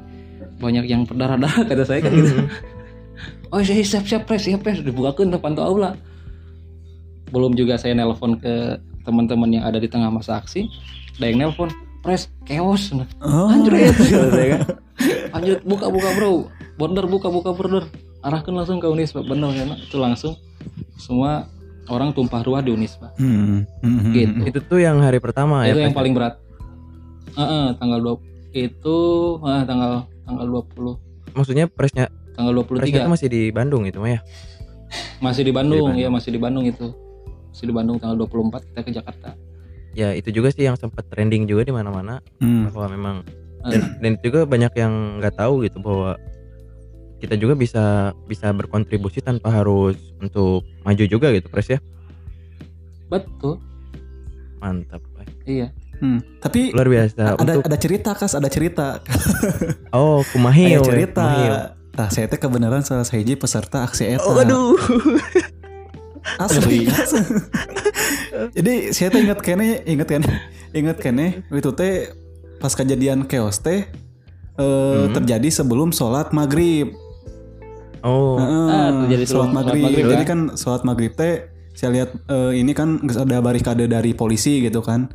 banyak 0.62 0.86
yang 0.86 1.02
berdarah-darah 1.04 1.66
kata 1.66 1.84
saya 1.84 2.00
kan 2.00 2.12
gitu 2.14 2.46
oh 3.52 3.60
saya 3.60 3.84
siap 3.84 4.04
siap 4.08 4.22
pres 4.24 4.48
siap 4.48 4.64
pres 4.64 4.80
dibukakan 4.80 5.30
depan 5.30 5.52
tuh 5.54 5.64
aula 5.64 5.94
belum 7.32 7.56
juga 7.56 7.76
saya 7.80 7.96
nelpon 7.96 8.36
ke 8.40 8.76
teman-teman 9.04 9.60
yang 9.60 9.64
ada 9.64 9.80
di 9.80 9.88
tengah 9.88 10.08
masa 10.12 10.40
aksi 10.40 10.68
ada 11.20 11.26
yang 11.28 11.38
nelpon 11.48 11.68
pres 12.02 12.28
keos 12.48 12.90
Oh. 13.22 13.48
anjrit 13.52 13.94
kata 13.94 14.28
saya 14.32 14.46
kan 14.56 15.42
buka 15.62 15.86
buka 15.88 16.08
bro 16.18 16.50
border 16.76 17.06
buka 17.06 17.28
buka 17.30 17.50
border 17.54 17.84
arahkan 18.22 18.52
langsung 18.54 18.78
ke 18.82 18.86
Unis 18.90 19.14
bener 19.14 19.50
kan 19.54 19.78
itu 19.78 19.96
langsung 20.00 20.34
semua 20.98 21.46
orang 21.90 22.14
tumpah 22.14 22.46
ruah 22.46 22.62
di 22.62 22.70
Unisba. 22.70 23.10
Hmm. 23.18 23.66
Hmm. 23.82 24.14
Gitu. 24.14 24.38
Itu 24.46 24.58
tuh 24.62 24.78
yang 24.78 25.02
hari 25.02 25.18
pertama 25.18 25.66
ya. 25.66 25.74
itu 25.74 25.82
yang 25.82 25.90
Pres? 25.90 25.98
paling 25.98 26.14
berat. 26.14 26.34
Heeh, 27.32 27.64
tanggal 27.80 27.98
20 28.20 28.52
itu 28.52 28.98
ah, 29.40 29.64
tanggal 29.64 30.04
tanggal 30.28 30.46
20 30.46 31.32
Maksudnya 31.32 31.64
presnya 31.64 32.12
tanggal 32.32 32.52
presnya 32.62 32.98
23 32.98 33.00
itu 33.00 33.10
masih 33.10 33.28
di 33.28 33.42
Bandung 33.48 33.82
itu 33.84 33.98
mah 33.98 34.10
ya. 34.10 34.20
masih 35.18 35.42
di 35.42 35.52
Bandung, 35.52 35.78
Di 35.78 35.86
Bandung. 35.88 36.02
ya 36.02 36.08
masih 36.08 36.30
di 36.30 36.40
Bandung 36.40 36.64
itu. 36.64 36.86
Masih 37.48 37.64
di 37.64 37.74
Bandung 37.74 37.96
tanggal 37.96 38.16
24 38.18 38.68
kita 38.68 38.80
ke 38.80 38.90
Jakarta. 38.92 39.28
Ya 39.92 40.12
itu 40.12 40.28
juga 40.28 40.48
sih 40.48 40.64
yang 40.64 40.74
sempat 40.74 41.04
trending 41.06 41.44
juga 41.44 41.62
di 41.62 41.72
mana-mana 41.72 42.20
Hmm. 42.38 42.68
bahwa 42.68 42.86
memang 42.88 43.16
Eh, 43.62 43.70
dan, 43.70 43.80
dan 44.00 44.10
itu 44.16 44.24
juga 44.26 44.42
banyak 44.42 44.72
yang 44.74 44.92
nggak 45.16 45.38
tahu 45.38 45.62
gitu 45.62 45.78
bahwa 45.78 46.18
kita 47.18 47.38
juga 47.38 47.54
bisa 47.54 47.84
bisa 48.26 48.50
berkontribusi 48.50 49.22
tanpa 49.22 49.54
harus 49.54 49.94
untuk 50.18 50.66
maju 50.82 51.04
juga 51.06 51.30
gitu 51.30 51.46
pres 51.46 51.70
ya 51.70 51.78
betul. 53.06 53.62
mantap. 54.58 54.98
Iya. 55.42 55.70
Hmm. 55.98 56.18
Tapi 56.38 56.74
luar 56.74 56.86
biasa 56.86 57.34
ada 57.34 57.38
untuk 57.38 57.62
ada 57.62 57.78
cerita 57.78 58.10
kas, 58.14 58.34
ada 58.34 58.50
cerita. 58.50 58.98
oh 59.94 60.26
kumahil 60.28 60.78
Ada 60.78 60.86
cerita. 60.86 61.22
kumahil. 61.22 61.54
Nah, 61.92 62.08
saya 62.08 62.24
teh 62.24 62.36
kebenaran 62.36 62.80
salah 62.80 63.04
sahiji 63.04 63.34
peserta 63.34 63.82
aksi 63.82 64.04
eta. 64.10 64.24
oh 64.24 64.34
aduh 64.34 64.76
Asli. 66.38 66.86
Jadi 68.56 68.74
saya 68.90 69.10
teh 69.10 69.20
ingat 69.20 69.40
kene, 69.40 69.82
ingat 69.84 70.08
kene, 70.08 70.30
ingat 70.72 70.96
kene 70.96 71.26
itu 71.46 71.70
teh 71.70 72.08
pas 72.56 72.70
kejadian 72.70 73.26
chaos 73.26 73.58
teh 73.58 73.84
eh, 73.84 73.90
Hmm. 74.54 75.12
terjadi 75.12 75.48
sebelum 75.50 75.90
sholat 75.90 76.30
maghrib. 76.30 76.92
oh 78.00 78.36
Heeh, 78.36 78.68
Ah, 78.68 78.90
terjadi 79.04 79.24
sholat 79.26 79.50
maghrib. 79.50 79.82
maghrib, 79.84 80.04
Jadi 80.08 80.24
ya. 80.24 80.28
kan 80.28 80.40
sholat 80.54 80.82
maghrib 80.82 81.12
teh 81.12 81.34
saya 81.72 81.90
lihat 81.92 82.10
eh, 82.26 82.52
ini 82.54 82.72
kan 82.72 82.88
ada 83.02 83.40
barikade 83.40 83.84
dari 83.84 84.12
polisi 84.12 84.60
gitu 84.60 84.80
kan 84.80 85.12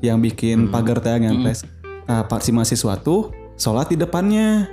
yang 0.00 0.18
bikin 0.18 0.66
Hmm. 0.66 0.72
pagar 0.72 0.98
teh 0.98 1.14
yang 1.14 1.40
pres. 1.40 1.64
Nah, 2.04 2.24
pak 2.24 2.40
si 2.40 2.50
mahasiswa 2.50 2.96
tuh 2.98 3.28
sholat 3.54 3.88
di 3.88 3.96
depannya, 3.96 4.64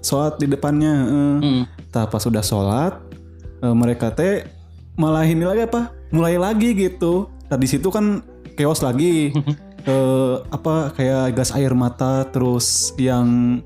sholat 0.00 0.36
di 0.40 0.46
depannya. 0.48 0.94
heeh. 1.06 1.36
Mm. 1.40 1.62
Nah, 1.90 2.04
pas 2.08 2.20
sudah 2.20 2.44
sholat, 2.44 2.98
eh, 3.60 3.74
mereka 3.76 4.12
teh 4.12 4.44
malah 4.96 5.24
ini 5.24 5.44
lagi 5.44 5.64
apa? 5.64 5.92
Mulai 6.10 6.36
lagi 6.36 6.74
gitu. 6.74 7.30
Nah 7.48 7.56
di 7.56 7.68
situ 7.68 7.88
kan 7.88 8.24
chaos 8.56 8.84
lagi. 8.84 9.32
eh, 9.90 10.34
apa 10.52 10.92
kayak 10.92 11.36
gas 11.36 11.54
air 11.56 11.72
mata 11.72 12.28
terus 12.28 12.92
yang 13.00 13.60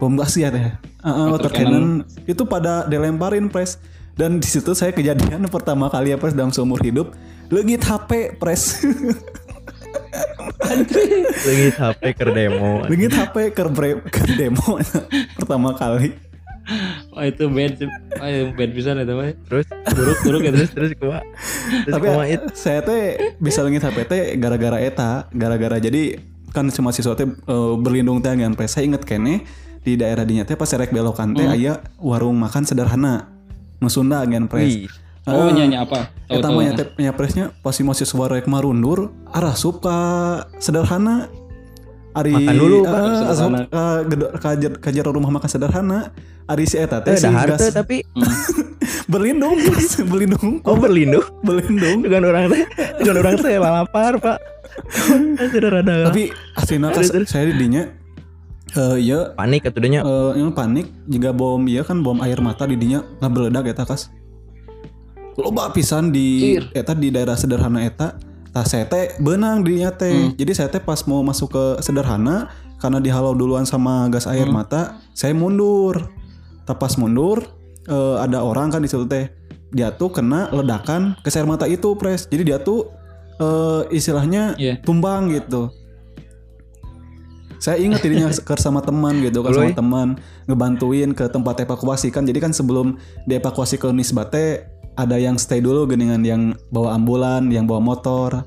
bom 0.00 0.16
gas 0.16 0.36
ya 0.36 0.48
teh. 0.48 0.72
Uh, 1.02 1.34
water 1.34 1.50
cannon 1.50 2.06
itu 2.30 2.46
pada 2.46 2.86
dilemparin 2.86 3.50
pres. 3.50 3.78
Dan 4.12 4.38
di 4.38 4.48
situ 4.48 4.76
saya 4.76 4.92
kejadian 4.92 5.48
pertama 5.54 5.88
kali 5.90 6.14
ya 6.14 6.18
pres 6.20 6.36
dalam 6.36 6.54
seumur 6.54 6.80
hidup 6.80 7.12
legit 7.52 7.82
HP 7.84 8.40
pres. 8.40 8.80
lagi 11.42 11.68
HP 11.70 12.02
ke 12.14 12.24
demo 12.28 12.84
legit 12.86 13.12
HP 13.12 13.36
ke, 13.52 13.62
bre- 13.68 14.02
ke 14.04 14.22
demo 14.34 14.78
pertama 15.38 15.74
kali. 15.74 16.14
Wah 17.10 17.26
itu 17.26 17.50
bad, 17.50 17.74
sih. 17.74 17.90
Wah, 18.14 18.28
itu 18.30 18.54
bad 18.54 18.70
bisa 18.70 18.94
itu 18.94 19.10
Pak. 19.10 19.34
terus 19.50 19.66
Buruk 19.92 20.18
buruk 20.22 20.40
gitu. 20.46 20.54
terus 20.54 20.70
terus 20.78 20.90
kuma 20.94 21.18
terus 21.82 21.92
Tapi 21.92 22.06
kuma 22.06 22.24
it 22.24 22.42
saya 22.54 22.80
teh 22.80 23.02
bisa 23.36 23.66
lengit 23.66 23.82
HP 23.82 24.06
teh 24.06 24.22
gara-gara 24.38 24.78
eta, 24.78 25.26
gara-gara 25.34 25.82
jadi 25.82 26.22
kan 26.54 26.70
cuma 26.70 26.94
siswa 26.94 27.18
teh 27.18 27.26
eh, 27.26 27.74
berlindung 27.76 28.22
teh 28.22 28.30
dengan 28.30 28.54
pres. 28.54 28.78
Saya 28.78 28.86
inget 28.86 29.02
kene 29.02 29.42
di 29.82 29.98
daerah 29.98 30.22
dinya 30.22 30.46
teh 30.46 30.54
pas 30.54 30.70
rek 30.70 30.94
belokan 30.94 31.34
teh 31.34 31.44
aya 31.44 31.82
warung 31.98 32.38
makan 32.38 32.62
sederhana. 32.62 33.26
Nu 33.82 33.90
Sunda 33.90 34.22
gen 34.22 34.46
pres. 34.46 34.62
Wih, 34.62 34.86
Oh 35.24 35.48
nyanyi 35.48 35.78
apa? 35.78 36.10
Tahu 36.26 36.34
Eta 36.34 36.42
tahu. 36.42 36.56
mah 36.56 36.62
nya 36.62 36.72
teh 36.74 36.86
nya 36.98 37.12
presnya 37.12 37.44
pas 37.62 37.70
si 37.70 37.82
mahasiswa 37.82 38.24
rek 38.28 38.46
marundur 38.46 39.14
arah 39.28 39.54
sup 39.54 39.78
ka 39.78 39.96
sederhana. 40.58 41.30
Ari 42.12 42.28
Makan 42.28 42.54
dulu, 42.54 42.84
Pak, 42.84 43.00
eh, 43.00 43.32
asup 43.32 43.50
ka 43.70 43.84
gedo- 44.04 44.32
ka 44.36 44.50
jar- 44.52 44.76
ka 44.76 44.88
jero 44.90 45.16
rumah 45.16 45.32
makan 45.32 45.48
sederhana. 45.48 46.12
Ari 46.44 46.66
si 46.66 46.76
eta 46.76 47.00
teh 47.00 47.14
eh, 47.14 47.16
si 47.16 47.24
teh 47.24 47.70
tapi 47.70 48.02
berlindung, 49.12 49.56
Pres. 49.62 49.96
berlindung, 50.10 50.60
oh 50.60 50.76
berlindung 50.76 51.24
berlindung. 51.40 52.02
dengan 52.02 52.22
orang 52.26 52.44
teh 52.50 52.62
dengan 52.98 53.14
orang 53.18 53.34
teh 53.38 53.54
lapar 53.56 54.12
pak 54.18 54.38
sederhana 55.52 56.10
Tapi 56.10 56.28
aslinya 56.52 56.90
kas, 56.90 57.08
saya 57.24 57.46
di 57.46 57.54
dinya 57.56 57.82
eh 58.72 58.96
iya 58.98 59.32
panik 59.32 59.68
atuh 59.68 59.84
nya 59.84 60.00
eh, 60.00 60.32
yang 60.34 60.50
panik 60.50 60.88
juga 61.04 61.30
bom 61.30 61.60
iya 61.62 61.80
kan 61.80 62.00
bom 62.00 62.18
air 62.20 62.40
mata 62.40 62.64
di 62.64 62.74
dinya 62.74 63.04
ngabeledak 63.20 63.70
eta 63.70 63.84
kas. 63.84 64.08
Loba 65.36 65.72
pisan 65.72 66.12
di 66.12 66.56
Cir. 66.58 66.64
eta 66.76 66.92
di 66.92 67.08
daerah 67.08 67.36
sederhana 67.38 67.80
eta. 67.84 68.16
Tah 68.52 68.68
saya 68.68 68.84
teh 68.84 69.16
benang 69.16 69.64
di 69.64 69.80
dinya 69.80 69.88
teh. 69.88 70.36
Jadi 70.36 70.52
saya 70.52 70.68
teh 70.68 70.80
pas 70.80 71.00
mau 71.08 71.24
masuk 71.24 71.56
ke 71.56 71.64
sederhana 71.80 72.52
karena 72.76 73.00
dihalau 73.00 73.32
duluan 73.32 73.64
sama 73.64 74.10
gas 74.12 74.28
air 74.28 74.44
mata, 74.52 75.00
saya 75.16 75.32
mundur. 75.32 76.12
Tah 76.68 76.76
pas 76.76 76.92
mundur 77.00 77.40
eh, 77.88 78.16
ada 78.20 78.44
orang 78.44 78.68
kan 78.68 78.84
di 78.84 78.92
situ 78.92 79.08
teh. 79.08 79.32
Dia 79.72 79.88
tuh 79.88 80.12
kena 80.12 80.52
ledakan 80.52 81.16
gas 81.24 81.32
air 81.32 81.48
mata 81.48 81.64
itu, 81.64 81.96
Pres. 81.96 82.28
Jadi 82.28 82.52
dia 82.52 82.60
tuh 82.60 82.92
eh, 83.40 83.88
istilahnya 83.88 84.52
Iya. 84.60 84.84
tumbang 84.84 85.32
gitu. 85.32 85.72
Saya 87.56 87.80
ingat 87.80 88.04
dirinya 88.04 88.28
ke 88.48 88.52
sama 88.60 88.84
teman 88.84 89.22
gitu 89.24 89.40
kan 89.40 89.54
sama 89.54 89.72
teman 89.72 90.08
ngebantuin 90.44 91.16
ke 91.16 91.24
tempat 91.32 91.64
evakuasi 91.64 92.12
kan. 92.12 92.28
Jadi 92.28 92.36
kan 92.36 92.52
sebelum 92.52 93.00
dievakuasi 93.24 93.80
ke 93.80 93.88
Nisbate 93.96 94.68
ada 94.96 95.16
yang 95.16 95.40
stay 95.40 95.60
dulu 95.64 95.88
geningan 95.88 96.22
yang 96.22 96.42
bawa 96.68 96.96
ambulan, 96.96 97.48
yang 97.48 97.64
bawa 97.64 97.80
motor, 97.80 98.44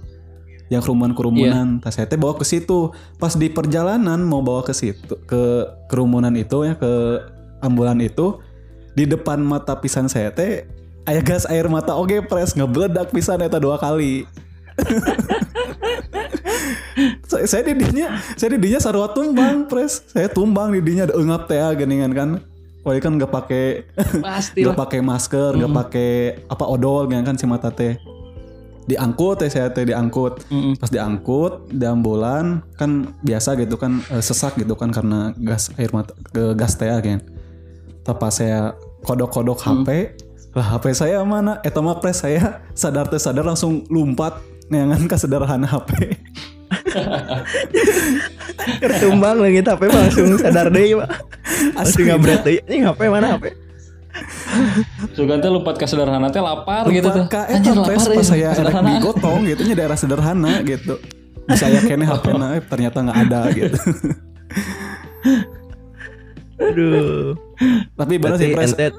yang 0.70 0.82
kerumunan-kerumunan. 0.82 1.82
Tas 1.82 1.98
saya 1.98 2.10
teh 2.10 2.18
bawa 2.18 2.38
ke 2.38 2.46
situ. 2.46 2.94
Pas 3.22 3.34
di 3.38 3.50
perjalanan 3.50 4.22
mau 4.22 4.42
bawa 4.42 4.66
ke 4.66 4.74
situ 4.74 5.18
ke 5.26 5.66
kerumunan 5.90 6.34
itu 6.34 6.66
ya 6.66 6.74
ke 6.78 7.22
ambulan 7.62 7.98
itu 8.02 8.42
di 8.94 9.06
depan 9.10 9.42
mata 9.42 9.76
pisan 9.78 10.08
saya 10.10 10.32
teh 10.32 10.66
aya 11.06 11.22
gas 11.22 11.46
air 11.50 11.70
mata 11.70 11.94
oge 11.94 12.22
pres 12.26 12.58
ngebledak 12.58 13.14
pisan 13.14 13.42
eta 13.42 13.62
dua 13.62 13.78
kali. 13.78 14.26
saya, 17.28 17.64
didinya 17.64 18.20
saya 18.36 18.60
didinya 18.60 18.80
sarua 18.80 19.08
tumbang 19.12 19.68
pres 19.72 20.04
saya 20.12 20.28
tumbang 20.28 20.76
didinya 20.76 21.08
engap 21.16 21.48
teh 21.48 21.60
geningan 21.80 22.12
kan 22.12 22.30
Wah 22.86 22.94
kan 23.02 23.18
nggak 23.18 23.34
pakai 23.34 23.66
Pasti 24.22 24.62
nggak 24.64 24.78
pakai 24.78 25.00
masker 25.02 25.58
nggak 25.58 25.74
pakai 25.74 26.12
apa 26.46 26.66
odol 26.70 27.10
gitu 27.10 27.26
kan 27.26 27.36
si 27.36 27.50
mata 27.50 27.74
teh. 27.74 27.98
Diangkut 28.86 29.42
teh 29.42 29.50
saya 29.50 29.74
teh 29.74 29.90
diangkut. 29.90 30.46
Mm-mm. 30.54 30.78
pas 30.78 30.94
diangkut 30.94 31.74
di 31.74 31.90
ambulan 31.90 32.62
kan 32.78 33.10
biasa 33.26 33.58
gitu 33.58 33.82
kan 33.82 34.06
eh, 34.14 34.22
sesak 34.22 34.62
gitu 34.62 34.78
kan 34.78 34.94
karena 34.94 35.34
gas 35.42 35.74
air 35.82 35.90
mata 35.90 36.14
ke 36.30 36.54
gas 36.54 36.78
teh 36.78 36.88
kan. 36.88 37.20
Tapi 38.06 38.30
saya 38.30 38.78
kodok-kodok 39.02 39.58
HP 39.58 40.14
lah 40.56 40.78
HP 40.78 40.96
saya 40.96 41.20
mana? 41.26 41.60
Eta 41.66 41.82
mah 41.82 42.00
pres 42.00 42.22
saya 42.22 42.64
sadar 42.78 43.10
teh 43.10 43.20
sadar 43.20 43.44
langsung 43.44 43.84
lompat 43.90 44.40
neangan 44.70 45.10
ke 45.10 45.18
sederhana 45.20 45.68
HP 45.68 45.90
Ketumbang 48.82 49.38
lagi 49.42 49.62
tapi 49.62 49.86
langsung 49.90 50.38
sadar 50.40 50.70
deh 50.70 50.98
pak 50.98 51.10
Asli. 51.78 52.10
ngabret 52.10 52.42
deh 52.46 52.58
Ini 52.66 52.86
HP 52.90 53.00
mana 53.10 53.38
HP 53.38 53.46
Sugan 55.12 55.44
teh 55.44 55.52
lompat 55.52 55.76
ke 55.76 55.86
sederhana 55.86 56.32
teh 56.32 56.40
lapar 56.40 56.88
gitu 56.88 57.12
tuh. 57.12 57.28
Ka 57.28 57.44
Anjir 57.52 57.76
eta 57.76 57.84
pres 57.84 58.08
lapar 58.08 58.16
pas 58.16 58.28
ya, 58.32 58.32
saya 58.32 58.50
sederhana. 58.56 58.88
digotong 58.96 59.40
gitu 59.44 59.62
nya 59.68 59.76
daerah 59.76 59.98
sederhana 60.00 60.52
gitu 60.64 60.96
bisa 61.46 61.70
ya 61.70 61.78
kene 61.86 62.10
HP 62.10 62.26
na 62.34 62.58
eh, 62.58 62.62
ternyata 62.66 63.06
nggak 63.06 63.18
ada 63.30 63.42
gitu 63.54 63.78
Aduh. 66.56 67.36
Tapi 67.94 68.16
bener 68.16 68.36
sih 68.36 68.52
pres 68.52 68.72
ente 68.72 68.96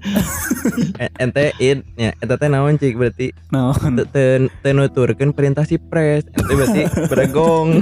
eh, 0.97 1.09
Ente 1.17 1.45
in 1.57 1.81
Ya 1.95 2.13
ente 2.15 2.35
teh 2.35 2.49
naon 2.49 2.77
cik? 2.77 2.95
Berarti 2.95 3.33
nah 3.49 3.73
Te- 3.73 4.05
te- 4.07 4.53
Tenuturkan 4.63 5.33
perintah 5.33 5.65
si 5.65 5.77
pres. 5.77 6.25
Ente 6.27 6.53
berarti 6.53 6.83
bergong 7.07 7.81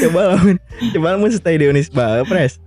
Coba 0.00 0.20
lamun 0.32 0.56
Coba 0.90 1.06
lamun 1.12 1.30
stay 1.30 1.56
di 1.56 1.66
Unisba 1.66 2.22
pres. 2.24 2.62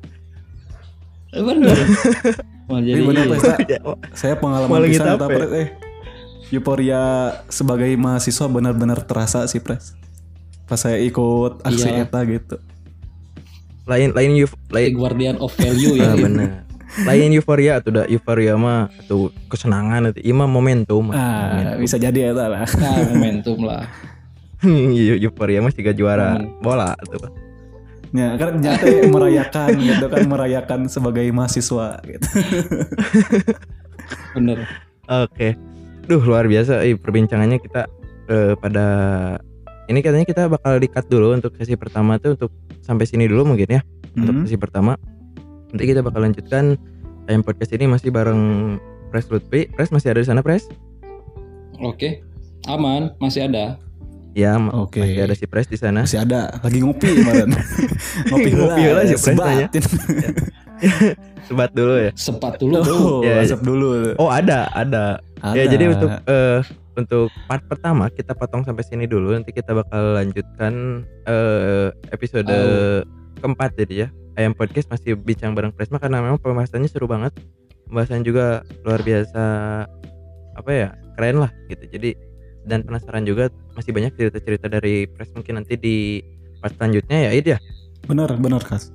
Eh, 1.31 1.39
Bener. 1.39 1.71
Wah, 2.67 2.79
Tapi 2.79 2.87
jadi 2.87 3.01
bener 3.03 3.23
iya. 3.23 3.31
pres 3.31 3.41
Sa. 3.41 3.55
Ya, 3.61 3.79
saya 4.11 4.35
pengalaman 4.35 4.83
pisan 4.83 5.05
eta 5.05 5.15
apa 5.15 5.27
pres 5.29 5.51
eh. 5.53 5.67
Euforia 6.51 7.01
sebagai 7.47 7.89
mahasiswa 7.95 8.45
benar-benar 8.45 9.01
terasa 9.03 9.43
sih 9.45 9.59
pres. 9.59 9.95
Pas 10.65 10.77
saya 10.77 10.99
ikut 10.99 11.61
aksi 11.61 11.87
Iya. 11.87 12.03
eta 12.03 12.19
gitu 12.23 12.57
Lain 13.85 14.09
Lain 14.17 14.31
The 14.33 14.47
Lain 14.73 14.91
Guardian 14.97 15.35
of 15.37 15.53
Value 15.53 16.01
ya. 16.01 16.13
Ah, 16.13 16.17
bener. 16.17 16.49
Lain 17.05 17.29
euforia 17.35 17.81
atau 17.83 17.91
udah 17.91 18.05
euforia 18.07 18.55
mah 18.55 18.87
atau 19.03 19.29
kesenangan 19.51 20.15
itu 20.15 20.31
ima 20.31 20.47
momentum. 20.47 21.11
Ah 21.11 21.75
bisa 21.77 21.99
jadi 21.99 22.31
eta 22.31 22.47
lah 22.47 22.65
Nah, 22.65 23.03
momentum 23.13 23.61
lah. 23.61 23.83
Eu- 24.65 25.19
euforia 25.19 25.59
mah 25.61 25.73
juga 25.75 25.91
juara. 25.91 26.39
Bola 26.63 26.95
tuh. 27.05 27.29
Ya 28.15 28.39
kan 28.39 28.63
nyata 28.63 29.11
merayakan 29.11 29.75
gitu 29.75 30.05
kan 30.07 30.23
merayakan 30.23 30.79
sebagai 30.87 31.27
mahasiswa 31.35 31.99
gitu. 32.07 32.27
Bener. 34.39 34.63
oke. 35.05 35.47
Duh 36.07 36.21
luar 36.23 36.47
biasa. 36.47 36.85
Eh, 36.87 36.95
perbincangannya 36.95 37.59
kita 37.59 37.91
eh, 38.31 38.53
pada 38.55 38.85
ini 39.85 39.99
katanya 39.99 40.23
kita 40.23 40.43
bakal 40.47 40.75
di-cut 40.75 41.05
dulu 41.05 41.31
untuk 41.31 41.53
sesi 41.55 41.73
pertama 41.73 42.15
tuh 42.15 42.33
untuk 42.33 42.51
sampai 42.81 43.03
sini 43.03 43.25
dulu 43.25 43.45
mungkin 43.47 43.69
ya 43.69 43.81
untuk 44.13 44.33
Hmm. 44.33 44.43
sesi 44.43 44.55
pertama. 44.55 44.97
Nanti 45.69 45.83
kita 45.85 45.99
bakal 45.99 46.23
lanjutkan 46.23 46.79
ayam 47.25 47.41
podcast 47.41 47.69
ini 47.71 47.85
masih 47.85 48.09
bareng 48.09 48.75
Pres 49.09 49.27
Lutfi. 49.27 49.67
Pres 49.69 49.89
masih 49.89 50.09
ada 50.09 50.19
di 50.19 50.27
sana 50.27 50.39
Pres? 50.39 50.65
Oke, 51.77 52.23
aman, 52.65 53.11
masih 53.17 53.45
ada. 53.45 53.75
Ya, 54.31 54.55
ma- 54.55 54.71
Oke. 54.77 54.99
masih 54.99 55.21
ada 55.21 55.33
si 55.33 55.45
Pres 55.45 55.65
di 55.65 55.75
sana. 55.75 56.03
Masih 56.03 56.19
ada 56.19 56.51
lagi 56.57 56.79
ngopi 56.79 57.07
kemarin. 57.13 57.51
ngopi 58.27 58.49
Ngopi 58.51 58.81
heula 58.81 59.01
si 59.03 59.13
Pres 59.13 59.23
sebat. 59.29 59.45
nanya. 59.45 59.67
Sebat 61.45 61.71
dulu 61.71 61.95
ya. 61.95 62.11
Sepat 62.13 62.57
dulu 62.57 62.75
bro. 62.79 62.95
Oh, 62.95 63.21
Ya, 63.21 63.39
asap 63.39 63.61
dulu. 63.61 64.17
Oh, 64.17 64.27
ada, 64.27 64.67
ada. 64.71 65.21
Ada. 65.39 65.53
Ya, 65.53 65.63
jadi 65.67 65.85
untuk 65.89 66.09
eh 66.25 66.59
untuk 66.95 67.27
part 67.47 67.61
pertama 67.67 68.07
kita 68.07 68.31
potong 68.33 68.63
sampai 68.63 68.83
sini 68.87 69.05
dulu. 69.05 69.35
Nanti 69.35 69.51
kita 69.51 69.75
bakal 69.75 70.15
lanjutkan 70.15 71.03
eh 71.27 71.91
episode 72.11 72.47
Oh. 72.47 73.03
keempat 73.43 73.75
jadi 73.75 73.95
ya. 73.95 74.07
Ayam 74.35 74.51
podcast 74.51 74.91
masih 74.91 75.15
bincang 75.15 75.55
bareng 75.55 75.71
Presma 75.71 75.95
karena 75.99 76.19
memang 76.19 76.39
pembahasannya 76.39 76.91
seru 76.91 77.07
banget. 77.07 77.31
Pembahasan 77.87 78.23
juga 78.23 78.63
luar 78.83 78.99
biasa 79.03 79.43
apa 80.55 80.71
ya? 80.71 80.89
Keren 81.15 81.39
lah 81.43 81.51
gitu. 81.71 81.87
Jadi 81.87 82.15
dan 82.65 82.81
penasaran 82.81 83.23
juga 83.23 83.53
masih 83.77 83.93
banyak 83.93 84.11
cerita-cerita 84.17 84.67
dari 84.67 85.05
Pres 85.05 85.29
mungkin 85.37 85.61
nanti 85.61 85.77
di 85.77 86.19
part 86.59 86.73
selanjutnya 86.75 87.29
ya 87.29 87.31
Id 87.37 87.47
ya. 87.55 87.59
benar 88.09 88.33
benar 88.37 88.61
Kas. 88.61 88.89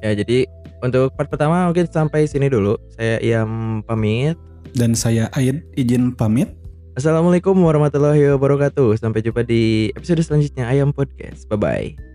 Ya 0.00 0.12
jadi 0.16 0.44
untuk 0.80 1.12
part 1.16 1.28
pertama 1.28 1.68
mungkin 1.68 1.84
sampai 1.88 2.24
sini 2.28 2.48
dulu. 2.48 2.76
Saya 2.96 3.20
Iam 3.20 3.80
pamit. 3.84 4.36
Dan 4.76 4.94
saya 4.94 5.26
Aid 5.34 5.66
izin 5.74 6.14
pamit. 6.14 6.52
Assalamualaikum 7.00 7.56
warahmatullahi 7.64 8.28
wabarakatuh. 8.36 9.00
Sampai 9.00 9.24
jumpa 9.24 9.40
di 9.40 9.88
episode 9.96 10.20
selanjutnya 10.20 10.68
Ayam 10.68 10.92
Podcast. 10.92 11.48
Bye 11.48 11.56
bye. 11.56 12.09